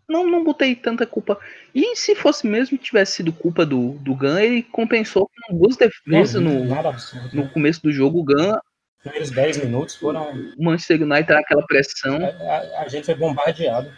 Não, 0.09 0.27
não 0.27 0.45
botei 0.45 0.77
tanta 0.77 1.07
culpa. 1.07 1.39
E 1.75 1.97
se 1.97 2.15
fosse 2.15 2.47
mesmo 2.47 2.79
que 2.79 2.85
tivesse 2.85 3.17
sido 3.17 3.33
culpa 3.33 3.65
do, 3.65 3.93
do 3.99 4.15
Gun, 4.15 4.39
ele 4.39 4.63
compensou 4.63 5.29
com 5.29 5.59
duas 5.59 5.77
defesas 5.77 6.41
no, 6.41 6.65
no 6.65 7.43
né? 7.45 7.51
começo 7.53 7.83
do 7.83 7.93
jogo. 7.93 8.21
O 8.21 8.25
Gun. 8.25 8.55
Primeiros 9.01 9.31
10 9.31 9.65
minutos 9.65 9.97
foram. 9.97 10.33
O 10.57 10.65
Manchester 10.65 11.03
United 11.03 11.33
aquela 11.33 11.67
pressão. 11.67 12.17
A, 12.25 12.29
a, 12.29 12.83
a, 12.83 12.89
gente 12.89 13.07
foi 13.07 13.15
bombardeado. 13.15 13.93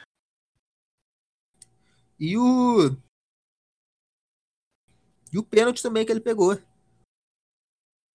E 2.19 2.37
o. 2.37 2.97
E 5.33 5.39
o 5.39 5.43
pênalti 5.43 5.83
também 5.83 6.05
que 6.05 6.13
ele 6.13 6.21
pegou. 6.21 6.59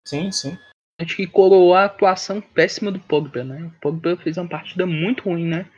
Sim, 0.08 0.32
sim. 0.32 0.58
Acho 1.00 1.16
que 1.16 1.28
coroou 1.28 1.74
a 1.74 1.86
atuação 1.86 2.42
péssima 2.42 2.92
do 2.92 3.00
Pogba, 3.00 3.44
né? 3.44 3.64
O 3.64 3.80
Pogba 3.80 4.18
fez 4.18 4.38
uma 4.38 4.48
partida 4.48 4.86
muito 4.86 5.24
ruim, 5.24 5.46
né? 5.46 5.70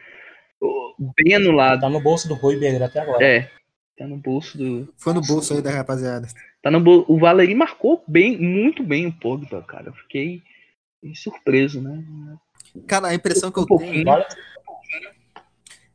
Bem 1.18 1.36
anulado. 1.36 1.82
Tá 1.82 1.90
no 1.90 2.02
bolso 2.02 2.28
do 2.28 2.34
Royberger 2.34 2.84
até 2.84 3.00
agora. 3.00 3.26
É. 3.26 3.50
Tá 3.98 4.08
no 4.08 4.18
bolso 4.18 4.58
do. 4.58 4.92
Foi 4.98 5.14
no 5.14 5.22
bolso 5.22 5.54
aí 5.54 5.62
da 5.62 5.72
rapaziada. 5.72 6.28
Tá 6.62 6.72
no 6.72 6.80
bolso. 6.80 7.06
O 7.12 7.20
Valeri 7.20 7.54
marcou 7.54 8.04
bem, 8.08 8.38
muito 8.40 8.84
bem 8.84 9.06
o 9.08 9.14
Pogba, 9.14 9.62
cara. 9.62 9.90
Eu 9.90 9.94
fiquei 9.94 10.42
surpreso, 11.14 11.82
né? 11.82 12.04
Cara, 12.88 13.10
a 13.10 13.14
impressão 13.14 13.52
que 13.52 13.60
eu 13.60 13.64
um 13.70 13.78
tenho 13.78 14.06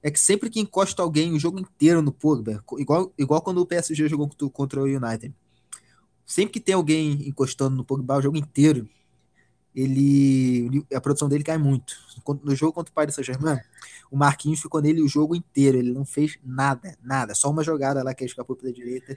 é 0.02 0.10
que 0.10 0.20
sempre 0.20 0.48
que 0.48 0.60
encosta 0.60 1.02
alguém 1.02 1.32
o 1.32 1.40
jogo 1.40 1.58
inteiro 1.58 2.00
no 2.00 2.12
Pogba, 2.12 2.62
igual, 2.78 3.12
igual 3.18 3.42
quando 3.42 3.58
o 3.58 3.66
PSG 3.66 4.08
jogou 4.08 4.30
contra 4.52 4.80
o 4.80 4.84
United. 4.84 5.34
Sempre 6.24 6.52
que 6.52 6.60
tem 6.60 6.74
alguém 6.74 7.26
encostando 7.26 7.74
no 7.74 7.84
Pogba 7.84 8.18
o 8.18 8.22
jogo 8.22 8.36
inteiro, 8.36 8.88
ele 9.78 10.84
a 10.92 11.00
produção 11.00 11.28
dele 11.28 11.44
cai 11.44 11.56
muito. 11.56 11.96
No 12.42 12.54
jogo 12.54 12.72
contra 12.72 12.90
o 12.90 12.94
Paris 12.94 13.14
Saint-Germain, 13.14 13.60
o 14.10 14.16
Marquinhos 14.16 14.60
ficou 14.60 14.82
nele 14.82 15.00
o 15.00 15.08
jogo 15.08 15.36
inteiro, 15.36 15.78
ele 15.78 15.92
não 15.92 16.04
fez 16.04 16.38
nada, 16.44 16.96
nada, 17.02 17.34
só 17.34 17.48
uma 17.48 17.62
jogada 17.62 18.02
lá 18.02 18.12
que 18.12 18.24
ele 18.24 18.30
escapou 18.30 18.56
pela 18.56 18.72
direita. 18.72 19.16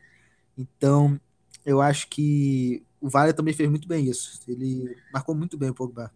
Então, 0.58 1.20
eu 1.66 1.82
acho 1.82 2.08
que 2.08 2.84
o 3.00 3.10
Vale 3.10 3.34
também 3.34 3.54
fez 3.54 3.70
muito 3.70 3.88
bem 3.88 4.06
isso. 4.06 4.40
Ele 4.48 4.96
marcou 5.12 5.34
muito 5.34 5.58
bem 5.58 5.70
o 5.70 5.74
Pogba. 5.74 6.12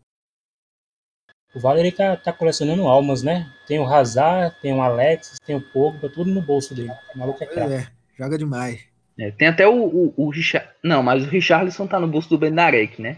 O 1.56 1.60
Vale 1.60 1.91
tá, 1.91 2.16
tá 2.16 2.32
colecionando 2.32 2.88
almas, 2.88 3.24
né? 3.24 3.52
Tem 3.66 3.80
o 3.80 3.86
Hazard, 3.86 4.56
tem 4.62 4.74
o 4.74 4.82
Alex, 4.82 5.38
tem 5.46 5.56
o 5.56 5.72
Pogba, 5.72 6.10
tudo 6.10 6.30
no 6.30 6.41
bolso 6.41 6.76
dele. 6.76 6.91
O 7.16 7.18
maluco 7.18 7.43
é 7.43 7.48
craque. 7.48 7.74
É, 7.74 7.88
joga 8.18 8.38
demais. 8.38 8.84
É, 9.18 9.32
tem 9.32 9.48
até 9.48 9.68
o, 9.68 9.86
o, 9.86 10.14
o 10.18 10.30
Richard... 10.30 10.70
Não, 10.84 11.02
mas 11.02 11.24
o 11.24 11.30
Richarlison 11.30 11.88
tá 11.88 12.00
no 12.00 12.08
bolso 12.08 12.30
do 12.30 12.38
Benarek, 12.38 13.02
né? 13.02 13.18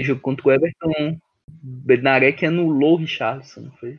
Jogo 0.00 0.20
contra 0.20 0.48
o 0.48 0.52
Everton, 0.52 1.20
Bednarek 1.50 2.46
anulou 2.46 2.94
o 2.94 2.96
Richardson, 2.96 3.60
não 3.60 3.72
foi? 3.72 3.98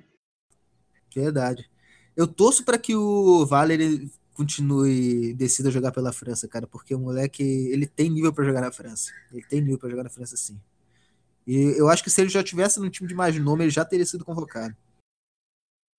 Verdade. 1.16 1.70
Eu 2.16 2.28
torço 2.28 2.64
para 2.64 2.78
que 2.78 2.96
o 2.96 3.46
Valer 3.46 3.80
continue, 4.34 5.34
decida 5.34 5.72
jogar 5.72 5.92
pela 5.92 6.12
França, 6.12 6.48
cara, 6.48 6.68
porque 6.68 6.94
o 6.94 7.00
moleque, 7.00 7.44
ele 7.44 7.86
tem 7.86 8.10
nível 8.10 8.34
para 8.34 8.46
jogar 8.46 8.62
na 8.62 8.72
França. 8.72 9.12
Ele 9.32 9.46
tem 9.46 9.62
nível 9.62 9.78
para 9.78 9.90
jogar 9.90 10.04
na 10.04 10.10
França, 10.10 10.36
sim. 10.36 10.60
E 11.46 11.56
eu 11.78 11.90
acho 11.90 12.04
que 12.04 12.10
se 12.10 12.22
ele 12.22 12.30
já 12.30 12.44
tivesse 12.44 12.80
no 12.80 12.90
time 12.90 13.08
de 13.08 13.16
mais 13.16 13.38
nome, 13.38 13.64
ele 13.64 13.72
já 13.72 13.86
teria 13.86 14.06
sido 14.06 14.26
convocado. 14.26 14.76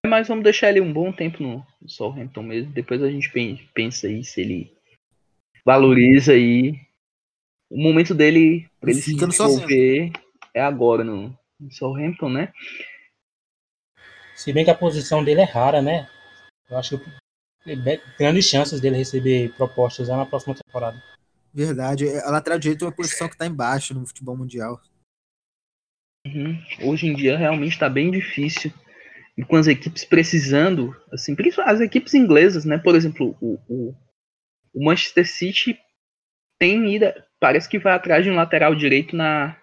Mas 0.06 0.28
vamos 0.28 0.44
deixar 0.44 0.70
ele 0.70 0.80
um 0.80 0.92
bom 0.92 1.12
tempo 1.12 1.42
no 1.42 1.64
Southampton 1.86 2.42
mesmo. 2.42 2.72
Depois 2.72 3.02
a 3.02 3.10
gente 3.10 3.30
pensa 3.74 4.06
aí 4.06 4.22
se 4.22 4.40
ele 4.40 4.76
valoriza 5.64 6.32
aí 6.32 6.78
o 7.70 7.82
momento 7.82 8.14
dele 8.14 8.68
para 8.84 8.92
ele 8.92 9.02
se 9.02 9.14
desenvolver 9.14 10.12
é 10.54 10.60
agora 10.60 11.02
no, 11.02 11.36
no 11.58 11.72
Southampton, 11.72 12.28
né? 12.28 12.52
Se 14.36 14.52
bem 14.52 14.64
que 14.64 14.70
a 14.70 14.74
posição 14.74 15.24
dele 15.24 15.40
é 15.40 15.44
rara, 15.44 15.80
né? 15.80 16.08
Eu 16.68 16.76
acho 16.76 16.98
que 16.98 17.10
grandes 18.18 18.46
chances 18.46 18.80
dele 18.80 18.96
receber 18.96 19.52
propostas 19.54 20.08
já 20.08 20.16
na 20.16 20.26
próxima 20.26 20.54
temporada. 20.54 21.02
Verdade. 21.52 22.08
A 22.18 22.30
lateral 22.30 22.58
direita 22.58 22.84
é 22.84 22.88
uma 22.88 22.94
posição 22.94 23.28
que 23.28 23.34
está 23.34 23.46
embaixo 23.46 23.94
no 23.94 24.06
futebol 24.06 24.36
mundial. 24.36 24.80
Uhum. 26.26 26.58
Hoje 26.82 27.06
em 27.06 27.14
dia 27.14 27.38
realmente 27.38 27.72
está 27.72 27.88
bem 27.88 28.10
difícil. 28.10 28.72
E 29.36 29.44
com 29.44 29.56
as 29.56 29.66
equipes 29.66 30.04
precisando, 30.04 30.94
assim, 31.12 31.34
principalmente 31.34 31.74
as 31.74 31.80
equipes 31.80 32.14
inglesas, 32.14 32.64
né? 32.64 32.78
Por 32.78 32.94
exemplo, 32.94 33.36
o, 33.40 33.58
o, 33.68 33.94
o 34.74 34.84
Manchester 34.84 35.28
City 35.28 35.78
tem 36.58 36.94
ido, 36.94 37.06
parece 37.44 37.68
que 37.68 37.78
vai 37.78 37.92
atrás 37.92 38.24
de 38.24 38.30
um 38.30 38.36
lateral 38.36 38.74
direito 38.74 39.14
na, 39.14 39.54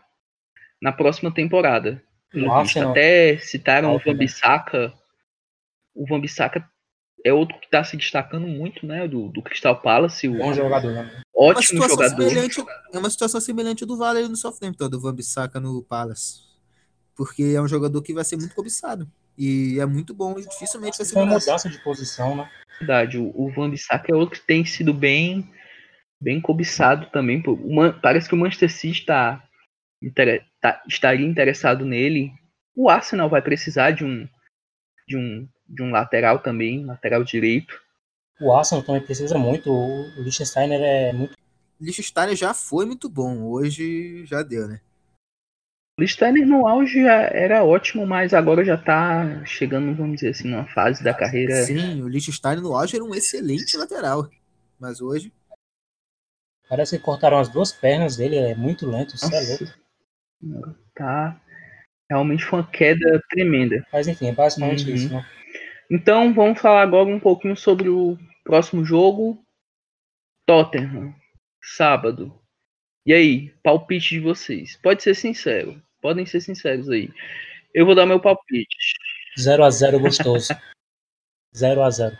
na 0.79 0.91
próxima 0.91 1.33
temporada. 1.33 1.99
Nossa, 2.31 2.87
até 2.87 3.39
citaram 3.39 3.95
o 3.95 3.97
Van 3.97 4.15
Bissaka. 4.15 4.93
O 5.95 6.05
Van 6.05 6.21
Bissaka 6.21 6.63
é 7.25 7.33
outro 7.33 7.57
que 7.59 7.65
está 7.65 7.83
se 7.83 7.97
destacando 7.97 8.45
muito, 8.45 8.85
né? 8.85 9.07
Do, 9.07 9.29
do 9.29 9.41
Crystal 9.41 9.75
Palace. 9.81 10.27
O... 10.27 10.37
Bom 10.37 10.53
jogador, 10.53 10.91
né? 10.91 11.23
Ótimo 11.35 11.83
é 11.83 11.89
jogador. 11.89 12.31
É 12.93 12.99
uma 12.99 13.09
situação 13.09 13.41
semelhante 13.41 13.83
do 13.83 13.97
Vale 13.97 14.27
no 14.27 14.35
Southampton, 14.35 14.87
do 14.87 15.01
Van 15.01 15.15
Bissaka 15.15 15.59
no 15.59 15.81
Palace. 15.81 16.41
Porque 17.15 17.53
é 17.55 17.59
um 17.59 17.67
jogador 17.67 18.03
que 18.03 18.13
vai 18.13 18.23
ser 18.23 18.35
muito 18.35 18.53
cobiçado. 18.53 19.09
E 19.35 19.79
é 19.79 19.87
muito 19.87 20.13
bom 20.13 20.37
e 20.37 20.47
dificilmente 20.47 20.99
vai 20.99 21.05
ser 21.07 21.15
uma 21.15 21.25
mudança 21.25 21.67
de 21.67 21.79
posição, 21.79 22.35
né? 22.35 22.47
Verdade, 22.77 23.17
o, 23.17 23.33
o 23.35 23.49
Van 23.49 23.71
Bissaka 23.71 24.11
é 24.11 24.15
outro 24.15 24.39
que 24.39 24.45
tem 24.45 24.63
sido 24.65 24.93
bem 24.93 25.51
bem 26.21 26.39
cobiçado 26.39 27.07
também. 27.07 27.43
parece 28.01 28.29
que 28.29 28.35
o 28.35 28.37
Manchester 28.37 28.71
City 28.71 29.05
tá, 29.05 29.43
tá, 30.61 30.83
estaria 30.87 31.25
interessado 31.25 31.83
nele. 31.83 32.31
O 32.75 32.89
Arsenal 32.89 33.27
vai 33.27 33.41
precisar 33.41 33.91
de 33.91 34.05
um, 34.05 34.27
de 35.07 35.17
um, 35.17 35.47
de 35.67 35.81
um 35.81 35.89
lateral 35.89 36.39
também, 36.39 36.85
lateral 36.85 37.23
direito. 37.23 37.81
O 38.39 38.53
Arsenal 38.53 38.83
também 38.83 39.01
precisa 39.01 39.37
muito. 39.37 39.71
O 39.71 40.21
Liechtenstein 40.21 40.71
é 40.71 41.11
muito. 41.11 41.35
Liechtenstein 41.79 42.35
já 42.35 42.53
foi 42.53 42.85
muito 42.85 43.09
bom, 43.09 43.43
hoje 43.43 44.23
já 44.27 44.43
deu, 44.43 44.67
né? 44.67 44.79
O 45.97 46.01
Liechtenstein 46.01 46.45
no 46.45 46.67
auge 46.67 47.03
já 47.03 47.23
era 47.23 47.63
ótimo, 47.63 48.05
mas 48.05 48.33
agora 48.33 48.63
já 48.63 48.77
tá 48.77 49.43
chegando, 49.45 49.95
vamos 49.95 50.15
dizer 50.15 50.29
assim, 50.29 50.47
numa 50.47 50.65
fase 50.67 51.03
da 51.03 51.13
carreira. 51.13 51.55
Sim, 51.63 52.01
o 52.01 52.07
Liechtenstein 52.07 52.61
no 52.61 52.75
auge 52.75 52.95
era 52.95 53.03
um 53.03 53.13
excelente 53.13 53.75
lateral, 53.75 54.29
mas 54.79 55.01
hoje 55.01 55.31
Parece 56.71 56.97
que 56.97 57.03
cortaram 57.03 57.37
as 57.37 57.49
duas 57.49 57.73
pernas 57.73 58.15
dele, 58.15 58.37
é 58.37 58.55
muito 58.55 58.89
lento, 58.89 59.13
isso 59.13 59.25
é 59.25 59.41
louco. 59.41 59.65
Tá. 60.95 61.37
Realmente 62.09 62.45
foi 62.45 62.59
uma 62.59 62.71
queda 62.71 63.21
tremenda. 63.29 63.85
Mas 63.91 64.07
enfim, 64.07 64.27
é 64.27 64.31
basicamente 64.31 64.87
uhum. 64.87 64.95
isso, 64.95 65.13
né? 65.13 65.29
Então 65.91 66.33
vamos 66.33 66.61
falar 66.61 66.83
agora 66.83 67.09
um 67.09 67.19
pouquinho 67.19 67.57
sobre 67.57 67.89
o 67.89 68.17
próximo 68.45 68.85
jogo. 68.85 69.45
Tottenham, 70.45 71.13
sábado. 71.61 72.33
E 73.05 73.11
aí, 73.11 73.49
palpite 73.61 74.11
de 74.11 74.21
vocês? 74.21 74.77
Pode 74.77 75.03
ser 75.03 75.13
sincero. 75.13 75.83
Podem 76.01 76.25
ser 76.25 76.39
sinceros 76.39 76.89
aí. 76.89 77.09
Eu 77.73 77.85
vou 77.85 77.95
dar 77.95 78.05
meu 78.05 78.21
palpite. 78.21 78.95
0 79.37 79.61
a 79.65 79.69
0 79.69 79.99
gostoso. 79.99 80.53
0 81.53 81.83
a 81.83 81.89
0 81.89 82.17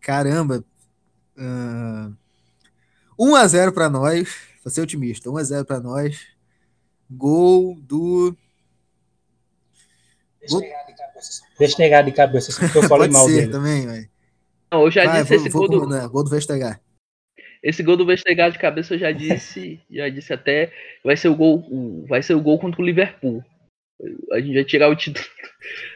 Caramba. 0.00 0.64
Uh, 1.36 2.25
1x0 3.18 3.72
para 3.72 3.88
nós. 3.88 4.36
Vou 4.64 4.70
ser 4.70 4.80
otimista. 4.80 5.30
1x0 5.30 5.64
para 5.64 5.80
nós. 5.80 6.26
Gol 7.10 7.76
do. 7.80 8.36
Gol... 10.48 10.60
Deixa 11.58 11.78
negar 11.78 12.02
de 12.02 12.12
cabeça, 12.12 12.70
que 12.70 12.76
eu 12.76 12.82
falei 12.82 13.08
mal 13.08 13.26
dele. 13.26 13.48
também, 13.50 13.86
velho. 13.86 14.08
Não, 14.70 14.82
eu 14.82 14.90
já 14.90 15.04
Vai, 15.04 15.22
disse 15.22 15.36
vou, 15.36 15.46
esse 15.46 15.52
vou 15.52 15.68
gol 15.68 15.88
do... 15.88 16.10
gol 16.10 16.24
do 16.24 16.30
Vestegar. 16.30 16.80
Esse 17.62 17.82
gol 17.82 17.96
do 17.96 18.06
Vestegar 18.06 18.50
de 18.50 18.58
cabeça 18.58 18.94
eu 18.94 18.98
já 18.98 19.10
disse, 19.12 19.80
já 19.90 20.08
disse 20.08 20.32
até, 20.32 20.72
vai 21.02 21.16
ser 21.16 21.28
o 21.28 21.34
gol, 21.34 22.04
vai 22.08 22.22
ser 22.22 22.34
o 22.34 22.40
gol 22.40 22.58
contra 22.58 22.80
o 22.80 22.84
Liverpool. 22.84 23.42
A 24.32 24.40
gente 24.40 24.54
vai 24.54 24.64
tirar 24.64 24.88
o 24.88 24.96
título 24.96 25.24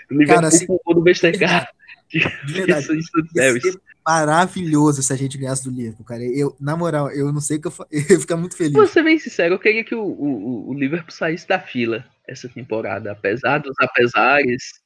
do 0.09 0.19
Liverpool 0.19 0.43
Cara, 0.43 0.49
assim, 0.49 0.67
com 0.67 0.75
o 0.75 0.81
gol 0.85 0.95
do 0.95 1.03
Vestegar. 1.03 1.71
De 2.11 2.53
verdade, 2.53 2.99
isso, 2.99 3.11
isso, 3.57 3.81
maravilhoso 4.07 5.03
se 5.03 5.13
a 5.13 5.17
gente 5.17 5.39
ganhasse 5.39 5.63
do 5.65 5.75
Liverpool, 5.75 6.05
cara. 6.05 6.23
Eu, 6.25 6.57
na 6.61 6.77
moral, 6.77 7.11
eu 7.11 7.33
não 7.33 7.41
sei 7.41 7.59
o 7.59 7.61
que 7.61 7.69
eu, 7.69 7.73
eu 7.91 8.01
ia 8.01 8.21
ficar 8.21 8.37
muito 8.37 8.57
feliz. 8.57 8.73
Vou 8.73 8.87
ser 8.87 9.05
bem 9.05 9.19
sincero, 9.19 9.55
eu 9.55 9.59
queria 9.59 9.85
que 9.85 9.95
o, 9.95 10.03
o, 10.03 10.71
o 10.71 10.75
Liverpool 10.75 11.13
saísse 11.13 11.47
da 11.47 11.61
fila 11.61 12.05
essa 12.27 12.49
temporada, 12.49 13.13
apesar 13.13 13.59
dos 13.59 13.75
apesares. 13.81 14.81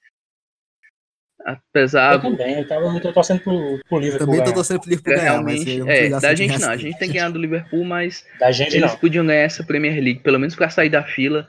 Apesar. 1.44 2.14
Eu 2.14 2.20
também, 2.20 2.58
eu, 2.58 2.66
tava, 2.66 2.86
eu 2.86 3.00
tô 3.00 3.12
torcendo 3.12 3.40
pro, 3.40 3.78
pro 3.86 3.98
Liverpool. 3.98 4.26
Também 4.26 4.44
tô 4.44 4.54
torcendo 4.54 4.80
pro 4.80 4.88
Liverpool 4.88 5.14
ganhar, 5.14 5.32
realmente, 5.32 5.80
é, 5.88 6.08
da 6.08 6.34
gente 6.34 6.58
não, 6.58 6.70
a 6.70 6.76
gente 6.76 6.98
tem 6.98 7.12
ganhar 7.12 7.28
do 7.30 7.38
Liverpool, 7.38 7.84
mas 7.84 8.24
da 8.40 8.50
gente 8.50 8.76
eles 8.76 8.90
não. 8.90 8.98
podiam 8.98 9.26
ganhar 9.26 9.42
essa 9.42 9.62
Premier 9.62 9.94
League, 9.94 10.20
pelo 10.20 10.38
menos 10.38 10.54
pra 10.54 10.70
sair 10.70 10.88
da 10.88 11.02
fila. 11.02 11.46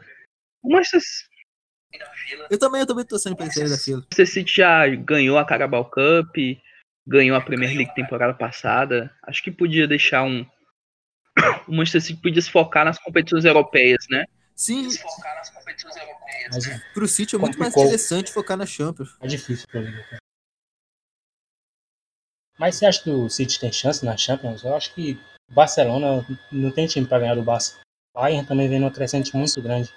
O 0.62 0.74
Manchester 0.74 1.02
eu 2.50 2.60
também, 2.60 2.82
eu 2.82 2.88
também 2.88 3.04
tô 3.04 3.10
torcendo 3.10 3.36
pra 3.36 3.50
sair 3.52 3.70
da 3.70 3.78
fila. 3.78 4.00
O 4.00 4.02
Manchester 4.02 4.28
City 4.28 4.56
já 4.56 4.88
ganhou 4.88 5.38
a 5.38 5.46
Carabao 5.46 5.86
Cup, 5.86 6.36
ganhou 7.06 7.38
a 7.38 7.42
Premier 7.42 7.76
League 7.76 7.94
temporada 7.96 8.34
passada. 8.34 9.14
Acho 9.24 9.44
que 9.44 9.52
podia 9.52 9.88
deixar 9.88 10.24
um. 10.24 10.46
O 11.68 11.76
Manchester 11.76 12.02
City 12.02 12.22
podia 12.22 12.42
se 12.42 12.52
focar 12.52 12.86
nas 12.86 12.98
competições 12.98 13.46
europeias, 13.46 14.06
né? 14.10 14.26
Sim, 14.56 14.90
focar 14.90 15.36
nas 15.36 15.50
competições 15.50 15.96
europeias. 15.98 16.50
Mas 16.54 16.68
né? 16.68 16.82
pro 16.94 17.08
City 17.08 17.36
é 17.36 17.40
muito 17.40 17.60
mais 17.60 17.76
interessante 17.76 18.32
focar 18.32 18.56
na 18.56 18.66
Champions. 18.66 19.16
é 19.22 19.28
difícil 19.28 19.68
pro 19.68 19.82
Liverpool. 19.82 20.18
Mas 22.58 22.76
você 22.76 22.86
acha 22.86 23.04
que 23.04 23.10
o 23.10 23.30
City 23.30 23.60
tem 23.60 23.72
chance 23.72 24.06
na 24.06 24.16
Champions? 24.16 24.64
Eu 24.64 24.76
acho 24.76 24.94
que 24.94 25.20
o 25.52 25.54
Barcelona 25.54 26.26
não 26.52 26.72
tem 26.72 26.88
time 26.88 27.06
para 27.06 27.20
ganhar 27.20 27.36
do 27.36 27.44
Barça. 27.44 27.78
O 28.14 28.20
Bayern 28.22 28.48
também 28.48 28.70
vem 28.70 28.80
numa 28.80 28.92
crescente 28.92 29.36
muito 29.36 29.62
grande. 29.62 29.94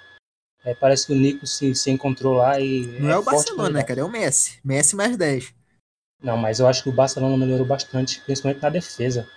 É, 0.64 0.74
parece 0.74 1.06
que 1.06 1.12
o 1.12 1.16
Nico 1.16 1.46
se, 1.46 1.74
se 1.74 1.90
encontrou 1.90 2.34
lá 2.34 2.60
e. 2.60 2.86
Não 3.00 3.10
é, 3.10 3.18
o 3.18 3.22
forte 3.22 3.36
Barcelona, 3.36 3.70
né, 3.70 3.82
cara? 3.82 4.00
É 4.00 4.04
o 4.04 4.10
Messi. 4.10 4.58
Messi 4.64 4.96
mais 4.96 5.16
10. 5.16 5.54
Não, 6.22 6.36
mas 6.36 6.58
eu 6.58 6.66
acho 6.66 6.82
que 6.82 6.88
o 6.88 6.92
Barcelona 6.92 7.36
melhorou 7.36 7.66
bastante, 7.66 8.20
principalmente 8.20 8.62
na 8.62 8.70
defesa. 8.70 9.28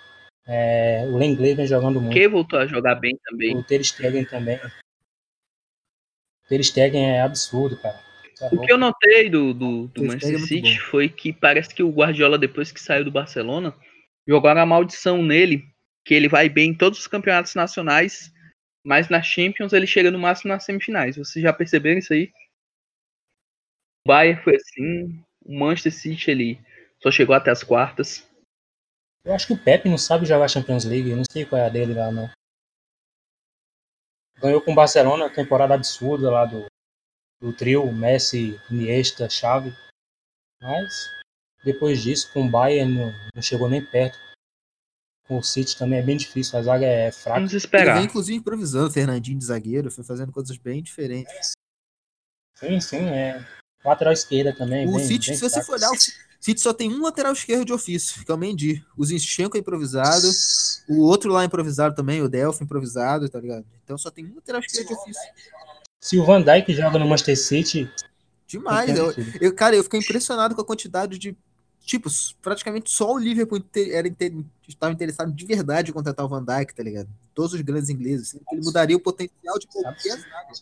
É, 0.48 1.06
o 1.08 1.18
Lenglet 1.18 1.56
vem 1.56 1.68
jogando 1.68 2.02
muito. 2.02 2.14
Que 2.14 2.28
voltou 2.28 2.60
a 2.60 2.66
jogar 2.66 2.96
bem 2.96 3.18
também. 3.24 3.56
O 3.56 3.64
Ter 3.64 3.84
Stegen 3.84 4.26
também. 4.26 4.58
O 4.58 6.48
Ter 6.50 6.64
Stegen 6.64 7.12
é 7.12 7.22
absurdo, 7.22 7.78
cara. 7.78 8.00
Tá 8.38 8.50
O 8.52 8.60
que 8.60 8.72
eu 8.72 8.78
notei 8.78 9.30
do, 9.30 9.54
do, 9.54 9.88
do 9.88 10.04
Manchester 10.04 10.30
é 10.30 10.38
muito 10.38 10.48
City 10.48 10.80
foi 10.80 11.08
que 11.08 11.32
parece 11.32 11.74
que 11.74 11.84
o 11.84 11.92
Guardiola, 11.92 12.40
depois 12.40 12.72
que 12.72 12.82
saiu 12.82 13.06
do 13.06 13.12
Barcelona, 13.12 13.76
jogaram 14.28 14.62
a 14.62 14.66
maldição 14.66 15.22
nele, 15.22 15.64
que 16.04 16.16
ele 16.16 16.28
vai 16.28 16.50
bem 16.50 16.72
em 16.72 16.74
todos 16.74 16.98
os 17.00 17.08
campeonatos 17.08 17.54
nacionais, 17.54 18.34
mas 18.84 19.10
na 19.10 19.22
Champions 19.22 19.74
ele 19.74 19.88
chega 19.88 20.12
no 20.12 20.20
máximo 20.20 20.52
nas 20.52 20.64
semifinais. 20.64 21.18
Vocês 21.18 21.42
já 21.42 21.54
perceberam 21.54 22.00
isso 22.00 22.14
aí? 22.14 22.32
O 24.06 24.10
Bayern 24.10 24.44
foi 24.44 24.56
assim, 24.56 25.24
o 25.46 25.58
Manchester 25.58 25.94
City 25.94 26.32
ele 26.32 26.60
só 27.02 27.12
chegou 27.12 27.36
até 27.36 27.52
as 27.52 27.64
quartas. 27.64 28.28
Eu 29.24 29.34
acho 29.34 29.46
que 29.46 29.54
o 29.54 29.64
Pepe 29.64 29.88
não 29.88 29.98
sabe 29.98 30.26
jogar 30.26 30.48
Champions 30.48 30.86
League, 30.86 31.10
eu 31.10 31.18
não 31.18 31.24
sei 31.32 31.46
qual 31.46 31.62
é 31.62 31.66
a 31.66 31.70
dele 31.70 31.94
lá, 31.94 32.12
não. 32.12 32.30
Ganhou 34.40 34.62
com 34.62 34.72
o 34.72 34.76
Barcelona, 34.76 35.30
temporada 35.30 35.76
absurda 35.76 36.32
lá 36.32 36.46
do, 36.46 36.66
do 37.40 37.56
trio, 37.56 37.92
Messi, 37.94 38.60
Iniesta, 38.72 39.30
Xavi. 39.30 39.72
Mas, 40.60 41.08
depois 41.64 42.02
disso, 42.02 42.34
com 42.34 42.48
o 42.48 42.50
Bayern 42.50 42.92
não, 42.92 43.12
não 43.36 43.42
chegou 43.42 43.70
nem 43.70 43.86
perto. 43.86 44.18
O 45.34 45.42
City 45.42 45.78
também 45.78 46.00
é 46.00 46.02
bem 46.02 46.18
difícil, 46.18 46.60
a 46.60 46.62
zaga 46.62 46.86
é 46.86 47.10
fraca. 47.10 47.40
Vamos 47.40 47.52
Ele 47.54 47.58
esperar. 47.58 47.94
vem, 47.96 48.04
inclusive, 48.04 48.38
improvisando 48.38 48.88
o 48.88 48.92
Fernandinho 48.92 49.40
de 49.40 49.46
zagueiro, 49.46 49.90
foi 49.90 50.04
fazendo 50.04 50.30
coisas 50.30 50.58
bem 50.58 50.84
diferentes. 50.84 51.52
Sim, 52.60 52.82
sim, 52.82 52.98
é. 53.06 53.42
Lateral 53.84 54.12
esquerda 54.12 54.54
também. 54.54 54.86
O 54.88 54.96
bem, 54.98 55.06
City, 55.08 55.28
bem 55.30 55.36
se 55.38 55.42
você 55.42 55.64
fraco. 55.64 55.66
for 55.68 55.76
olhar, 55.78 55.90
o 55.90 55.98
City 56.40 56.60
só 56.60 56.74
tem 56.74 56.92
um 56.94 57.02
lateral 57.02 57.32
esquerdo 57.32 57.64
de 57.64 57.72
ofício, 57.72 58.26
que 58.26 58.30
é 58.32 58.36
o 58.36 58.38
Mendy. 58.38 58.86
O 58.98 59.06
Zinchenko 59.06 59.56
é 59.56 59.62
improvisado, 59.62 60.28
o 60.90 61.00
outro 61.00 61.32
lá 61.32 61.44
é 61.44 61.46
improvisado 61.46 61.96
também, 61.96 62.22
o 62.22 62.28
Delphi 62.28 62.64
improvisado, 62.66 63.30
tá 63.30 63.40
ligado? 63.40 63.66
Então 63.86 63.98
só 63.98 64.12
tem 64.12 64.26
um 64.26 64.36
lateral 64.36 64.60
esquerdo 64.60 64.88
de 64.90 64.94
ofício. 64.94 65.22
Se 66.02 66.18
o 66.20 66.26
Van 66.26 66.42
Dijk 66.42 66.74
joga 66.74 67.00
no 67.00 67.08
Manchester 67.08 67.38
City, 67.40 67.90
Demais. 68.48 68.90
Eu, 68.98 69.14
eu- 69.40 69.56
cara, 69.56 69.78
eu 69.78 69.84
fiquei 69.84 70.02
impressionado 70.02 70.54
com 70.54 70.62
a 70.62 70.66
quantidade 70.66 71.18
de. 71.18 71.38
Tipo, 71.84 72.10
praticamente 72.42 72.90
só 72.92 73.12
o 73.12 73.18
Liverpool 73.18 73.64
era 73.92 74.08
estava 74.68 74.94
interessado 74.94 75.32
de 75.32 75.46
verdade 75.46 75.90
em 75.90 75.94
contratar 75.94 76.26
o 76.26 76.30
Van 76.30 76.44
Dijk, 76.44 76.74
tá 76.74 76.84
ligado? 76.84 77.10
Todos 77.34 77.54
os 77.54 77.62
grandes 77.62 77.90
ingleses. 77.90 78.40
Ele 78.52 78.62
mudaria 78.64 78.96
o 78.96 79.00
potencial 79.00 79.58
de 79.60 79.68
qualquer. 79.68 80.18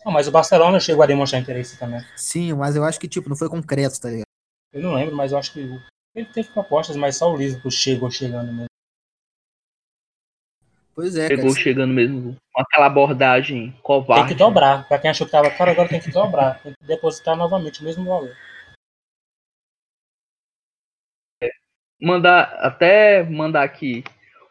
Não, 0.06 0.12
mas 0.12 0.28
o 0.28 0.32
Barcelona 0.32 0.80
chegou 0.80 1.04
a 1.04 1.08
demonstrar 1.08 1.42
interesse 1.42 1.78
também. 1.78 2.04
Sim, 2.16 2.54
mas 2.54 2.76
eu 2.76 2.84
acho 2.84 3.00
que, 3.00 3.08
tipo, 3.08 3.30
não 3.30 3.36
foi 3.36 3.50
concreto, 3.50 4.00
tá 4.00 4.10
ligado? 4.10 4.24
Eu 4.74 4.82
não 4.82 4.94
lembro, 4.94 5.16
mas 5.16 5.32
eu 5.32 5.38
acho 5.38 5.54
que 5.54 5.80
ele 6.16 6.26
teve 6.34 6.50
propostas, 6.50 6.96
mas 6.96 7.18
só 7.18 7.32
o 7.32 7.38
Liverpool 7.38 7.72
chegou 7.72 8.10
chegando 8.10 8.52
mesmo. 8.52 8.66
Pois 10.96 11.16
é, 11.16 11.28
cara. 11.28 11.38
Pegou 11.38 11.56
chegando 11.56 11.94
mesmo 11.94 12.36
com 12.52 12.62
aquela 12.62 12.88
abordagem 12.88 13.72
Tem 13.72 13.82
covarde. 13.82 14.30
que 14.30 14.36
dobrar. 14.36 14.88
Pra 14.88 15.00
quem 15.00 15.10
achou 15.10 15.26
que 15.26 15.32
tava 15.32 15.50
caro, 15.52 15.72
agora 15.72 15.88
tem 15.88 16.02
que 16.02 16.12
dobrar. 16.12 16.62
Tem 16.62 16.74
que 16.74 16.86
depositar 16.86 17.36
novamente 17.36 17.82
o 17.82 17.84
mesmo 17.86 18.06
valor. 18.06 18.36
Mandar 22.02 22.58
até 22.60 23.24
mandar 23.24 23.64
aqui 23.64 24.04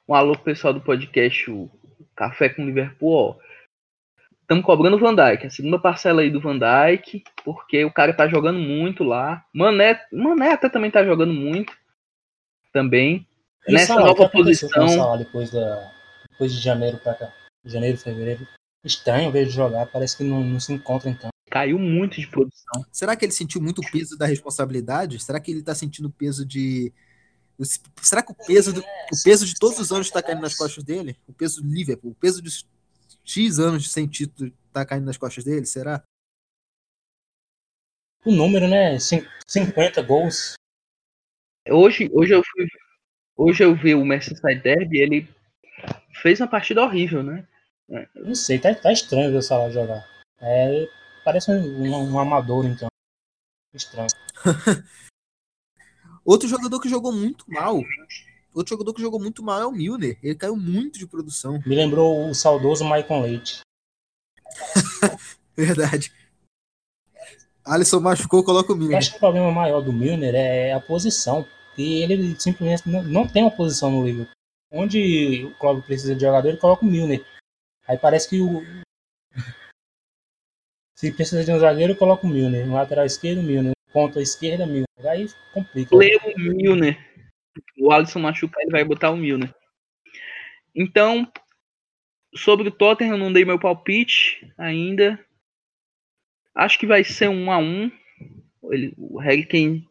um 0.09 0.15
alô 0.15 0.33
pro 0.33 0.45
pessoal 0.45 0.73
do 0.73 0.81
podcast 0.81 1.51
o 1.51 1.71
Café 2.17 2.49
com 2.49 2.65
Liverpool, 2.65 3.13
ó. 3.13 3.49
Estamos 4.43 4.65
cobrando 4.65 4.97
o 4.97 4.99
Van 4.99 5.15
Dijk, 5.15 5.47
a 5.47 5.51
segunda 5.51 5.79
parcela 5.79 6.23
aí 6.23 6.31
do 6.31 6.41
Van 6.41 6.59
Dijk, 6.59 7.23
porque 7.45 7.85
o 7.85 7.93
cara 7.93 8.15
tá 8.15 8.27
jogando 8.27 8.59
muito 8.59 9.05
lá. 9.05 9.45
Mané, 9.53 10.01
Mané 10.11 10.53
até 10.53 10.71
também 10.71 10.91
tá 10.91 11.05
jogando 11.05 11.35
muito 11.35 11.73
também. 12.73 13.27
E 13.69 13.73
Nessa 13.73 13.95
Salah, 13.95 14.11
o 14.11 14.15
que 14.15 14.21
nova 14.23 14.25
o 14.25 14.33
posição, 14.33 14.89
Salah 14.89 15.17
depois, 15.19 15.51
da, 15.51 15.93
depois 16.31 16.53
de 16.53 16.61
janeiro 16.61 16.97
pra 16.99 17.15
cá. 17.15 17.31
Janeiro, 17.65 17.99
fevereiro. 17.99 18.47
Estranho 18.83 19.31
ver 19.31 19.43
ele 19.43 19.51
jogar, 19.51 19.87
parece 19.87 20.17
que 20.17 20.25
não, 20.25 20.43
não 20.43 20.59
se 20.59 20.73
encontra 20.73 21.11
então. 21.11 21.29
caiu 21.51 21.79
muito 21.79 22.19
de 22.19 22.27
produção. 22.27 22.85
Será 22.91 23.15
que 23.15 23.25
ele 23.25 23.33
sentiu 23.33 23.61
muito 23.61 23.81
o 23.81 23.91
peso 23.91 24.17
da 24.17 24.25
responsabilidade? 24.25 25.23
Será 25.23 25.39
que 25.39 25.51
ele 25.51 25.63
tá 25.63 25.75
sentindo 25.75 26.09
o 26.09 26.13
peso 26.13 26.47
de. 26.47 26.93
Será 28.03 28.23
que 28.23 28.33
o 28.33 28.35
peso, 28.35 28.73
do- 28.73 28.81
o 28.81 29.23
peso 29.25 29.45
de 29.47 29.55
todos 29.59 29.79
os 29.79 29.91
anos 29.91 30.11
tá 30.11 30.23
caindo 30.23 30.41
nas 30.43 30.55
costas 30.55 30.85
dele? 30.85 31.17
O 31.27 31.33
peso 31.33 31.61
do 31.63 31.69
Liverpool, 31.69 32.13
o 32.13 32.15
peso 32.15 32.41
de 32.41 32.51
X 33.25 33.59
anos 33.59 33.91
sem 33.91 34.07
título 34.07 34.53
tá 34.73 34.87
caindo 34.87 35.07
nas 35.07 35.17
costas 35.17 35.45
dele? 35.45 35.67
Será? 35.67 36.03
O 38.25 38.31
número, 38.33 38.69
né? 38.69 38.99
Cin- 38.99 39.27
50 39.47 40.03
gols. 40.03 40.55
Hoje, 41.69 42.09
hoje 42.13 42.33
eu 42.35 42.43
fui, 42.45 42.67
hoje 43.37 43.63
eu 43.65 43.75
vi 43.75 43.95
o 43.95 44.05
Merseyside 44.05 44.61
Derby, 44.63 44.99
ele 44.99 45.29
fez 46.23 46.41
uma 46.41 46.49
partida 46.49 46.83
horrível, 46.83 47.23
né? 47.23 47.47
Não 48.15 48.35
sei, 48.35 48.59
tá, 48.59 48.75
tá 48.75 48.93
estranho 48.93 49.31
ver 49.31 49.39
o 49.39 49.43
Salah 49.43 49.71
jogar. 49.71 50.07
É, 50.41 50.87
parece 51.25 51.51
um, 51.51 51.83
um- 51.83 52.13
um 52.15 52.19
amador, 52.19 52.65
então. 52.67 52.89
Estranho. 53.75 54.09
Outro 56.29 56.47
jogador 56.47 56.79
que 56.79 56.91
jogou 56.91 57.11
muito 57.11 57.51
mal. 57.51 57.83
Outro 58.53 58.75
jogador 58.75 58.93
que 58.93 59.01
jogou 59.01 59.19
muito 59.19 59.43
mal 59.43 59.63
é 59.63 59.67
o 59.67 59.73
Milner. 59.73 60.19
Ele 60.23 60.35
caiu 60.35 60.55
muito 60.59 60.99
de 60.99 61.07
produção. 61.07 61.59
Me 61.65 61.75
lembrou 61.75 62.29
o 62.29 62.35
saudoso 62.35 62.85
Maicon 62.85 63.23
Leite. 63.23 63.63
Verdade. 65.57 66.13
Alisson 67.65 68.01
machucou, 68.01 68.45
coloca 68.45 68.71
o 68.71 68.75
Eu 68.75 68.79
Milner. 68.79 68.99
acho 68.99 69.13
que 69.13 69.17
o 69.17 69.21
problema 69.21 69.51
maior 69.51 69.81
do 69.81 69.91
Milner 69.91 70.35
é 70.35 70.75
a 70.75 70.81
posição. 70.81 71.49
E 71.79 72.03
ele 72.03 72.39
simplesmente 72.39 72.87
não, 72.87 73.03
não 73.05 73.27
tem 73.27 73.43
uma 73.43 73.57
posição 73.57 73.91
no 73.91 74.05
Liverpool. 74.05 74.35
Onde 74.71 75.47
o 75.47 75.59
Klopp 75.59 75.83
precisa 75.87 76.15
de 76.15 76.21
jogador, 76.21 76.49
ele 76.49 76.59
coloca 76.59 76.85
o 76.85 76.89
Milner. 76.91 77.25
Aí 77.87 77.97
parece 77.97 78.29
que 78.29 78.39
o. 78.39 78.63
Se 80.95 81.11
precisa 81.11 81.43
de 81.43 81.53
um 81.53 81.59
zagueiro, 81.59 81.97
coloca 81.97 82.27
o 82.27 82.31
Milner. 82.31 82.67
No 82.67 82.75
lateral 82.75 83.07
esquerdo, 83.07 83.43
Milner. 83.43 83.78
Ponta 83.93 84.21
esquerda, 84.21 84.67
Milner. 84.67 84.87
Aí 85.05 85.27
complica. 85.53 85.97
Leu 85.97 86.21
o 86.37 86.39
Milner. 86.39 86.99
O 87.79 87.91
Alisson 87.91 88.21
machucar, 88.21 88.63
ele 88.63 88.71
vai 88.71 88.85
botar 88.85 89.11
o 89.11 89.17
Milner. 89.17 89.53
Então, 90.75 91.31
sobre 92.35 92.69
o 92.69 92.71
Tottenham, 92.71 93.15
eu 93.15 93.19
não 93.19 93.33
dei 93.33 93.45
meu 93.45 93.59
palpite 93.59 94.53
ainda. 94.57 95.19
Acho 96.55 96.79
que 96.79 96.87
vai 96.87 97.05
ser 97.05 97.29
um 97.29 97.51
a 97.51 97.59
um. 97.59 97.91
Ele, 98.71 98.93
o 98.97 99.19
Harry 99.19 99.47
Kane. 99.47 99.89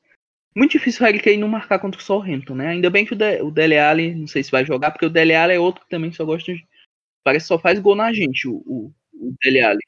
Muito 0.55 0.71
difícil 0.71 1.01
o 1.01 1.05
Harry 1.05 1.19
Kane 1.19 1.37
não 1.37 1.47
marcar 1.47 1.79
contra 1.79 1.99
o 1.99 2.03
Southampton, 2.03 2.55
né? 2.55 2.67
Ainda 2.69 2.89
bem 2.89 3.05
que 3.05 3.13
o, 3.13 3.15
De, 3.15 3.41
o 3.41 3.51
Dele 3.51 3.77
Alli, 3.77 4.15
não 4.15 4.27
sei 4.27 4.43
se 4.43 4.51
vai 4.51 4.65
jogar, 4.65 4.91
porque 4.91 5.05
o 5.05 5.09
Dele 5.09 5.35
Alli 5.35 5.53
é 5.53 5.59
outro 5.59 5.83
que 5.83 5.89
também 5.89 6.11
só 6.11 6.25
gosta 6.25 6.53
de. 6.53 6.65
Parece 7.23 7.45
que 7.45 7.47
só 7.47 7.59
faz 7.59 7.79
gol 7.79 7.95
na 7.95 8.13
gente, 8.13 8.47
o, 8.47 8.55
o, 8.65 8.93
o 9.13 9.35
Dele 9.41 9.61
Alli. 9.61 9.79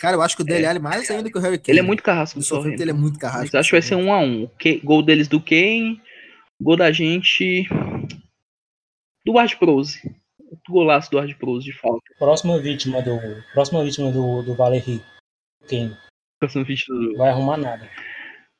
Cara, 0.00 0.16
eu 0.16 0.22
acho 0.22 0.36
que 0.36 0.42
o 0.42 0.44
Dele 0.44 0.66
Alli 0.66 0.78
mais 0.78 1.10
ainda 1.10 1.30
que 1.30 1.36
o 1.38 1.40
Harry 1.40 1.58
Kane. 1.58 1.72
Ele 1.72 1.80
é 1.80 1.82
muito 1.82 2.02
carrasco 2.02 2.38
No 2.38 2.42
do 2.42 2.46
Southampton 2.46 2.70
Southampton. 2.70 2.82
ele 2.82 2.90
é 2.90 2.94
muito 2.94 3.18
carrasco. 3.18 3.44
Mas 3.46 3.54
acho 3.54 3.68
que 3.70 3.74
vai 3.74 3.82
ser 3.82 3.94
um 3.96 4.12
a 4.12 4.18
um. 4.20 4.44
O 4.44 4.48
que- 4.48 4.78
Gol 4.80 5.02
deles 5.02 5.28
do 5.28 5.40
Kane, 5.40 6.00
gol 6.60 6.76
da 6.76 6.92
gente 6.92 7.66
do 9.24 9.32
Ward 9.34 9.56
Prose. 9.56 10.00
Outro 10.48 10.72
Golaço 10.72 11.10
do 11.10 11.16
Ward 11.16 11.34
Prose 11.36 11.64
de 11.64 11.72
falta. 11.72 12.02
Próxima 12.18 12.58
vítima 12.60 13.02
do. 13.02 13.18
Próxima 13.52 13.82
vítima 13.84 14.12
do, 14.12 14.42
do 14.42 14.54
Valeri. 14.54 15.02
Quem? 15.68 15.96
Próximo 16.40 16.64
vídeo 16.64 16.84
do- 16.88 17.16
Vai 17.16 17.30
arrumar 17.30 17.56
nada. 17.56 17.88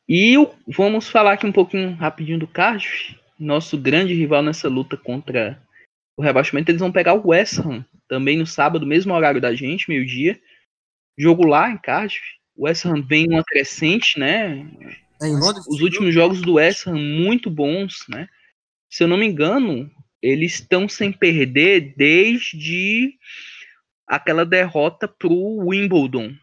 E 0.08 0.36
o- 0.36 0.52
vamos 0.66 1.08
falar 1.08 1.32
aqui 1.34 1.46
um 1.46 1.52
pouquinho 1.52 1.94
rapidinho 1.94 2.38
do 2.38 2.46
Cardiff. 2.48 3.16
Nosso 3.38 3.76
grande 3.78 4.14
rival 4.14 4.42
nessa 4.42 4.68
luta 4.68 4.96
contra 4.96 5.60
o 6.18 6.22
rebaixamento. 6.22 6.70
Eles 6.70 6.80
vão 6.80 6.90
pegar 6.90 7.14
o 7.14 7.28
West 7.28 7.58
Ham 7.58 7.84
também 8.08 8.38
no 8.38 8.46
sábado, 8.46 8.86
mesmo 8.86 9.12
horário 9.14 9.40
da 9.40 9.54
gente, 9.54 9.88
meio-dia. 9.88 10.40
Jogo 11.18 11.46
lá 11.46 11.70
em 11.70 11.78
Cardiff. 11.78 12.22
O 12.56 12.64
West 12.64 12.84
Ham 12.86 13.02
vem 13.02 13.28
uma 13.28 13.44
crescente, 13.44 14.18
né? 14.18 14.66
É 15.20 15.26
os 15.28 15.80
últimos 15.80 16.12
jogos 16.12 16.40
do 16.42 16.54
West 16.54 16.86
Ham 16.86 16.98
muito 16.98 17.50
bons, 17.50 18.04
né? 18.08 18.28
Se 18.90 19.02
eu 19.02 19.08
não 19.08 19.16
me 19.16 19.26
engano, 19.26 19.90
eles 20.22 20.54
estão 20.54 20.88
sem 20.88 21.12
perder 21.12 21.94
desde 21.96 23.14
aquela 24.06 24.44
derrota 24.44 25.08
pro 25.08 25.58
Wimbledon. 25.66 26.34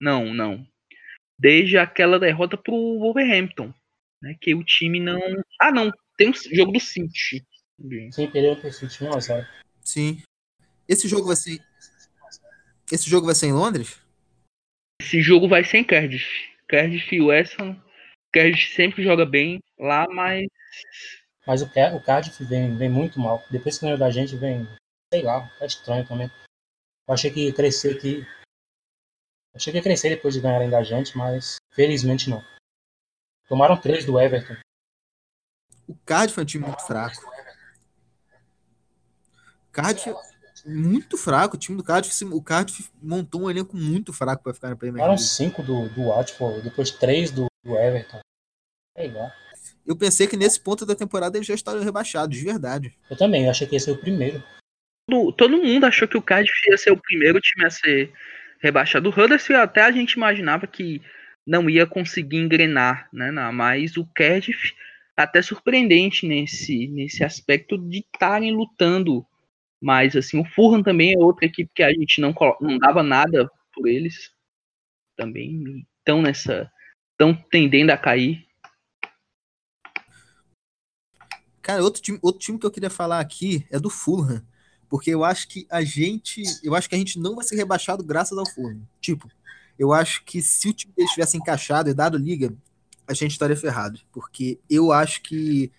Não, 0.00 0.32
não. 0.32 0.66
Desde 1.38 1.78
aquela 1.78 2.18
derrota 2.18 2.56
pro 2.56 2.74
Wolverhampton, 2.74 3.72
né? 4.22 4.36
Que 4.40 4.54
o 4.54 4.64
time 4.64 5.00
não. 5.00 5.20
Ah, 5.60 5.70
não. 5.70 5.92
Tem 6.16 6.30
um 6.30 6.34
jogo 6.34 6.72
do 6.72 6.80
City. 6.80 7.44
Sem 8.12 8.30
perder 8.30 8.58
o 8.64 8.72
City 8.72 9.04
1 9.04 9.14
a 9.14 9.20
0. 9.20 9.46
Sim. 9.82 10.22
Esse 10.86 11.08
jogo 11.08 11.28
vai 11.28 11.36
ser. 11.36 11.60
Esse 12.90 13.08
jogo 13.08 13.26
vai 13.26 13.34
ser 13.34 13.46
em 13.46 13.52
Londres? 13.52 14.00
Esse 15.00 15.22
jogo 15.22 15.48
vai 15.48 15.62
ser 15.64 15.78
em 15.78 15.84
Cardiff. 15.84 16.26
Cardiff 16.68 17.14
e 17.14 17.20
West 17.20 17.58
Ham. 17.60 17.80
Cardiff 18.32 18.74
sempre 18.74 19.02
joga 19.02 19.24
bem 19.24 19.60
lá, 19.78 20.06
mas 20.08 20.46
Mas 21.46 21.62
o, 21.62 21.66
o 21.66 22.02
Cardiff 22.02 22.44
vem, 22.44 22.76
vem 22.76 22.88
muito 22.88 23.18
mal. 23.18 23.42
Depois 23.50 23.78
que 23.78 23.84
ganhou 23.84 23.98
da 23.98 24.10
gente, 24.10 24.36
vem. 24.36 24.68
Sei 25.12 25.22
lá, 25.22 25.50
é 25.60 25.66
estranho 25.66 26.06
também. 26.06 26.30
Eu 27.08 27.14
achei 27.14 27.30
que 27.30 27.46
ia 27.46 27.54
crescer 27.54 27.96
aqui. 27.96 28.26
Achei 29.54 29.72
que 29.72 29.78
ia 29.78 29.82
crescer 29.82 30.10
depois 30.10 30.34
de 30.34 30.40
ganharem 30.40 30.70
da 30.70 30.82
gente, 30.82 31.16
mas 31.16 31.56
felizmente 31.72 32.28
não. 32.28 32.44
Tomaram 33.48 33.80
três 33.80 34.04
do 34.04 34.20
Everton. 34.20 34.56
O 35.88 35.94
Cardiff 36.06 36.38
é 36.38 36.42
um 36.42 36.46
time 36.46 36.66
muito 36.66 36.86
fraco. 36.86 37.20
Cardiff 39.72 40.14
muito 40.66 41.16
fraco. 41.16 41.56
O 41.56 41.58
time 41.58 41.76
do 41.76 41.84
Cardiff, 41.84 42.24
o 42.24 42.42
Cardiff 42.42 42.90
montou 43.02 43.42
um 43.42 43.50
elenco 43.50 43.76
muito 43.76 44.12
fraco 44.12 44.42
para 44.42 44.54
ficar 44.54 44.68
na 44.70 44.76
Premier 44.76 45.04
League. 45.06 45.22
cinco 45.22 45.62
do, 45.62 45.88
do 45.90 46.04
Watford, 46.06 46.62
depois 46.62 46.90
três 46.90 47.30
do, 47.30 47.46
do 47.64 47.76
Everton. 47.76 48.20
Sei 48.96 49.10
lá. 49.10 49.32
Eu 49.86 49.96
pensei 49.96 50.26
que 50.26 50.36
nesse 50.36 50.60
ponto 50.60 50.84
da 50.86 50.94
temporada 50.94 51.36
eles 51.36 51.46
já 51.46 51.54
estariam 51.54 51.82
rebaixados, 51.84 52.36
de 52.36 52.44
verdade. 52.44 52.96
Eu 53.10 53.16
também, 53.16 53.44
eu 53.44 53.50
achei 53.50 53.66
que 53.66 53.74
ia 53.74 53.80
ser 53.80 53.90
o 53.92 53.98
primeiro. 53.98 54.42
todo, 55.08 55.32
todo 55.32 55.56
mundo 55.62 55.84
achou 55.84 56.06
que 56.06 56.16
o 56.16 56.22
Cardiff 56.22 56.54
ia 56.70 56.76
ser 56.78 56.90
o 56.92 57.00
primeiro 57.00 57.40
time 57.40 57.64
a 57.66 57.70
ser 57.70 58.12
rebaixado. 58.62 59.08
O 59.08 59.12
Huddersfield 59.12 59.62
até 59.62 59.82
a 59.82 59.90
gente 59.90 60.12
imaginava 60.12 60.66
que 60.66 61.00
não 61.46 61.68
ia 61.68 61.86
conseguir 61.86 62.36
engrenar, 62.36 63.08
né? 63.12 63.30
na- 63.30 63.50
Mas 63.50 63.96
o 63.96 64.06
Cardiff 64.14 64.72
até 65.16 65.42
surpreendente 65.42 66.26
nesse, 66.26 66.86
nesse 66.88 67.24
aspecto 67.24 67.76
de 67.76 67.98
estarem 68.14 68.52
lutando. 68.52 69.26
Mas 69.80 70.14
assim, 70.14 70.38
o 70.38 70.44
Fulham 70.44 70.82
também 70.82 71.14
é 71.14 71.18
outra 71.18 71.46
equipe 71.46 71.70
que 71.74 71.82
a 71.82 71.92
gente 71.92 72.20
não, 72.20 72.34
não 72.60 72.78
dava 72.78 73.02
nada 73.02 73.50
por 73.72 73.88
eles. 73.88 74.30
Também 75.16 75.86
estão 75.98 76.20
nessa. 76.20 76.70
estão 77.12 77.34
tendendo 77.50 77.90
a 77.90 77.96
cair. 77.96 78.46
Cara, 81.62 81.82
outro 81.82 82.02
time, 82.02 82.18
outro 82.22 82.40
time 82.40 82.58
que 82.58 82.66
eu 82.66 82.70
queria 82.70 82.90
falar 82.90 83.20
aqui 83.20 83.66
é 83.70 83.78
do 83.78 83.90
Fulham. 83.90 84.44
Porque 84.88 85.10
eu 85.10 85.24
acho 85.24 85.48
que 85.48 85.66
a 85.70 85.82
gente. 85.82 86.42
Eu 86.62 86.74
acho 86.74 86.88
que 86.88 86.94
a 86.94 86.98
gente 86.98 87.18
não 87.18 87.36
vai 87.36 87.44
ser 87.44 87.56
rebaixado 87.56 88.02
graças 88.04 88.36
ao 88.36 88.48
Fulham. 88.48 88.82
Tipo, 89.00 89.30
eu 89.78 89.92
acho 89.92 90.24
que 90.24 90.42
se 90.42 90.68
o 90.68 90.72
time 90.72 90.92
deles 90.94 91.12
tivesse 91.12 91.36
encaixado 91.36 91.88
e 91.88 91.94
dado 91.94 92.18
liga, 92.18 92.52
a 93.06 93.14
gente 93.14 93.32
estaria 93.32 93.56
ferrado. 93.56 94.00
Porque 94.12 94.58
eu 94.68 94.92
acho 94.92 95.22
que 95.22 95.70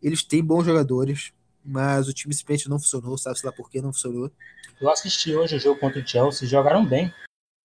eles 0.00 0.22
têm 0.22 0.44
bons 0.44 0.64
jogadores, 0.64 1.32
mas 1.64 2.08
o 2.08 2.12
time 2.12 2.34
simplesmente 2.34 2.68
não 2.68 2.78
funcionou, 2.78 3.16
sabe-se 3.16 3.46
lá 3.46 3.52
por 3.52 3.70
que 3.70 3.80
não 3.80 3.92
funcionou. 3.92 4.30
Eu 4.80 4.90
assisti 4.90 5.34
hoje 5.34 5.56
o 5.56 5.60
jogo 5.60 5.78
contra 5.78 6.00
o 6.00 6.06
Chelsea, 6.06 6.48
jogaram 6.48 6.84
bem. 6.84 7.12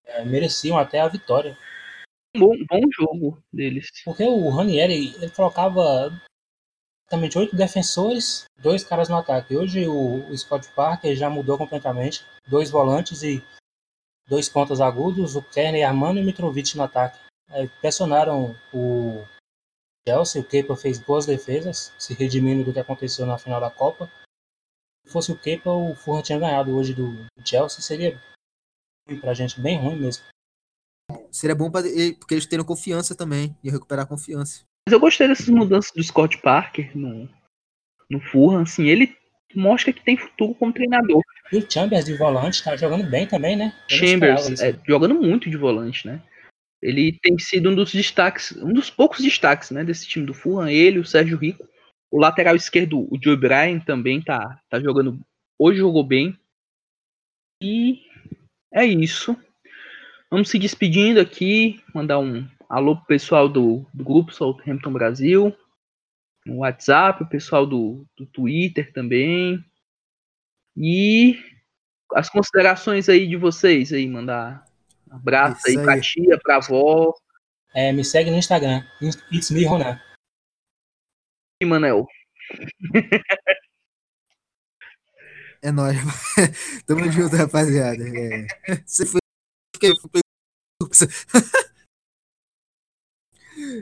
É, 0.05 0.23
mereciam 0.23 0.77
até 0.77 0.99
a 0.99 1.07
vitória. 1.07 1.57
Um 2.35 2.39
bom, 2.39 2.55
bom 2.69 2.81
jogo 2.95 3.43
deles. 3.51 3.89
Porque 4.05 4.23
o 4.23 4.49
Ranieri, 4.49 5.15
ele 5.15 5.31
colocava 5.31 6.11
exatamente 7.07 7.37
oito 7.37 7.55
defensores, 7.55 8.45
dois 8.61 8.83
caras 8.83 9.09
no 9.09 9.17
ataque. 9.17 9.55
Hoje 9.55 9.87
o, 9.87 10.29
o 10.29 10.37
Scott 10.37 10.67
Parker 10.75 11.15
já 11.15 11.29
mudou 11.29 11.57
completamente. 11.57 12.25
Dois 12.47 12.69
volantes 12.69 13.23
e 13.23 13.43
dois 14.27 14.49
pontas 14.49 14.81
agudos, 14.81 15.35
o 15.35 15.41
Kerner, 15.41 15.87
Armando 15.87 16.19
e 16.19 16.21
o 16.21 16.25
Mitrovic 16.25 16.75
no 16.75 16.83
ataque. 16.83 17.19
Aí 17.49 17.69
pressionaram 17.81 18.55
o 18.73 19.25
Chelsea, 20.07 20.41
o 20.41 20.45
Kepa 20.45 20.77
fez 20.77 20.97
boas 20.99 21.25
defesas, 21.25 21.93
se 21.99 22.13
redimindo 22.13 22.63
do 22.63 22.71
que 22.71 22.79
aconteceu 22.79 23.25
na 23.25 23.37
final 23.37 23.59
da 23.59 23.69
Copa. 23.69 24.09
Se 25.05 25.11
fosse 25.11 25.33
o 25.33 25.37
Kepa, 25.37 25.69
o 25.69 25.93
Fulham 25.95 26.21
tinha 26.21 26.39
ganhado 26.39 26.73
hoje 26.73 26.93
do, 26.93 27.25
Chelsea, 27.43 27.81
seria 27.81 28.17
ruim 29.07 29.19
pra 29.19 29.33
gente, 29.33 29.59
bem 29.59 29.77
ruim 29.77 29.99
mesmo. 29.99 30.23
Seria 31.29 31.55
bom 31.55 31.69
pra, 31.69 31.81
porque 32.19 32.33
eles 32.33 32.45
teriam 32.45 32.65
confiança 32.65 33.15
também, 33.15 33.57
e 33.61 33.69
recuperar 33.69 34.05
a 34.05 34.07
confiança. 34.07 34.63
Mas 34.87 34.93
eu 34.93 34.99
gostei 34.99 35.27
dessas 35.27 35.49
mudanças 35.49 35.91
do 35.91 36.01
Scott 36.01 36.37
Parker 36.37 36.97
no, 36.97 37.29
no 38.09 38.21
Fulham. 38.21 38.61
Assim, 38.61 38.87
ele 38.87 39.13
mostra 39.53 39.91
que 39.91 40.03
tem 40.03 40.15
futuro 40.15 40.55
como 40.55 40.71
treinador. 40.71 41.21
E 41.51 41.57
o 41.57 41.69
Chambers 41.69 42.05
de 42.05 42.15
volante 42.15 42.63
tá 42.63 42.77
jogando 42.77 43.09
bem 43.09 43.27
também, 43.27 43.57
né? 43.57 43.73
Eu 43.89 43.97
Chambers 43.97 44.61
é, 44.61 44.73
jogando 44.87 45.15
muito 45.15 45.49
de 45.49 45.57
volante, 45.57 46.07
né? 46.07 46.21
Ele 46.81 47.17
tem 47.21 47.37
sido 47.39 47.69
um 47.69 47.75
dos 47.75 47.91
destaques, 47.91 48.55
um 48.57 48.71
dos 48.71 48.89
poucos 48.89 49.19
destaques, 49.19 49.71
né, 49.71 49.83
desse 49.83 50.07
time 50.07 50.25
do 50.25 50.33
Fulham. 50.33 50.69
Ele, 50.69 50.99
o 50.99 51.05
Sérgio 51.05 51.37
Rico, 51.37 51.67
o 52.11 52.19
lateral 52.19 52.55
esquerdo, 52.55 52.99
o 53.11 53.17
Joe 53.21 53.35
Bryan 53.35 53.79
também 53.79 54.21
tá, 54.21 54.61
tá 54.69 54.79
jogando. 54.79 55.19
Hoje 55.59 55.79
jogou 55.79 56.03
bem. 56.03 56.37
E 57.61 58.03
é 58.71 58.85
isso. 58.85 59.35
Vamos 60.29 60.49
se 60.49 60.59
despedindo 60.59 61.19
aqui, 61.19 61.81
mandar 61.93 62.19
um 62.19 62.47
alô 62.69 62.97
pro 62.97 63.05
pessoal 63.05 63.47
do, 63.47 63.85
do 63.93 64.03
grupo 64.03 64.33
Southampton 64.33 64.91
Brasil, 64.91 65.55
no 66.45 66.57
WhatsApp, 66.57 67.23
o 67.23 67.29
pessoal 67.29 67.65
do, 67.65 68.05
do 68.15 68.25
Twitter 68.25 68.91
também. 68.93 69.63
E 70.75 71.39
as 72.13 72.29
considerações 72.29 73.09
aí 73.09 73.27
de 73.27 73.35
vocês 73.35 73.91
aí, 73.91 74.07
mandar 74.07 74.66
um 75.11 75.15
abraço 75.15 75.61
aí 75.67 75.73
Isso 75.75 75.83
pra 75.83 75.93
aí. 75.93 76.01
tia, 76.01 76.39
pra 76.39 76.57
avó. 76.57 77.13
É, 77.73 77.91
me 77.91 78.03
segue 78.03 78.31
no 78.31 78.37
Instagram, 78.37 78.83
It's 79.31 79.51
Me 79.51 79.65
Ronan. 79.65 79.99
E 81.61 81.65
Manel, 81.65 82.05
É 85.61 85.71
nóis. 85.71 85.97
Tamo 86.85 87.11
junto, 87.11 87.35
rapaziada. 87.35 88.03
É. 88.07 88.47
Você 88.85 89.05
foi. 89.05 89.19
fiquei- 89.75 89.93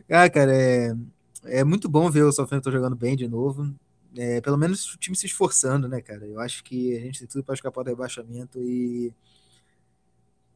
Ah, 0.10 0.30
cara, 0.30 0.54
é, 0.56 0.94
é 1.44 1.64
muito 1.64 1.90
bom 1.90 2.10
ver 2.10 2.24
o 2.24 2.32
Southampton 2.32 2.72
jogando 2.72 2.96
bem 2.96 3.16
de 3.16 3.28
novo. 3.28 3.74
É, 4.18 4.40
pelo 4.40 4.58
menos 4.58 4.94
o 4.94 4.98
time 4.98 5.16
se 5.16 5.26
esforçando, 5.26 5.88
né, 5.90 6.02
cara? 6.02 6.26
Eu 6.26 6.40
acho 6.40 6.64
que 6.64 6.96
a 6.96 7.02
gente 7.02 7.20
tem 7.20 7.28
tudo 7.28 7.44
para 7.44 7.54
escapar 7.56 7.84
do 7.84 7.90
rebaixamento 7.90 8.58
e 8.62 9.14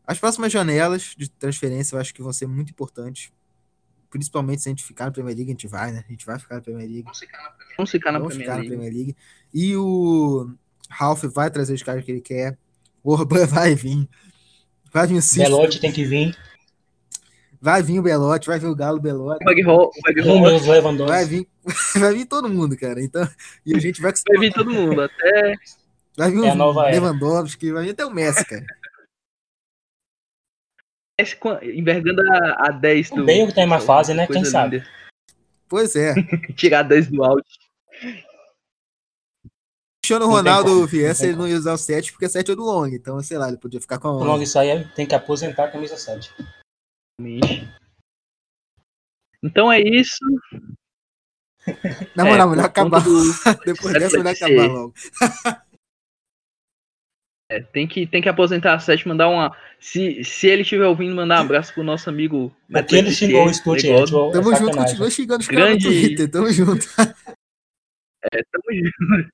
as 0.09 0.17
próximas 0.17 0.51
janelas 0.51 1.13
de 1.15 1.29
transferência 1.29 1.95
eu 1.95 1.99
acho 1.99 2.11
que 2.15 2.23
vão 2.23 2.33
ser 2.33 2.47
muito 2.47 2.71
importantes. 2.71 3.31
Principalmente 4.09 4.63
se 4.63 4.67
a 4.67 4.71
gente 4.71 4.83
ficar 4.83 5.05
na 5.05 5.11
Premier 5.11 5.35
League, 5.35 5.51
a 5.51 5.53
gente 5.53 5.67
vai, 5.67 5.91
né? 5.91 6.03
A 6.07 6.11
gente 6.11 6.25
vai 6.25 6.39
ficar 6.39 6.55
na 6.55 6.61
Premier 6.61 6.87
League. 6.87 7.03
Vamos 7.03 7.19
ficar 7.19 7.37
na 7.43 7.49
primeira. 7.51 7.75
vamos 7.77 7.91
ficar 7.91 8.11
na 8.11 8.17
Vamos 8.17 8.33
Premier 8.33 8.45
ficar 8.47 8.55
na 8.55 8.61
League. 8.63 8.75
Premier 8.75 8.91
League. 8.91 9.15
E 9.53 9.75
o 9.75 10.49
Ralph 10.89 11.23
vai 11.25 11.51
trazer 11.51 11.75
os 11.75 11.83
caras 11.83 12.03
que 12.03 12.11
ele 12.11 12.21
quer. 12.21 12.57
O 13.03 13.13
Orban 13.13 13.45
vai 13.47 13.75
vir. 13.75 14.09
Vai 14.91 15.05
vir 15.05 15.17
o 15.17 15.21
Cícero, 15.21 15.51
Belotti 15.55 15.79
tem 15.79 15.91
que 15.91 16.03
vir. 16.03 16.35
Vai 17.61 17.83
vir 17.83 17.99
o 17.99 18.01
Belote, 18.01 18.47
vai 18.47 18.57
vir 18.57 18.65
o 18.65 18.75
Galo 18.75 18.99
Belote. 18.99 19.45
Vai 19.45 19.53
Lewandowski. 20.73 21.25
vir, 21.27 21.47
vai 21.99 22.13
vir 22.15 22.25
todo 22.25 22.49
mundo, 22.49 22.75
cara. 22.75 22.99
Então, 23.03 23.29
e 23.63 23.75
a 23.75 23.79
gente 23.79 24.01
vai 24.01 24.11
vai 24.27 24.39
vir 24.39 24.53
todo 24.53 24.71
mundo, 24.71 25.01
até 25.01 25.53
vai 26.17 26.31
vir 26.31 26.45
É 26.47 26.53
o. 26.53 26.71
Lewandowski, 26.89 27.71
vai 27.71 27.83
vir 27.83 27.91
até 27.91 28.03
o 28.03 28.11
Messi, 28.11 28.43
cara. 28.43 28.65
Envergando 31.63 32.21
a, 32.31 32.67
a 32.67 32.71
10 32.71 33.09
do. 33.11 33.23
O 33.23 33.25
Bale 33.25 33.47
que 33.47 33.55
tá 33.55 33.61
em 33.61 33.67
má 33.67 33.79
fase, 33.79 34.13
né? 34.13 34.27
Quem 34.27 34.43
sabe? 34.45 34.77
É. 34.77 34.83
Pois 35.67 35.95
é. 35.95 36.13
Tirar 36.55 36.83
10 36.83 37.07
do 37.11 37.23
áudio. 37.23 37.43
Cristiano 40.01 40.25
Não 40.25 40.33
tem 40.33 40.37
Ronaldo 40.51 40.69
como, 40.71 40.87
viesse, 40.87 41.21
tem 41.21 41.29
ele 41.29 41.37
não 41.37 41.47
ia 41.47 41.55
usar 41.57 41.73
o 41.73 41.77
7 41.77 42.11
porque 42.11 42.27
7 42.27 42.51
é 42.51 42.55
do 42.55 42.63
Long. 42.63 42.87
Então, 42.87 43.21
sei 43.21 43.37
lá, 43.37 43.47
ele 43.47 43.57
podia 43.57 43.79
ficar 43.79 43.99
com 43.99 44.07
a 44.07 44.11
O 44.13 44.23
Long 44.23 44.33
11. 44.35 44.43
isso 44.43 44.57
aí 44.59 44.83
tem 44.95 45.05
que 45.05 45.13
aposentar 45.13 45.65
a 45.65 45.71
camisa 45.71 45.97
7. 45.97 46.33
Então 49.43 49.71
é 49.71 49.79
isso. 49.79 50.17
Na 52.15 52.25
moral, 52.25 52.47
É, 52.47 52.51
melhor 52.51 52.65
acabar. 52.65 53.03
do- 53.03 53.09
Depois 53.65 53.93
dessa, 53.93 54.17
melhor 54.17 54.33
acabar 54.33 54.67
logo. 54.67 54.93
é, 57.49 57.59
tem, 57.61 57.87
que, 57.87 58.05
tem 58.05 58.21
que 58.21 58.29
aposentar 58.29 58.73
a 58.75 58.79
7, 58.79 59.07
mandar 59.07 59.27
uma. 59.27 59.55
Se, 59.79 60.23
se 60.23 60.47
ele 60.47 60.61
estiver 60.61 60.85
ouvindo, 60.85 61.15
mandar 61.15 61.39
um 61.39 61.45
abraço 61.45 61.73
pro 61.73 61.83
nosso 61.83 62.09
amigo. 62.09 62.55
Porque 62.71 62.95
ele 62.95 63.11
xingou 63.11 63.43
o. 63.43 63.45
Negócio. 63.45 63.89
é 63.89 64.31
Tamo 64.31 64.43
junto, 64.43 64.57
sacanagem. 64.57 64.75
continua 64.75 65.09
xingando 65.09 65.39
os 65.41 65.47
caras 65.47 65.63
no 65.63 65.79
Grande- 65.79 66.01
Twitter. 66.01 66.29
Tamo 66.31 66.51
junto. 66.51 66.85
Tamo 66.95 67.13
junto. 68.73 69.29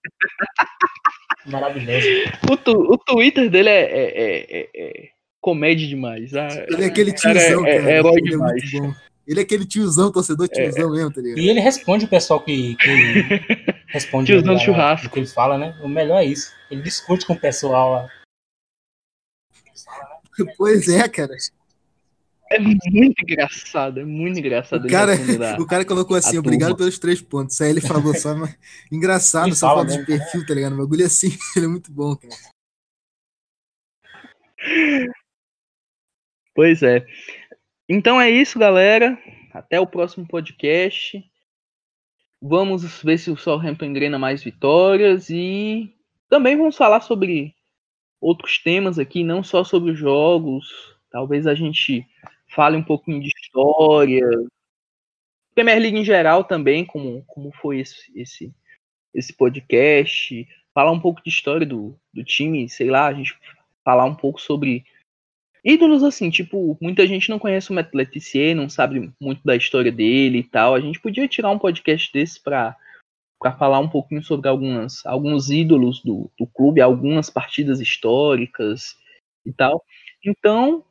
Maravilhoso. 1.48 2.08
O, 2.52 2.58
tu- 2.58 2.92
o 2.94 2.98
Twitter 2.98 3.50
dele 3.50 3.70
é, 3.70 3.82
é- 3.82 4.22
é- 4.22 4.60
é- 4.60 4.70
é 4.76 5.10
comédia 5.42 5.88
demais. 5.88 6.34
ah, 6.36 6.48
Ele 6.70 6.84
é 6.84 6.86
aquele 6.88 7.14
tiozão, 7.14 7.66
é, 7.68 7.78
cara. 7.80 7.92
é 7.92 7.98
herói 7.98 8.18
é 8.18 8.22
demais. 8.22 8.64
Ele 9.28 9.40
é 9.40 9.44
aquele 9.44 9.66
tiozão, 9.66 10.12
torcedor 10.12 10.48
tiozão 10.48 10.92
mesmo, 10.92 11.12
tá 11.12 11.22
ligado? 11.22 11.40
E 11.40 11.50
ele 11.50 11.60
responde 11.60 12.06
o 12.06 12.08
pessoal 12.08 12.40
que, 12.40 12.76
que 12.76 12.88
responde 13.88 14.32
Tiozão 14.32 14.58
churrasco. 14.60 15.08
o 15.08 15.10
que 15.10 15.20
ele 15.20 15.28
fala, 15.28 15.58
né? 15.58 15.78
O 15.82 15.88
melhor 15.88 16.20
é 16.20 16.26
isso. 16.26 16.54
Ele 16.70 16.82
discute 16.82 17.26
com 17.26 17.34
o 17.34 17.40
pessoal 17.40 17.92
lá. 17.92 18.10
Pois 20.58 20.88
é, 20.88 21.08
cara. 21.08 21.36
É 22.52 22.60
muito 22.60 23.22
engraçado, 23.24 24.00
é 24.00 24.06
muito 24.06 24.38
engraçado. 24.38 24.86
O 24.86 24.90
cara, 24.90 25.14
o 25.60 25.66
cara 25.66 25.84
colocou 25.84 26.16
assim, 26.16 26.38
a 26.38 26.40
obrigado 26.40 26.70
turma. 26.70 26.78
pelos 26.78 27.00
três 27.00 27.22
pontos. 27.22 27.60
Aí 27.60 27.72
ele 27.72 27.82
falou 27.82 28.14
só, 28.14 28.36
mas 28.36 28.56
engraçado, 28.92 29.48
Ele 29.48 29.56
só 29.56 29.70
fala 29.70 29.88
foto 29.88 29.98
de 29.98 30.06
perfil, 30.06 30.46
tá 30.46 30.54
ligado? 30.54 30.74
O 30.74 30.78
bagulho 30.78 31.02
é 31.02 31.06
assim, 31.06 31.36
ele 31.56 31.66
é 31.66 31.70
muito 31.70 31.92
bom, 31.92 32.16
cara. 32.16 32.36
Pois 36.54 36.84
é. 36.84 37.06
Então 37.88 38.20
é 38.20 38.30
isso, 38.30 38.58
galera. 38.58 39.18
Até 39.54 39.80
o 39.80 39.88
próximo 39.88 40.28
podcast. 40.28 41.24
Vamos 42.42 43.02
ver 43.04 43.18
se 43.18 43.32
o 43.32 43.38
Southampton 43.38 43.86
engrena 43.86 44.20
mais 44.20 44.44
vitórias 44.44 45.30
e 45.30 45.94
também 46.30 46.58
vamos 46.58 46.76
falar 46.76 47.02
sobre 47.02 47.56
outros 48.20 48.60
temas 48.60 49.00
aqui, 49.00 49.24
não 49.24 49.44
só 49.44 49.64
sobre 49.64 49.92
os 49.92 49.98
jogos. 49.98 50.68
Talvez 51.10 51.48
a 51.48 51.56
gente 51.56 52.06
fale 52.48 52.76
um 52.76 52.84
pouquinho 52.84 53.22
de 53.22 53.30
história, 53.30 54.28
Premier 55.56 55.80
League 55.80 55.98
em 55.98 56.04
geral 56.04 56.44
também, 56.44 56.86
como, 56.86 57.24
como 57.26 57.50
foi 57.54 57.80
esse, 57.80 58.12
esse, 58.14 58.54
esse 59.14 59.32
podcast, 59.32 60.46
falar 60.74 60.92
um 60.92 61.00
pouco 61.00 61.24
de 61.24 61.30
história 61.30 61.66
do, 61.66 61.98
do 62.14 62.26
time, 62.26 62.68
sei 62.68 62.90
lá, 62.90 63.08
a 63.08 63.14
gente 63.14 63.34
falar 63.84 64.04
um 64.04 64.14
pouco 64.14 64.40
sobre 64.40 64.84
ídolos 65.66 66.04
assim, 66.04 66.30
tipo, 66.30 66.78
muita 66.80 67.08
gente 67.08 67.30
não 67.30 67.40
conhece 67.40 67.72
o 67.72 67.74
Matt 67.74 67.92
Letizier, 67.94 68.56
não 68.56 68.70
sabe 68.70 69.12
muito 69.20 69.42
da 69.44 69.56
história 69.56 69.92
dele 69.92 70.40
e 70.40 70.44
tal. 70.44 70.76
A 70.76 70.80
gente 70.80 71.00
podia 71.00 71.28
tirar 71.28 71.50
um 71.50 71.60
podcast 71.60 72.12
desse 72.14 72.42
para 72.42 72.78
para 73.38 73.52
falar 73.52 73.80
um 73.80 73.90
pouquinho 73.90 74.24
sobre 74.24 74.48
algumas, 74.48 75.06
alguns 75.06 75.50
ídolos 75.50 76.02
do, 76.02 76.32
do 76.40 76.48
clube, 76.48 76.82
algumas 76.82 77.30
partidas 77.30 77.80
históricas 77.80 78.96
e 79.46 79.54
tal. 79.54 79.84
Então, 80.26 80.84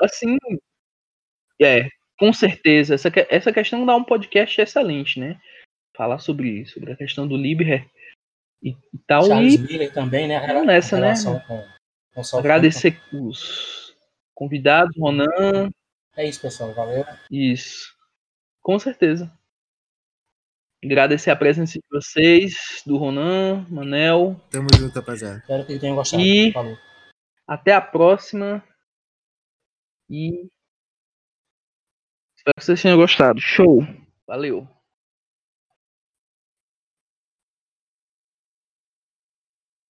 assim, 0.00 0.36
é, 1.60 1.88
com 2.18 2.32
certeza, 2.32 2.94
essa, 2.94 3.10
essa 3.28 3.52
questão 3.52 3.84
dá 3.84 3.96
um 3.96 4.04
podcast 4.04 4.60
excelente, 4.60 5.18
né? 5.18 5.40
Falar 5.96 6.18
sobre, 6.18 6.66
sobre 6.66 6.92
a 6.92 6.96
questão 6.96 7.26
do 7.26 7.36
Liber 7.36 7.88
e, 8.62 8.70
e 8.70 8.98
tal. 9.06 9.24
Charles 9.26 9.54
e 9.54 9.58
Miller 9.58 9.92
também, 9.92 10.28
né? 10.28 10.36
A 10.36 10.64
nessa, 10.64 10.96
né? 10.96 11.02
relação 11.02 11.40
com, 11.40 11.64
com. 12.14 12.38
Agradecer 12.38 13.00
os 13.12 13.83
convidados, 14.34 14.96
Ronan. 14.98 15.70
É 16.16 16.26
isso, 16.28 16.40
pessoal. 16.40 16.72
Valeu. 16.74 17.04
Isso. 17.30 17.94
Com 18.60 18.78
certeza. 18.78 19.32
Agradecer 20.84 21.30
a 21.30 21.36
presença 21.36 21.72
de 21.78 21.84
vocês, 21.90 22.82
do 22.84 22.96
Ronan, 22.98 23.66
Manel. 23.70 24.38
Tamo 24.50 24.68
junto, 24.76 24.94
rapaziada. 24.94 25.38
Espero 25.38 25.66
que 25.66 25.78
tenham 25.78 25.96
gostado. 25.96 26.22
E- 26.22 26.52
Falou. 26.52 26.76
Até 27.46 27.72
a 27.72 27.80
próxima. 27.80 28.62
E 30.10 30.50
espero 32.36 32.54
que 32.58 32.64
vocês 32.64 32.82
tenham 32.82 32.98
gostado. 32.98 33.40
Show. 33.40 33.80
Valeu. 34.26 34.68